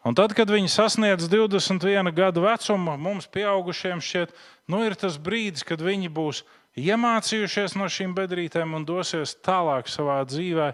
Un 0.00 0.16
tad, 0.16 0.32
kad 0.32 0.48
viņi 0.48 0.70
sasniedz 0.72 1.28
21 1.28 2.08
gadu 2.16 2.46
vecumu, 2.46 2.94
mums, 2.96 3.26
pieaugušiem, 3.28 4.00
šķiet, 4.00 4.32
nu, 4.72 4.80
ir 4.88 4.96
tas 4.96 5.18
brīdis, 5.20 5.66
kad 5.66 5.82
viņi 5.84 6.08
būs 6.08 6.40
iemācījušies 6.80 7.76
no 7.76 7.88
šīm 7.90 8.14
bedrītēm 8.16 8.72
un 8.78 8.86
dosies 8.88 9.34
tālāk 9.44 9.90
savā 9.92 10.22
dzīvē, 10.24 10.70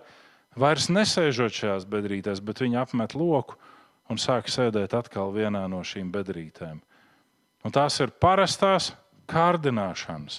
vairs 0.54 0.86
nesēžot 0.94 1.58
šajās 1.58 1.88
bedrītēs, 1.90 2.44
bet 2.44 2.62
viņi 2.62 2.78
apmet 2.84 3.18
loku 3.18 3.58
un 4.06 4.22
sāk 4.22 4.46
sēdēt 4.52 4.94
atkal 4.94 5.34
vienā 5.34 5.64
no 5.66 5.82
šīm 5.82 6.12
bedrītēm. 6.14 6.78
Un 7.66 7.74
tās 7.74 7.98
ir 7.98 8.14
parastās 8.22 8.92
kārdināšanas. 9.26 10.38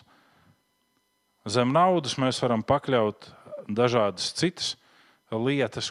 Zem 1.47 1.75
naudas 1.75 2.15
mēs 2.19 2.39
varam 2.39 2.63
pakļaut 2.63 3.33
dažādas 3.67 4.31
citas 4.31 4.77
lietas, 4.77 4.86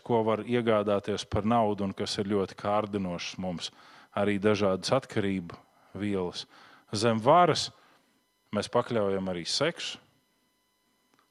ko 0.01 0.23
var 0.25 0.45
iegādāties 0.49 1.27
par 1.29 1.45
naudu 1.45 1.85
un 1.85 1.93
kas 1.93 2.17
ir 2.19 2.31
ļoti 2.31 2.57
kārdinošas 2.57 3.39
mums. 3.39 3.71
Arī 4.17 4.39
dažādas 4.41 4.95
atkarību 4.97 5.57
vielas. 5.95 6.47
Zem 6.93 7.21
varas 7.21 7.69
mēs 8.55 8.71
pakļaujam 8.73 9.29
arī 9.29 9.45
seksu. 9.45 9.99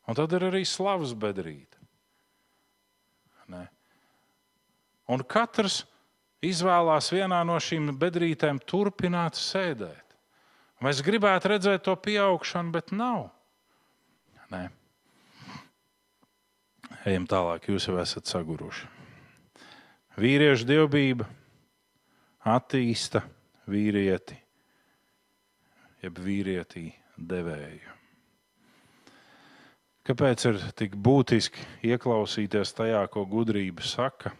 Un 0.05 0.13
tad 0.13 0.33
ir 0.37 0.45
arī 0.51 0.61
slavas 0.69 1.15
bedrīte. 1.17 1.79
Ne? 3.49 3.65
Un 5.09 5.23
katrs 5.25 5.83
izvēlās 6.45 7.09
vienā 7.13 7.41
no 7.45 7.57
šīm 7.57 7.89
bedrītēm 7.97 8.61
turpināt 8.69 9.37
sēdēt. 9.37 10.03
Mēs 10.85 11.01
gribētu 11.01 11.55
redzēt 11.55 11.85
to 11.87 11.95
pieaugšanu, 11.97 12.73
bet 12.75 12.91
nav. 12.93 13.31
Nē. 14.53 14.67
Ejam 17.05 17.27
tālāk, 17.29 17.67
jūs 17.69 17.85
jau 17.85 17.99
esat 18.01 18.25
saguruši. 18.25 18.87
Vīriešu 20.17 20.65
dievbijība 20.65 21.27
attīsta 22.49 23.21
vīrieti, 23.69 24.39
jeb 26.01 26.17
vīrietī 26.25 26.87
devēju. 27.13 27.93
Kāpēc 30.05 30.47
ir 30.49 30.59
tik 30.81 30.97
būtiski 30.97 31.69
ieklausīties 31.91 32.73
tajā, 32.73 33.05
ko 33.13 33.27
gudrība 33.29 33.85
saka? 33.85 34.33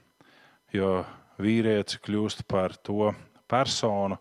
Jo 0.74 1.04
vīrietis 1.38 2.02
kļūst 2.02 2.48
par 2.50 2.74
to 2.82 3.12
personu, 3.46 4.18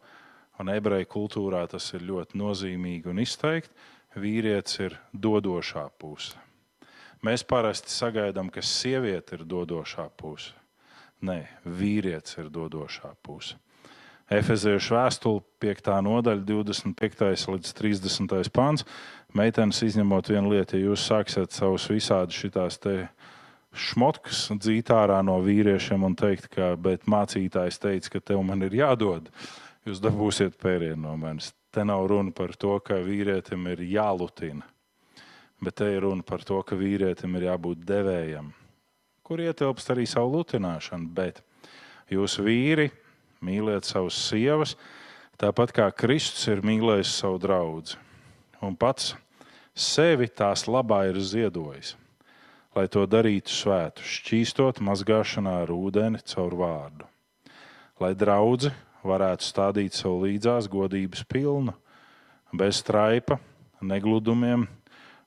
un 0.60 0.76
ebreju 0.76 1.14
kultūrā 1.16 1.64
tas 1.72 1.94
ir 1.96 2.04
ļoti 2.12 2.44
nozīmīgi 2.44 3.08
un 3.08 3.24
izteikti. 3.24 3.72
Vīrietis 4.20 4.82
ir 4.84 5.00
dodošā 5.16 5.88
puse. 5.96 6.43
Mēs 7.24 7.40
parasti 7.48 7.88
sagaidām, 7.88 8.50
ka 8.52 8.60
sieviete 8.60 9.38
ir 9.38 9.44
dodošā 9.48 10.10
puse. 10.20 10.52
Nē, 11.24 11.38
vīrietis 11.64 12.36
ir 12.42 12.50
dodošā 12.52 13.14
puse. 13.24 13.56
Efeziešu 14.28 14.96
vēstule, 14.96 15.40
5. 15.60 15.88
nodaļa, 16.04 16.44
25. 16.48 17.46
līdz 17.54 17.72
30. 17.78 18.50
pāns. 18.52 18.84
Meitenes 19.36 19.80
izņemot 19.86 20.28
vienu 20.32 20.52
lietu, 20.52 20.76
ja 20.76 20.90
jūs 20.90 21.06
sāksiet 21.08 21.56
savus 21.56 21.88
visādus 21.92 22.36
šitās 22.36 22.80
šmotkas 23.74 24.46
dzīt 24.60 24.92
ārā 24.94 25.22
no 25.24 25.38
vīriešiem 25.44 26.04
un 26.04 26.14
teikt, 26.16 26.50
ka 26.52 26.74
mācītājs 26.76 27.80
teica, 27.82 28.12
ka 28.12 28.20
tev 28.32 28.44
man 28.46 28.62
ir 28.68 28.76
jādod, 28.84 29.32
jūs 29.88 30.00
dabūsiet 30.04 30.60
pērienu 30.60 31.08
no 31.08 31.16
manis. 31.20 31.52
Te 31.74 31.84
nav 31.88 32.06
runa 32.06 32.36
par 32.36 32.54
to, 32.56 32.76
ka 32.84 33.00
vīrietim 33.02 33.66
ir 33.72 33.82
jālutina, 33.96 34.62
bet 35.62 35.78
te 35.80 35.90
ir 35.94 36.02
runa 36.06 36.24
par 36.26 36.44
to, 36.46 36.60
ka 36.62 36.78
vīrietim 36.78 37.36
ir 37.38 37.48
jābūt 37.50 37.82
devējam, 37.86 38.52
kur 39.22 39.42
ietilpst 39.44 39.92
arī 39.94 40.06
savu 40.08 40.38
lutināšanu. 40.38 41.10
Bet 41.14 41.42
jūs 42.10 42.38
vīri 42.42 42.90
mīliet 43.44 43.86
savus 43.86 44.18
sievas, 44.28 44.76
tāpat 45.40 45.74
kā 45.76 45.90
Kristus 45.92 46.48
ir 46.50 46.64
mīlējis 46.64 47.18
savu 47.20 47.42
draugu 47.42 47.98
un 48.64 48.76
pats 48.78 49.12
sevi 49.74 50.30
tās 50.30 50.64
labā 50.70 51.04
ir 51.10 51.20
ziedojis 51.20 51.96
lai 52.74 52.88
to 52.90 53.04
darītu 53.06 53.52
svētu, 53.54 54.02
šķīstot 54.02 54.80
mazgāšanā 54.82 55.60
ar 55.62 55.70
ūdeni 55.70 56.20
caur 56.26 56.56
vārdu. 56.58 57.06
Lai 58.02 58.12
draugi 58.18 58.72
varētu 59.06 59.46
stādīt 59.46 59.94
sev 59.94 60.18
līdzās 60.24 60.66
godības 60.70 61.22
pilnu, 61.30 61.74
bez 62.54 62.82
straipa, 62.82 63.38
negludumiem 63.84 64.66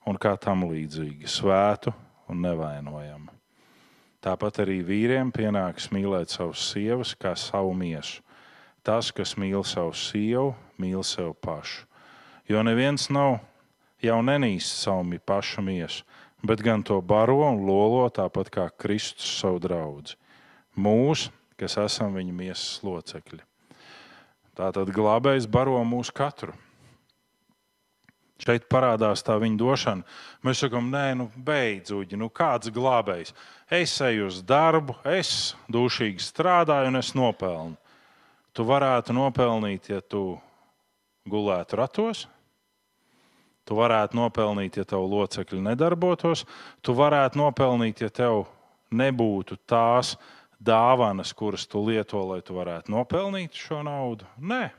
un 0.07 0.19
kā 0.19 0.37
tam 0.39 0.63
līdzīgi, 0.69 1.27
svētu 1.27 1.91
un 2.31 2.41
nevainojamu. 2.45 3.33
Tāpat 4.23 4.63
arī 4.63 4.79
vīriem 4.83 5.29
pienāks 5.35 5.91
mīlēt 5.93 6.33
savus 6.33 6.63
sievas 6.71 7.13
kā 7.19 7.35
savu 7.37 7.73
miesu. 7.77 8.23
Tas, 8.87 9.11
kas 9.11 9.35
mīl 9.37 9.65
savu 9.67 9.91
sievu, 9.95 10.53
mīl 10.79 11.03
sev 11.05 11.33
pašu. 11.43 11.85
Jo 12.47 12.63
neviens 12.63 13.09
nav 13.11 13.41
jau 14.03 14.21
nenīst 14.23 14.79
savu 14.79 15.19
pašu 15.19 15.61
miesu, 15.61 16.05
bet 16.43 16.63
gan 16.63 16.83
to 16.83 17.01
baro 17.01 17.41
un 17.49 17.65
lolo 17.67 18.07
tāpat 18.09 18.49
kā 18.53 18.69
Kristus 18.79 19.27
savu 19.41 19.59
draugu. 19.59 20.15
Mūs, 20.77 21.27
kas 21.59 21.77
esam 21.81 22.15
viņa 22.15 22.33
miesas 22.33 22.79
locekļi. 22.85 23.43
Tātad 24.57 24.89
glābējs 24.89 25.45
baro 25.49 25.77
mūsu 25.85 26.13
katru. 26.15 26.53
Šeit 28.37 28.67
parādās 28.69 29.23
tā 29.25 29.35
viņa 29.41 29.57
došana. 29.57 30.05
Mēs 30.45 30.61
sakām, 30.61 30.91
nē, 30.93 31.05
nu, 31.17 31.27
beidz, 31.33 31.91
uģi, 31.95 32.19
nu, 32.21 32.29
kāds 32.29 32.69
glābējs. 32.73 33.33
Es 33.73 33.95
eju 34.05 34.29
uz 34.29 34.43
darbu, 34.45 34.95
es 35.09 35.55
dušīgi 35.73 36.21
strādāju 36.21 36.93
un 36.93 37.01
es 37.01 37.13
nopelnu. 37.17 37.77
Tu 38.53 38.65
varētu 38.65 39.13
nopelnīt, 39.17 39.89
ja 39.89 40.01
tu 40.01 40.37
gulētu 41.29 41.81
ratos, 41.81 42.27
Tu 43.67 43.75
varētu 43.75 44.15
nopelnīt, 44.15 44.77
ja 44.79 44.87
tev 44.87 45.03
locekļi 45.11 45.59
nedarbotos. 45.65 46.45
Tu 46.79 46.93
varētu 46.95 47.41
nopelnīt, 47.41 47.99
ja 48.05 48.07
tev 48.07 48.45
nebūtu 48.95 49.57
tās 49.67 50.13
dāvanas, 50.63 51.33
kuras 51.35 51.67
tu 51.67 51.81
lieto, 51.83 52.21
lai 52.29 52.39
tu 52.47 52.55
varētu 52.55 52.93
nopelnīt 52.95 53.59
šo 53.59 53.81
naudu. 53.83 54.27
Nē. 54.39 54.69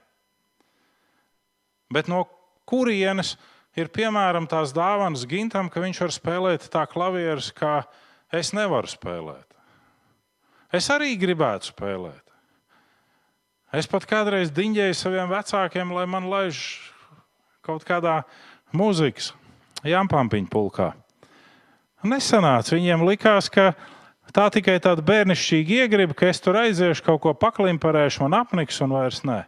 Bet 1.92 2.08
no 2.08 2.24
kurienes 2.68 3.34
ir 3.78 3.90
piemēram 3.94 4.48
tās 4.50 4.74
dāvanas 4.76 5.24
gintam, 5.28 5.70
ka 5.72 5.82
viņš 5.82 6.02
var 6.04 6.14
spēlēt 6.14 6.68
tā 6.72 6.84
klavierus, 6.90 7.50
kā 7.56 7.82
es 8.34 8.52
nevaru 8.56 8.90
spēlēt? 8.90 9.46
Es 10.74 10.90
arī 10.92 11.14
gribētu 11.16 11.72
spēlēt. 11.72 12.24
Es 13.72 13.88
pat 13.88 14.06
kādreiz 14.08 14.52
diņģēju 14.56 14.96
saviem 14.96 15.28
vecākiem, 15.32 15.92
lai 15.92 16.06
man 16.08 16.28
laiž 16.28 16.60
kaut 17.64 17.84
kādā 17.88 18.22
mūzikas 18.72 19.34
Jāmpampiņa 19.86 20.48
pulkā. 20.50 20.92
Nesanāca. 22.08 22.76
Viņiem 22.76 23.04
likās, 23.06 23.50
ka 23.52 23.72
tā 24.34 24.48
tikai 24.54 24.78
tāda 24.82 25.02
bērnišķīga 25.06 25.82
iegriba, 25.84 26.16
ka 26.16 26.28
es 26.30 26.40
tur 26.42 26.58
aiziešu, 26.60 27.04
kaut 27.06 27.22
ko 27.24 27.34
paklimparēšu, 27.38 28.24
man 28.24 28.38
apniks 28.40 28.80
un 28.84 28.94
vairs 28.96 29.22
nē. 29.26 29.42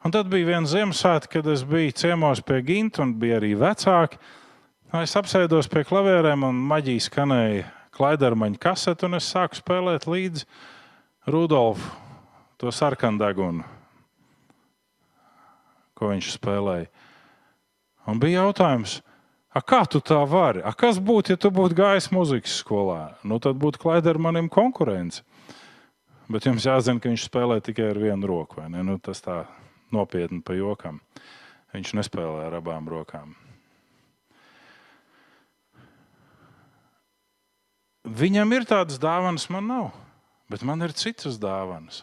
Un 0.00 0.12
tad 0.14 0.30
bija 0.32 0.48
viena 0.48 0.68
Ziemassvētka, 0.68 1.34
kad 1.34 1.48
es 1.52 1.60
biju 1.68 1.92
ciemos 1.92 2.40
pie 2.40 2.62
Ginta 2.64 3.02
un 3.04 3.12
bija 3.20 3.36
arī 3.36 3.52
vecāki. 3.60 4.16
Es 4.96 5.12
apsēdos 5.18 5.68
pie 5.68 5.82
klavierēm 5.84 6.46
un 6.48 6.62
maģija 6.70 7.04
skanēja 7.04 7.66
klaidarmaņa 7.94 8.58
kasete, 8.62 9.06
un 9.06 9.18
es 9.18 9.28
sāku 9.28 9.60
spēlēt 9.60 10.08
līdzi 10.08 10.46
Rudolfu, 11.28 11.92
to 12.56 12.72
sarkandegunu, 12.72 13.66
ko 15.94 16.10
viņš 16.14 16.32
spēlēja. 16.38 16.88
Un 18.08 18.24
bija 18.24 18.46
jautājums, 18.46 18.96
kā 19.68 19.84
tu 19.84 20.00
tā 20.00 20.24
vari? 20.24 20.64
A, 20.64 20.72
kas 20.72 20.96
būtu, 20.96 21.36
ja 21.36 21.40
tu 21.44 21.52
būtu 21.52 21.76
gājis 21.76 22.08
muzikas 22.14 22.56
skolā? 22.64 23.18
Nu, 23.20 23.36
tad 23.36 23.60
būtu 23.60 23.84
klaida 23.84 24.14
ar 24.14 24.18
maniem 24.22 24.48
konkurence. 24.48 25.20
Bet 26.30 26.48
jums 26.48 26.64
jāzina, 26.64 27.02
ka 27.02 27.12
viņš 27.12 27.28
spēlē 27.28 27.60
tikai 27.60 27.90
ar 27.92 28.00
vienu 28.00 28.32
roku. 28.32 28.64
Nu, 28.70 28.96
tas 29.02 29.20
tā 29.20 29.42
nopietni 29.94 30.40
pa 30.44 30.56
jokam. 30.58 31.00
Viņš 31.74 31.94
nespēlē 32.00 32.48
ar 32.48 32.58
abām 32.58 32.88
rokām. 32.90 33.34
Viņam 38.10 38.56
ir 38.56 38.64
tādas 38.66 38.98
dāvanas, 38.98 39.46
man 39.52 39.68
nav, 39.68 39.90
bet 40.50 40.64
man 40.66 40.82
ir 40.82 40.94
citas 40.96 41.36
dāvanas. 41.38 42.00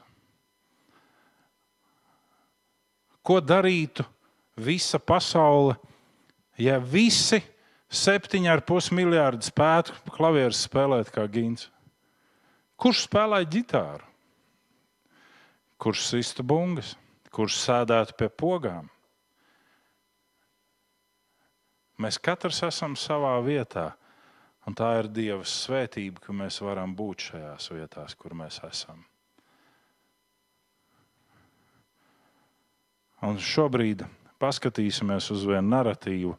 Ko 3.25 3.41
darītu 3.43 4.05
visa 4.55 5.01
pasaule, 5.03 5.75
ja 6.55 6.77
visi 6.79 7.41
7,5 7.91 8.93
miljardi 8.95 9.49
spētu 9.49 9.95
klavierus 10.13 10.63
spēlēt 10.67 11.11
kā 11.11 11.25
gins? 11.31 11.67
Kurš 12.77 13.07
spēlēja 13.07 13.49
ģitāru? 13.57 14.05
Kurš 15.81 16.05
sistu 16.11 16.45
bungas? 16.45 16.95
Kurš 17.37 17.59
sēdētu 17.61 18.15
pie 18.17 18.31
pogām? 18.33 18.87
Mēs 22.01 22.17
katrs 22.17 22.63
esam 22.65 22.95
savā 22.97 23.35
vietā, 23.45 23.91
un 24.65 24.73
tā 24.77 24.89
ir 25.03 25.11
Dieva 25.13 25.45
svētība, 25.45 26.23
ka 26.23 26.33
mēs 26.33 26.57
varam 26.65 26.97
būt 26.97 27.29
šajās 27.29 27.69
vietās, 27.75 28.17
kur 28.17 28.33
mēs 28.37 28.57
esam. 28.65 29.05
Un 33.21 33.37
šobrīd 33.41 34.01
paskatīsimies 34.41 35.29
uz 35.33 35.45
vienu 35.45 35.75
narratīvu, 35.77 36.35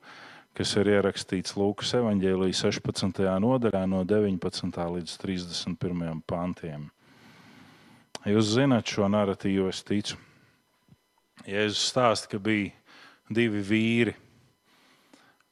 kas 0.58 0.76
ir 0.82 0.90
ierakstīts 0.98 1.54
Lūkas 1.58 1.94
evanģēlijas 1.98 2.66
16. 2.66 3.22
nodaļā, 3.46 3.86
no 3.86 4.02
19. 4.02 4.86
līdz 4.98 5.18
31. 5.22 6.22
pantiem. 6.26 6.90
Jūs 8.26 8.56
zināt 8.58 8.90
šo 8.90 9.06
narratīvu, 9.10 9.70
es 9.70 9.86
ticu. 9.86 10.18
Jēzus 11.46 11.84
stāsta, 11.92 12.32
ka 12.32 12.40
bija 12.42 12.72
divi 13.30 13.62
vīri. 13.62 14.16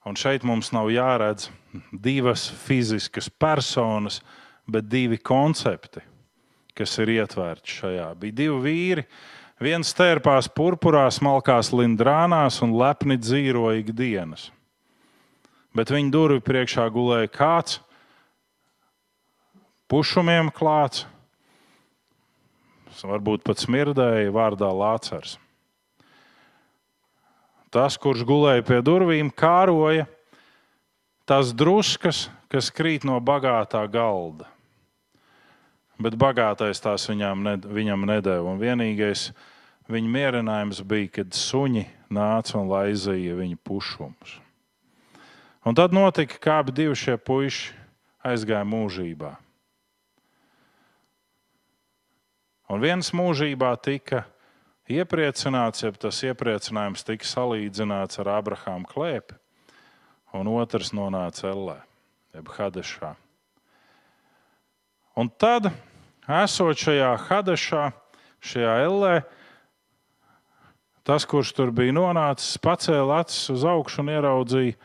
Un 0.07 0.19
šeit 0.19 0.45
mums 0.47 0.73
nav 0.75 0.91
jāredz 0.91 1.51
divas 1.93 2.49
fiziskas 2.65 3.29
personas, 3.29 4.21
bet 4.67 4.89
divi 4.91 5.19
koncepti, 5.19 6.03
kas 6.75 6.99
ir 7.03 7.15
ietverti 7.19 7.79
šajā. 7.81 8.11
Bija 8.19 8.39
divi 8.43 8.59
vīri, 8.67 9.07
viens 9.63 9.95
tērpās 9.95 10.51
purpurā, 10.51 11.07
smalkās 11.11 11.73
lindrānās 11.75 12.63
un 12.65 12.77
lepni 12.79 13.19
dzīvoja 13.19 13.83
ikdienas 13.83 14.51
bet 15.77 15.93
viņa 15.93 16.13
durvju 16.13 16.45
priekšā 16.45 16.87
gulēja 16.93 17.29
kāds, 17.33 17.81
pušumiem 19.93 20.49
klāts, 20.57 21.05
varbūt 23.07 23.45
pat 23.47 23.61
smirdēja 23.61 24.33
vārdā 24.35 24.71
Lācars. 24.73 25.37
Tas, 27.77 27.99
kurš 28.01 28.23
gulēja 28.25 28.63
pie 28.65 28.79
durvīm, 28.81 29.29
kāroja 29.37 30.07
tās 31.29 31.51
druskas, 31.53 32.23
kas 32.49 32.71
krīt 32.73 33.03
no 33.05 33.19
bagātā 33.21 33.83
galda. 33.93 34.47
Bet 36.01 36.17
bagātais 36.17 36.81
tās 36.81 37.05
viņam, 37.11 37.43
ne, 37.45 37.53
viņam 37.61 38.07
nedēva. 38.09 38.55
Un 38.55 38.63
vienīgais 38.63 39.27
viņa 39.93 40.13
mierinājums 40.15 40.81
bija, 40.89 41.11
kad 41.19 41.37
suņi 41.37 41.85
nāca 42.17 42.57
un 42.63 42.71
laizīja 42.73 43.37
viņa 43.37 43.61
pušumus. 43.61 44.39
Un 45.69 45.77
tad 45.77 45.93
notika, 45.93 46.41
kā 46.41 46.61
abi 46.63 46.73
divi 46.81 46.97
šie 46.97 47.19
puiši 47.21 47.75
aizgāja 48.25 48.65
mūžībā. 48.65 49.35
Un 52.73 52.81
viens 52.81 53.13
mūžībā 53.13 53.75
tika 53.85 54.25
iepriecināts, 54.91 55.83
ja 55.83 55.93
tas 55.93 56.23
iepriecinājums 56.27 57.05
tika 57.07 57.27
salīdzināts 57.27 58.21
ar 58.23 58.31
Abrahāmu 58.37 58.89
klēpi, 58.91 59.37
un 60.37 60.51
otrs 60.53 60.93
nonāca 60.97 61.51
Ellē, 61.51 61.79
jeb 62.37 62.51
Hadešā. 62.57 63.15
Un 65.17 65.31
tad, 65.33 65.71
esot 66.29 66.83
šajā 66.83 67.13
Hadešā, 67.27 67.87
šajā 68.45 68.75
Ellē, 68.87 69.15
tas, 71.07 71.27
kurš 71.27 71.55
tur 71.57 71.73
bija 71.75 71.95
nonācis, 71.97 72.59
pacēla 72.63 73.23
acis 73.25 73.49
uz 73.55 73.65
augšu 73.67 74.05
un 74.05 74.13
ieraudzīja, 74.17 74.77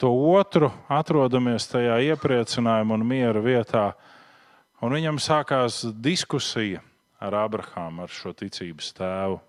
to 0.00 0.10
otru, 0.10 0.72
atrodamies 0.90 1.68
tajā 1.70 2.00
iepriecinājuma 2.10 2.98
un 2.98 3.06
miera 3.06 3.40
vietā. 3.40 3.92
Un 4.82 4.92
viņam 4.92 5.20
sākās 5.22 5.84
diskusija 6.02 6.82
ar 7.24 7.36
Abrahāmu, 7.44 8.04
ar 8.04 8.12
šo 8.12 8.34
ticības 8.36 8.92
tēvu. 8.96 9.40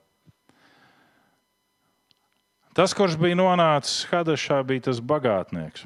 Tas, 2.76 2.92
kurš 2.96 3.16
bija 3.20 3.38
nonācis 3.40 4.08
Hadešā, 4.10 4.60
bija 4.68 4.90
tas 4.90 5.00
bagātnieks. 5.00 5.86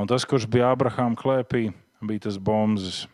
Un 0.00 0.08
tas, 0.08 0.24
kurš 0.24 0.46
bija 0.50 0.70
Abrahāma 0.72 1.18
klēpī, 1.20 1.66
bija 2.00 2.26
tas 2.28 2.38
bombzis. 2.40 3.04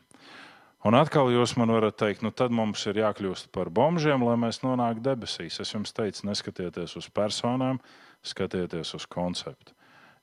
Un 0.87 0.97
atkal 0.97 1.29
jūs 1.29 1.57
man 1.61 1.73
varat 1.75 1.99
teikt, 2.01 2.23
nu 2.25 2.31
tad 2.33 2.55
mums 2.57 2.87
ir 2.89 3.03
jākļūst 3.03 3.51
par 3.53 3.69
bombžiem, 3.69 4.23
lai 4.25 4.37
mēs 4.41 4.63
nonāktu 4.63 5.03
debesīs. 5.05 5.59
Es 5.61 5.75
jums 5.75 5.93
teicu, 5.93 6.25
neskatieties 6.31 6.95
uz 6.97 7.11
personām, 7.13 7.83
skatieties 8.25 8.95
uz 8.97 9.05
konceptu. 9.11 9.75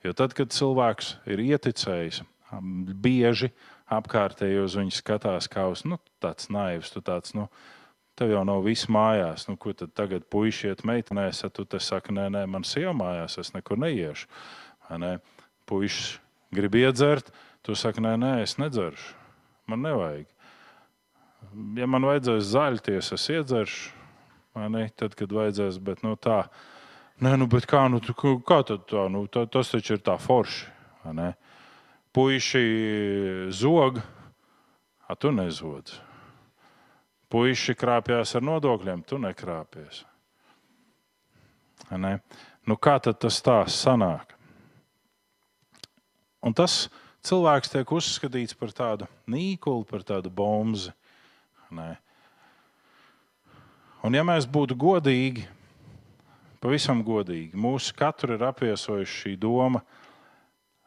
Jo 0.06 0.16
tad, 0.18 0.34
kad 0.38 0.54
cilvēks 0.54 1.18
ir 1.30 1.44
ieticējis, 1.44 2.24
bieži 3.04 3.52
apkārtēji 3.92 4.64
uz 4.64 4.78
viņu 4.80 4.96
skatās 4.96 5.50
kā 5.52 5.68
uz 5.70 5.84
nu, 5.86 6.00
tāds 6.24 6.50
naivs, 6.54 6.90
tu 6.94 7.04
tāds. 7.06 7.36
Nu, 7.38 7.48
Tev 8.18 8.32
jau 8.34 8.44
nav 8.48 8.64
viss 8.66 8.90
mājās. 8.90 9.46
Nu, 9.50 9.58
ko 9.62 9.76
tad 9.78 9.94
tagad 9.98 10.26
puiši 10.34 10.72
iet 10.72 10.86
meitenēs, 10.88 11.44
tad 11.44 11.54
tu 11.54 11.68
te 11.70 11.82
saki, 11.84 12.16
nē, 12.18 12.30
nē, 12.34 12.46
man 12.50 12.66
sieva 12.66 12.96
mājās, 12.98 13.38
es 13.42 13.54
nekur 13.54 13.78
neiešu. 13.82 14.26
Ne? 14.98 15.18
Puišs 15.70 16.16
grib 16.56 16.78
iedzert, 16.80 17.30
tu 17.62 17.76
saki, 17.78 18.02
nē, 18.02 18.16
nē, 18.22 18.32
es 18.46 18.56
nedzeršu. 18.58 19.14
Man 19.70 19.84
nevajag. 19.86 20.26
Ja 21.78 21.86
man 21.90 22.08
vajadzēs 22.08 22.50
zaļties, 22.56 23.12
es 23.14 23.30
iedzeršu. 23.36 23.94
Ne? 24.74 24.88
Tad, 24.98 25.14
kad 25.20 25.38
vajadzēs, 25.38 25.78
bet 25.84 26.02
nu, 26.08 26.16
tā 26.18 26.48
Nē, 27.18 27.32
nu, 27.42 27.48
bet 27.50 27.66
kā, 27.66 27.80
nu, 27.90 27.98
kā 28.46 28.60
tad 28.62 28.84
tā? 28.86 29.08
Nu, 29.10 29.24
tā 29.26 29.48
tas 29.50 29.72
taču 29.74 29.96
ir 29.96 30.04
tā 30.06 30.20
forši. 30.22 30.68
Puisi 32.14 32.62
zog, 33.50 33.98
a 35.08 35.16
tu 35.16 35.32
nezodz. 35.34 35.96
Puisi 37.28 37.76
krāpjas 37.76 38.36
ar 38.40 38.46
nodokļiem, 38.48 39.04
tu 39.04 39.20
nekrāpies. 39.20 40.06
Ne? 41.92 42.18
Nu, 42.68 42.78
kā 42.80 42.98
tad 43.04 43.20
tas 43.20 43.42
tā 43.44 43.60
sanāk? 43.72 44.32
Un 46.44 46.56
tas 46.56 46.86
cilvēks 47.28 47.74
tiek 47.74 47.92
uzskatīts 47.92 48.56
par 48.56 48.72
tādu 48.76 49.08
nīkuli, 49.28 49.86
par 49.90 50.06
tādu 50.08 50.32
bombu. 50.32 50.94
Un, 54.04 54.16
ja 54.16 54.24
mēs 54.24 54.48
būtu 54.48 54.78
godīgi, 54.80 55.44
pavisam 56.64 57.04
godīgi, 57.04 57.58
mūsu 57.60 57.96
katru 57.98 58.38
ir 58.38 58.46
apviesojusi 58.48 59.20
šī 59.22 59.36
doma, 59.42 59.84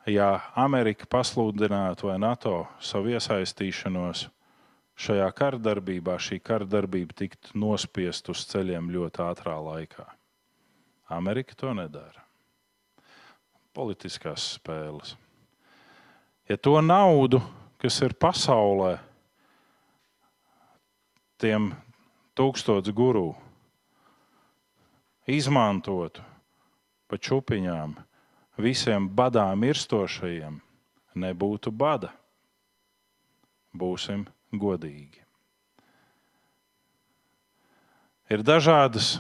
ja 0.09 0.39
Amerika 0.57 1.05
pasludinātu 1.11 2.09
vai 2.09 2.17
NATO 2.23 2.65
savu 2.81 3.13
iesaistīšanos 3.13 4.31
šajā 5.01 5.29
kardarbībā, 5.37 6.19
šī 6.21 6.41
kardarbība 6.45 7.17
tiktu 7.23 7.57
nospiest 7.59 8.29
uz 8.33 8.45
ceļiem 8.51 8.91
ļoti 8.93 9.23
ātrā 9.25 9.57
laikā. 9.65 10.07
Amerika 11.11 11.57
to 11.59 11.73
nedara. 11.75 12.25
Politiskās 13.75 14.45
spēles. 14.59 15.15
Ja 16.51 16.59
to 16.59 16.77
naudu, 16.83 17.41
kas 17.81 18.01
ir 18.03 18.15
pasaulē, 18.19 18.99
tiem 21.41 21.71
tūkstošiem 22.37 22.95
guru, 22.95 23.31
izmantotu 25.31 26.25
pa 27.09 27.19
čupiņām 27.19 27.95
visiem 28.61 29.07
badā 29.09 29.47
mirstošajiem, 29.57 30.59
nebūtu 31.15 31.73
bada. 31.73 32.13
Būsim 33.71 34.27
godīgi. 34.53 35.21
Ir 38.31 38.45
dažādas 38.47 39.19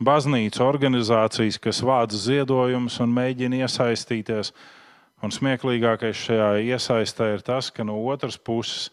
baznīcas 0.00 0.62
organizācijas, 0.64 1.58
kas 1.60 1.82
vāc 1.84 2.14
ziedojumus 2.16 2.98
un 3.04 3.12
mēģina 3.16 3.64
iesaistīties. 3.64 4.52
Un 5.24 5.32
smieklīgākais 5.32 6.16
šajā 6.26 6.48
iesaistē 6.64 7.30
ir 7.34 7.44
tas, 7.44 7.70
ka 7.72 7.84
no 7.84 7.96
otras 8.04 8.36
puses 8.36 8.90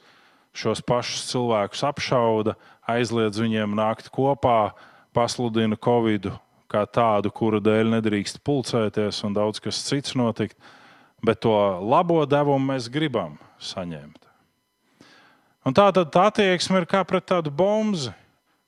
šos 0.56 0.84
pašus 0.86 1.26
cilvēkus 1.32 1.84
apšauda, 1.88 2.56
aizliedz 2.88 3.42
viņiem 3.42 3.76
nākt 3.76 4.08
kopā, 4.14 4.72
pasludina 5.16 5.76
Covid 5.76 6.32
kā 6.72 6.86
tādu, 6.90 7.32
kura 7.34 7.60
dēļ 7.62 7.92
nedrīkst 7.98 8.42
pulcēties 8.46 9.22
un 9.28 9.36
daudz 9.36 9.62
kas 9.64 9.84
cits 9.86 10.16
notikt, 10.18 10.58
bet 11.24 11.44
to 11.46 11.54
labo 11.84 12.24
devumu 12.30 12.74
mēs 12.74 12.90
gribam 12.92 13.38
saņemt. 13.62 14.23
Un 15.64 15.72
tā 15.76 15.88
tad 15.95 16.11
tā 16.11 16.27
attieksme 16.27 16.81
ir 16.81 16.88
kā 16.91 17.06
pret 17.07 17.23
tādu 17.31 17.52
bombu, 17.52 18.11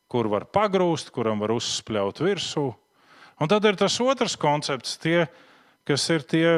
kur 0.08 0.30
var 0.32 0.46
pagrūst, 0.48 1.12
kuram 1.12 1.42
var 1.44 1.52
uzspļaut 1.52 2.22
virsū. 2.24 2.70
Un 3.36 3.52
tad 3.52 3.66
ir 3.68 3.76
tas 3.76 3.98
otrs 4.00 4.38
koncepts, 4.40 4.96
tie, 5.04 5.26
kas 5.84 6.06
ir 6.14 6.24
tie, 6.24 6.50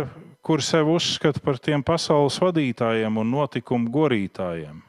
kuri 0.46 0.62
sev 0.62 0.92
uzskata 0.94 1.42
par 1.42 1.58
tiem 1.58 1.82
pasaules 1.82 2.38
vadītājiem 2.38 3.18
un 3.18 3.32
notikumu 3.34 3.90
gorītājiem. 3.90 4.84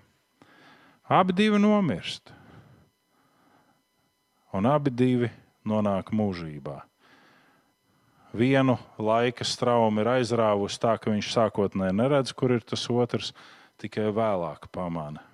Abi 1.09 1.33
divi 1.33 1.57
nomirst. 1.57 2.35
Un 4.53 4.69
abi 4.69 4.93
divi 4.93 5.31
nonāk 5.65 6.13
mūžībā. 6.13 6.83
Vienu 8.37 8.77
laika 9.01 9.45
straumu 9.49 10.05
ir 10.05 10.13
aizrāvusi 10.19 10.81
tā, 10.83 10.99
ka 11.01 11.09
viņš 11.09 11.33
sākotnēji 11.33 11.97
neredz, 11.97 12.35
kur 12.37 12.53
ir 12.53 12.61
tas 12.61 12.85
otrs, 12.93 13.33
tikai 13.81 14.11
vēlāk 14.13 14.69
pamana. 14.73 15.25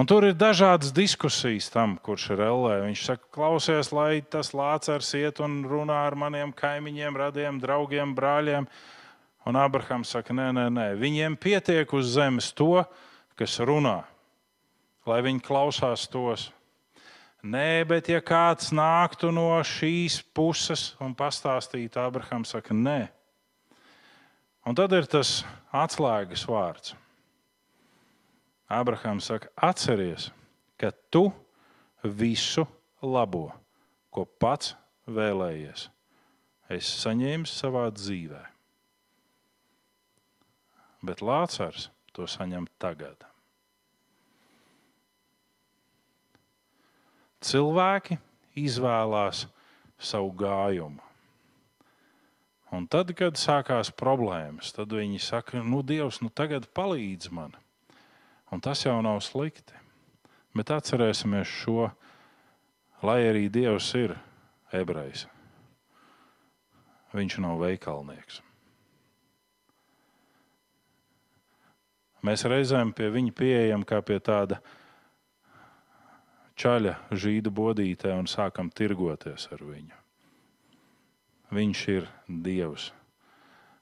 Un 0.00 0.08
tur 0.08 0.24
ir 0.24 0.36
dažādas 0.38 0.94
diskusijas 0.96 1.66
tam, 1.68 1.98
kurš 2.00 2.30
ir 2.32 2.40
LE. 2.46 2.78
Viņš 2.86 3.02
saka, 3.04 3.26
klausies, 3.36 3.90
lai 3.92 4.22
tas 4.24 4.54
lācars 4.56 5.10
iet 5.18 5.42
un 5.44 5.58
runā 5.68 5.98
ar 6.06 6.16
maniem 6.16 6.54
kaimiņiem, 6.56 7.18
radiem, 7.20 7.58
draugiem, 7.60 8.14
brāļiem. 8.16 8.68
Un 9.44 9.60
Abrahams 9.60 10.14
saka, 10.16 10.32
nē, 10.32 10.48
nē, 10.56 10.66
nē, 10.72 10.88
viņiem 11.00 11.36
pietiek 11.36 11.92
uz 11.96 12.14
zemes 12.14 12.48
to, 12.56 12.80
kas 13.36 13.58
runā, 13.60 13.98
lai 15.08 15.20
viņi 15.26 15.44
klausās 15.44 16.08
tos. 16.08 16.48
Nē, 17.44 17.84
bet 17.88 18.08
ja 18.08 18.24
kāds 18.24 18.72
nāktu 18.72 19.32
no 19.36 19.52
šīs 19.64 20.22
puses 20.32 20.94
un 21.00 21.12
pastāstītu, 21.16 22.00
Abrahams 22.00 22.56
saka, 22.56 22.76
nē, 22.76 23.00
Un 24.68 24.76
tad 24.76 24.92
ir 24.92 25.06
tas 25.08 25.40
atslēgas 25.72 26.44
vārds. 26.48 26.92
Abrahams 28.70 29.26
saka, 29.26 29.50
atceries, 29.58 30.28
ka 30.78 30.92
tu 31.10 31.26
visu 32.04 32.62
labo, 33.02 33.50
ko 34.14 34.22
pats 34.38 34.76
vēlējies, 35.10 35.88
esi 36.70 36.94
saņēmis 37.02 37.56
savā 37.62 37.88
dzīvē. 37.90 38.44
Bet 41.02 41.24
Lācars 41.24 41.88
to 42.14 42.28
saņem 42.30 42.68
tagad. 42.78 43.26
Cilvēki 47.40 48.20
izvēlās 48.60 49.46
savu 49.98 50.30
gājumu. 50.36 51.00
Un 52.70 52.84
tad, 52.86 53.10
kad 53.18 53.34
sākās 53.40 53.90
problēmas, 53.90 54.70
tad 54.76 54.92
viņi 54.94 55.18
saka, 55.24 55.58
nu, 55.64 55.80
Dievs, 55.82 56.20
nu 56.22 56.30
tagad 56.30 56.68
palīdz 56.76 57.32
man. 57.34 57.56
Un 58.50 58.60
tas 58.60 58.82
jau 58.84 58.96
nav 59.02 59.20
slikti. 59.22 59.76
Bet 60.56 60.72
atcerēsimies 60.74 61.46
šo, 61.46 61.90
lai 63.06 63.20
arī 63.28 63.46
Dievs 63.52 63.92
ir 63.94 64.16
ebrejs. 64.74 65.28
Viņš 67.14 67.38
nav 67.42 67.60
veikalnieks. 67.62 68.40
Mēs 72.26 72.44
reizēm 72.44 72.90
pie 72.92 73.08
viņa 73.14 73.32
pieejam 73.32 73.84
kā 73.86 74.02
pie 74.04 74.18
tāda 74.20 74.58
čaļa 76.60 76.98
žīdu 77.16 77.52
bodītē 77.54 78.12
un 78.18 78.28
sākam 78.28 78.68
tirgoties 78.68 79.46
ar 79.54 79.62
viņu. 79.64 79.96
Viņš 81.54 81.84
ir 81.94 82.08
Dievs. 82.28 82.90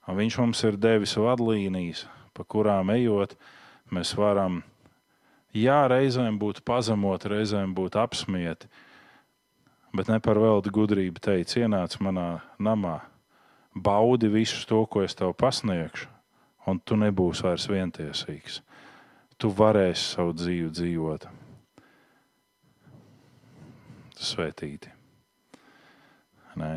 Un 0.09 0.16
viņš 0.16 0.39
mums 0.40 0.62
ir 0.65 0.78
devis 0.81 1.16
vadlīnijas, 1.20 2.07
pa 2.32 2.47
kurām 2.47 2.95
ejot, 2.95 3.35
mēs 3.94 4.15
varam, 4.19 4.62
jā, 5.56 5.81
reizēm 5.90 6.39
būt 6.40 6.62
pazemot, 6.69 7.27
reizēm 7.28 7.74
būt 7.77 7.98
apsmieti, 8.01 8.69
bet 9.97 10.10
ne 10.12 10.19
par 10.24 10.40
velti 10.40 10.73
gudrību 10.74 11.23
teikt, 11.24 11.56
ienāc 11.60 11.98
manā 12.05 12.40
namā, 12.59 13.01
baudi 13.74 14.31
visu 14.32 14.66
to, 14.69 14.85
ko 14.86 15.05
es 15.06 15.16
tev 15.19 15.35
pasniegšu, 15.39 16.10
un 16.69 16.82
tu 16.85 16.98
nebūsi 17.01 17.47
vairs 17.47 17.69
vientiesīgs. 17.70 18.60
Tu 19.39 19.48
varēsi 19.55 20.15
savu 20.16 20.35
dzīvi 20.35 20.70
dzīvot. 20.74 21.27
Svētīti. 24.19 24.90
Nē 26.59 26.73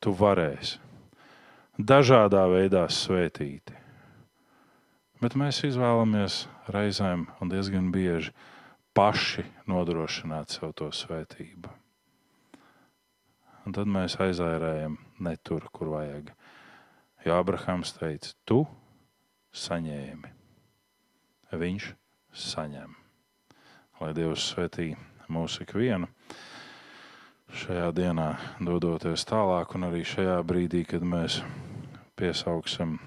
tu 0.00 0.14
varēsi. 0.14 0.78
Dažādā 1.78 2.44
veidā 2.50 2.86
svētīti. 2.90 3.74
Bet 5.18 5.34
mēs 5.34 5.64
izvēlamies 5.66 6.44
reizēm 6.70 7.24
un 7.42 7.50
diezgan 7.50 7.88
bieži 7.90 8.30
paši 8.94 9.42
nodrošināt 9.66 10.52
sev 10.54 10.76
to 10.78 10.92
svētību. 10.94 11.72
Un 13.66 13.74
tad 13.74 13.90
mēs 13.90 14.14
aizērējam 14.22 14.94
ne 15.26 15.32
tur, 15.42 15.66
kur 15.74 15.90
vajag. 15.96 16.30
Jo 17.26 17.40
Abrahams 17.42 17.90
teica, 17.96 18.30
tu 18.46 18.60
saņēmi, 19.50 20.30
viņš 21.50 21.88
saņem. 22.44 22.92
Lai 23.98 24.12
Dievs 24.14 24.44
svētī 24.52 24.92
mūsu 25.26 25.64
ikvienu 25.66 26.06
šajā 27.58 27.90
dienā, 27.96 28.28
dodoties 28.62 29.26
tālāk, 29.26 29.74
un 29.74 29.88
arī 29.88 30.04
šajā 30.06 30.38
brīdī, 30.46 30.84
kad 30.86 31.02
mēs 31.02 31.40
piesauksim 32.14 33.00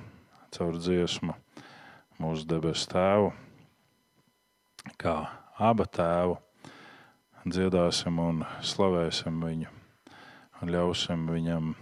caur 0.52 0.76
dziesmu 0.76 1.38
mūsu 2.22 2.48
debesu 2.48 2.88
tēvu, 2.94 3.32
kā 5.02 5.16
abu 5.62 5.86
tēvu, 5.90 6.38
dziedāsim 7.46 8.20
un 8.22 8.44
slavēsim 8.62 9.42
viņu 9.46 9.72
un 10.62 10.70
ļausim 10.70 11.26
viņam 11.32 11.74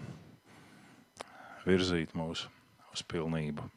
virzīt 1.66 2.16
mūs 2.16 2.48
uz 2.94 3.04
pilnību. 3.12 3.68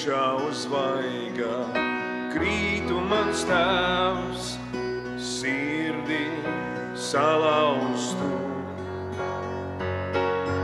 Priekšā 0.00 0.48
uzvaigā, 0.48 1.56
krītu 2.32 3.00
mans 3.04 3.42
tēvs, 3.44 4.56
sirdī 5.20 6.24
salauztu. 6.96 8.30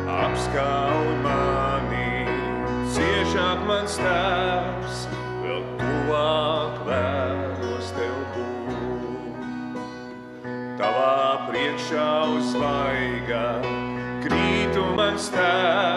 Apskauj 0.08 1.12
mani, 1.20 2.24
ciešāk 2.96 3.60
mans 3.68 3.98
tēvs, 4.00 5.04
vēl 5.44 5.62
tuvāk 5.82 6.80
vēlos 6.88 7.92
tev 7.92 8.16
būt. 8.38 9.76
Tavā 10.80 11.44
priekšā 11.50 12.08
uzvaigā, 12.38 13.46
krītu 14.24 14.88
mans 14.96 15.28
tēvs, 15.28 15.95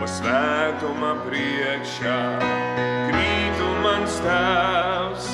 Tava 0.00 0.14
svētuma 0.16 1.08
priekšā 1.26 2.20
krītu 3.10 3.66
mans 3.84 4.14
tēvs, 4.24 5.26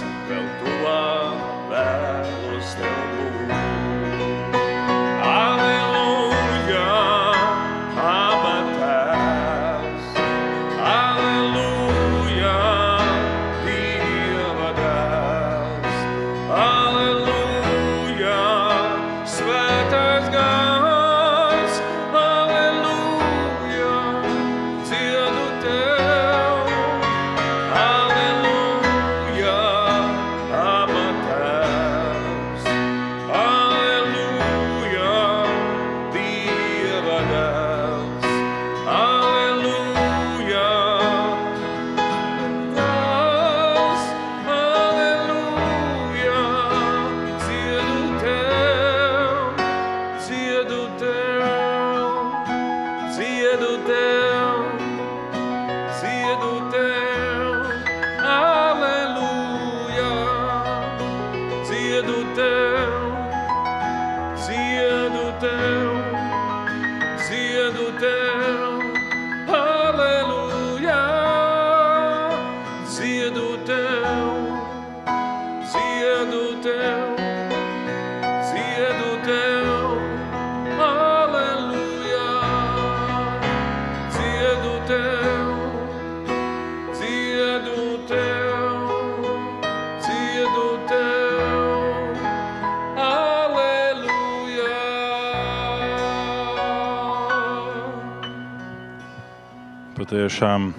Patiešām 100.36 100.74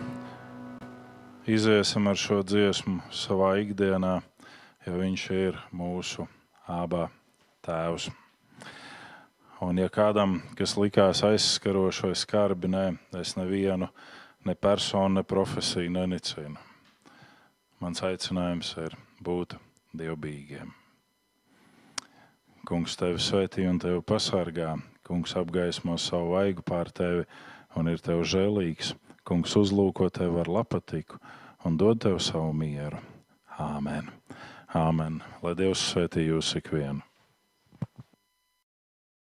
iziesim 1.50 2.06
ar 2.06 2.18
šo 2.22 2.44
dziesmu 2.46 3.00
savā 3.10 3.56
ikdienā, 3.58 4.20
jo 4.86 4.92
Viņš 5.00 5.24
ir 5.34 5.56
mūsu 5.74 6.28
abā 6.70 7.08
tēvs. 7.66 8.06
Un, 9.66 9.80
ja 9.82 9.90
kādam, 9.90 10.44
kas 10.54 10.76
likās 10.78 11.24
aizskarošs 11.26 12.04
vai 12.06 12.12
skarbi, 12.14 12.70
nē, 12.70 12.84
es 13.18 13.34
nevienu 13.34 13.88
ne 14.46 14.54
personu, 14.54 15.16
ne 15.18 15.26
profesiju 15.26 15.90
nenicinu. 15.90 16.62
Mans 17.82 18.06
aicinājums 18.06 18.76
ir 18.86 18.94
būt 19.26 19.58
dievbijīgiem. 19.98 20.70
Kungs 22.62 22.94
tevi 22.94 23.18
svētī 23.18 23.66
un 23.66 23.82
tevi 23.82 24.06
pasargā. 24.06 24.78
Kungs 25.02 25.34
apgaismo 25.34 25.98
savu 25.98 26.38
vaigu 26.38 26.62
pār 26.62 26.94
tevi 26.94 27.26
un 27.74 27.90
ir 27.90 28.06
tev 28.06 28.22
žēlīgs. 28.22 28.94
Kungs 29.28 29.58
uzlūko 29.60 30.08
tevi 30.16 30.40
ar 30.40 30.48
lapatiku 30.48 31.18
un 31.68 31.76
dod 31.80 32.00
tev 32.06 32.22
savu 32.24 32.54
mieru. 32.56 33.02
Āmen. 33.60 34.08
Āmen. 34.72 35.20
Lai 35.44 35.56
Dievs 35.60 35.84
svētī 35.90 36.30
jūs 36.30 36.54
ikvienu. 36.62 37.07